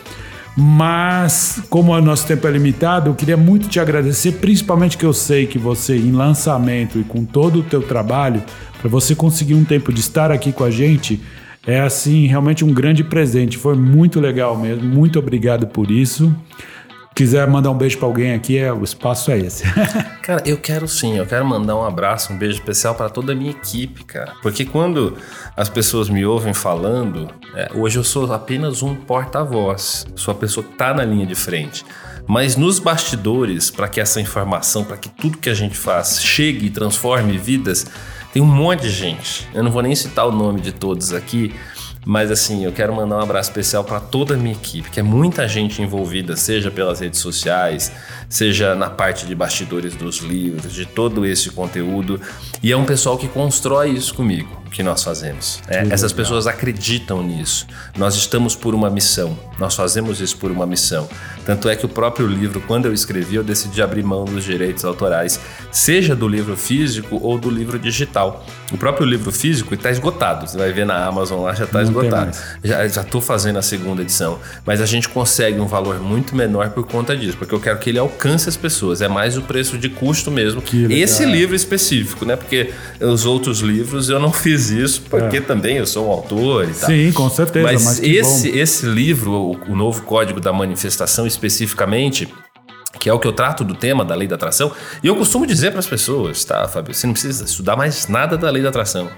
[0.57, 5.13] Mas, como o nosso tempo é limitado, eu queria muito te agradecer, principalmente que eu
[5.13, 8.43] sei que você, em lançamento e com todo o teu trabalho,
[8.81, 11.21] para você conseguir um tempo de estar aqui com a gente,
[11.67, 13.59] é assim, realmente um grande presente.
[13.59, 14.85] Foi muito legal mesmo.
[14.89, 16.35] Muito obrigado por isso.
[17.17, 19.65] Quiser mandar um beijo para alguém aqui, é, o espaço é esse.
[20.21, 23.35] Cara, eu quero sim, eu quero mandar um abraço, um beijo especial para toda a
[23.35, 24.35] minha equipe, cara.
[24.43, 25.17] Porque quando
[25.57, 30.63] as pessoas me ouvem falando, é, hoje eu sou apenas um porta-voz, sou a pessoa
[30.63, 31.87] que tá na linha de frente.
[32.27, 36.67] Mas nos bastidores, para que essa informação, para que tudo que a gente faz chegue
[36.67, 37.87] e transforme vidas,
[38.31, 39.49] tem um monte de gente.
[39.55, 41.55] Eu não vou nem citar o nome de todos aqui,
[42.07, 45.03] mas assim, eu quero mandar um abraço especial para toda a minha equipe, que é
[45.03, 47.91] muita gente envolvida, seja pelas redes sociais,
[48.29, 52.21] seja na parte de bastidores dos livros, de todo esse conteúdo.
[52.63, 54.66] E é um pessoal que constrói isso comigo.
[54.71, 55.61] Que nós fazemos.
[55.69, 55.87] né?
[55.91, 57.67] Essas pessoas acreditam nisso.
[57.97, 59.39] Nós estamos por uma missão.
[59.59, 61.09] Nós fazemos isso por uma missão.
[61.45, 64.85] Tanto é que o próprio livro, quando eu escrevi, eu decidi abrir mão dos direitos
[64.85, 65.41] autorais,
[65.71, 68.45] seja do livro físico ou do livro digital.
[68.73, 70.47] O próprio livro físico está esgotado.
[70.49, 72.37] Você vai ver na Amazon lá, já está esgotado.
[72.65, 74.39] Já, tô fazendo a segunda edição.
[74.65, 77.91] Mas a gente consegue um valor muito menor por conta disso, porque eu quero que
[77.91, 79.01] ele alcance as pessoas.
[79.01, 80.61] É mais o preço de custo mesmo.
[80.91, 82.35] Esse livro específico, né?
[82.37, 86.75] Porque os outros livros eu não fiz isso, porque também eu sou um autor e
[86.75, 86.91] tal.
[86.91, 86.95] É.
[86.95, 87.65] Sim, com certeza.
[87.65, 88.59] Mas, Mas, esse, bom.
[88.59, 92.33] esse livro, o, o novo Código da Manifestação especificamente,
[92.99, 94.73] que é o que eu trato do tema da lei da atração,
[95.03, 96.95] e eu costumo dizer para as pessoas, tá, Fábio?
[96.95, 99.11] Você não precisa estudar mais nada da lei da atração.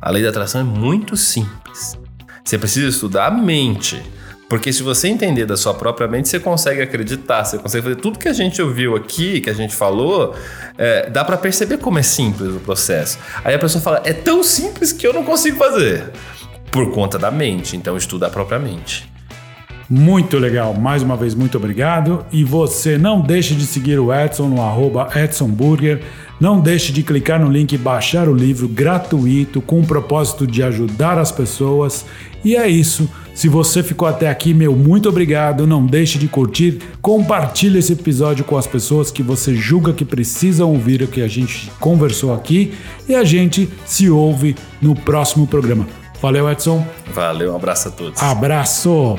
[0.00, 1.98] A lei da atração é muito simples.
[2.44, 4.02] Você precisa estudar a mente.
[4.48, 8.18] Porque se você entender da sua própria mente, você consegue acreditar, você consegue fazer tudo
[8.18, 10.34] que a gente ouviu aqui, que a gente falou,
[10.78, 13.18] é, dá para perceber como é simples o processo.
[13.44, 16.12] Aí a pessoa fala, é tão simples que eu não consigo fazer.
[16.70, 19.10] Por conta da mente, então estuda a própria mente.
[19.88, 20.74] Muito legal.
[20.74, 22.26] Mais uma vez, muito obrigado.
[22.32, 26.02] E você não deixe de seguir o Edson no arroba Edson Burger.
[26.40, 30.62] Não deixe de clicar no link e baixar o livro gratuito com o propósito de
[30.62, 32.04] ajudar as pessoas.
[32.44, 33.08] E é isso.
[33.34, 35.66] Se você ficou até aqui, meu muito obrigado.
[35.66, 36.78] Não deixe de curtir.
[37.02, 41.28] Compartilhe esse episódio com as pessoas que você julga que precisam ouvir o que a
[41.28, 42.72] gente conversou aqui.
[43.08, 45.86] E a gente se ouve no próximo programa.
[46.20, 46.86] Valeu, Edson.
[47.12, 48.22] Valeu, um abraço a todos.
[48.22, 49.18] Abraço!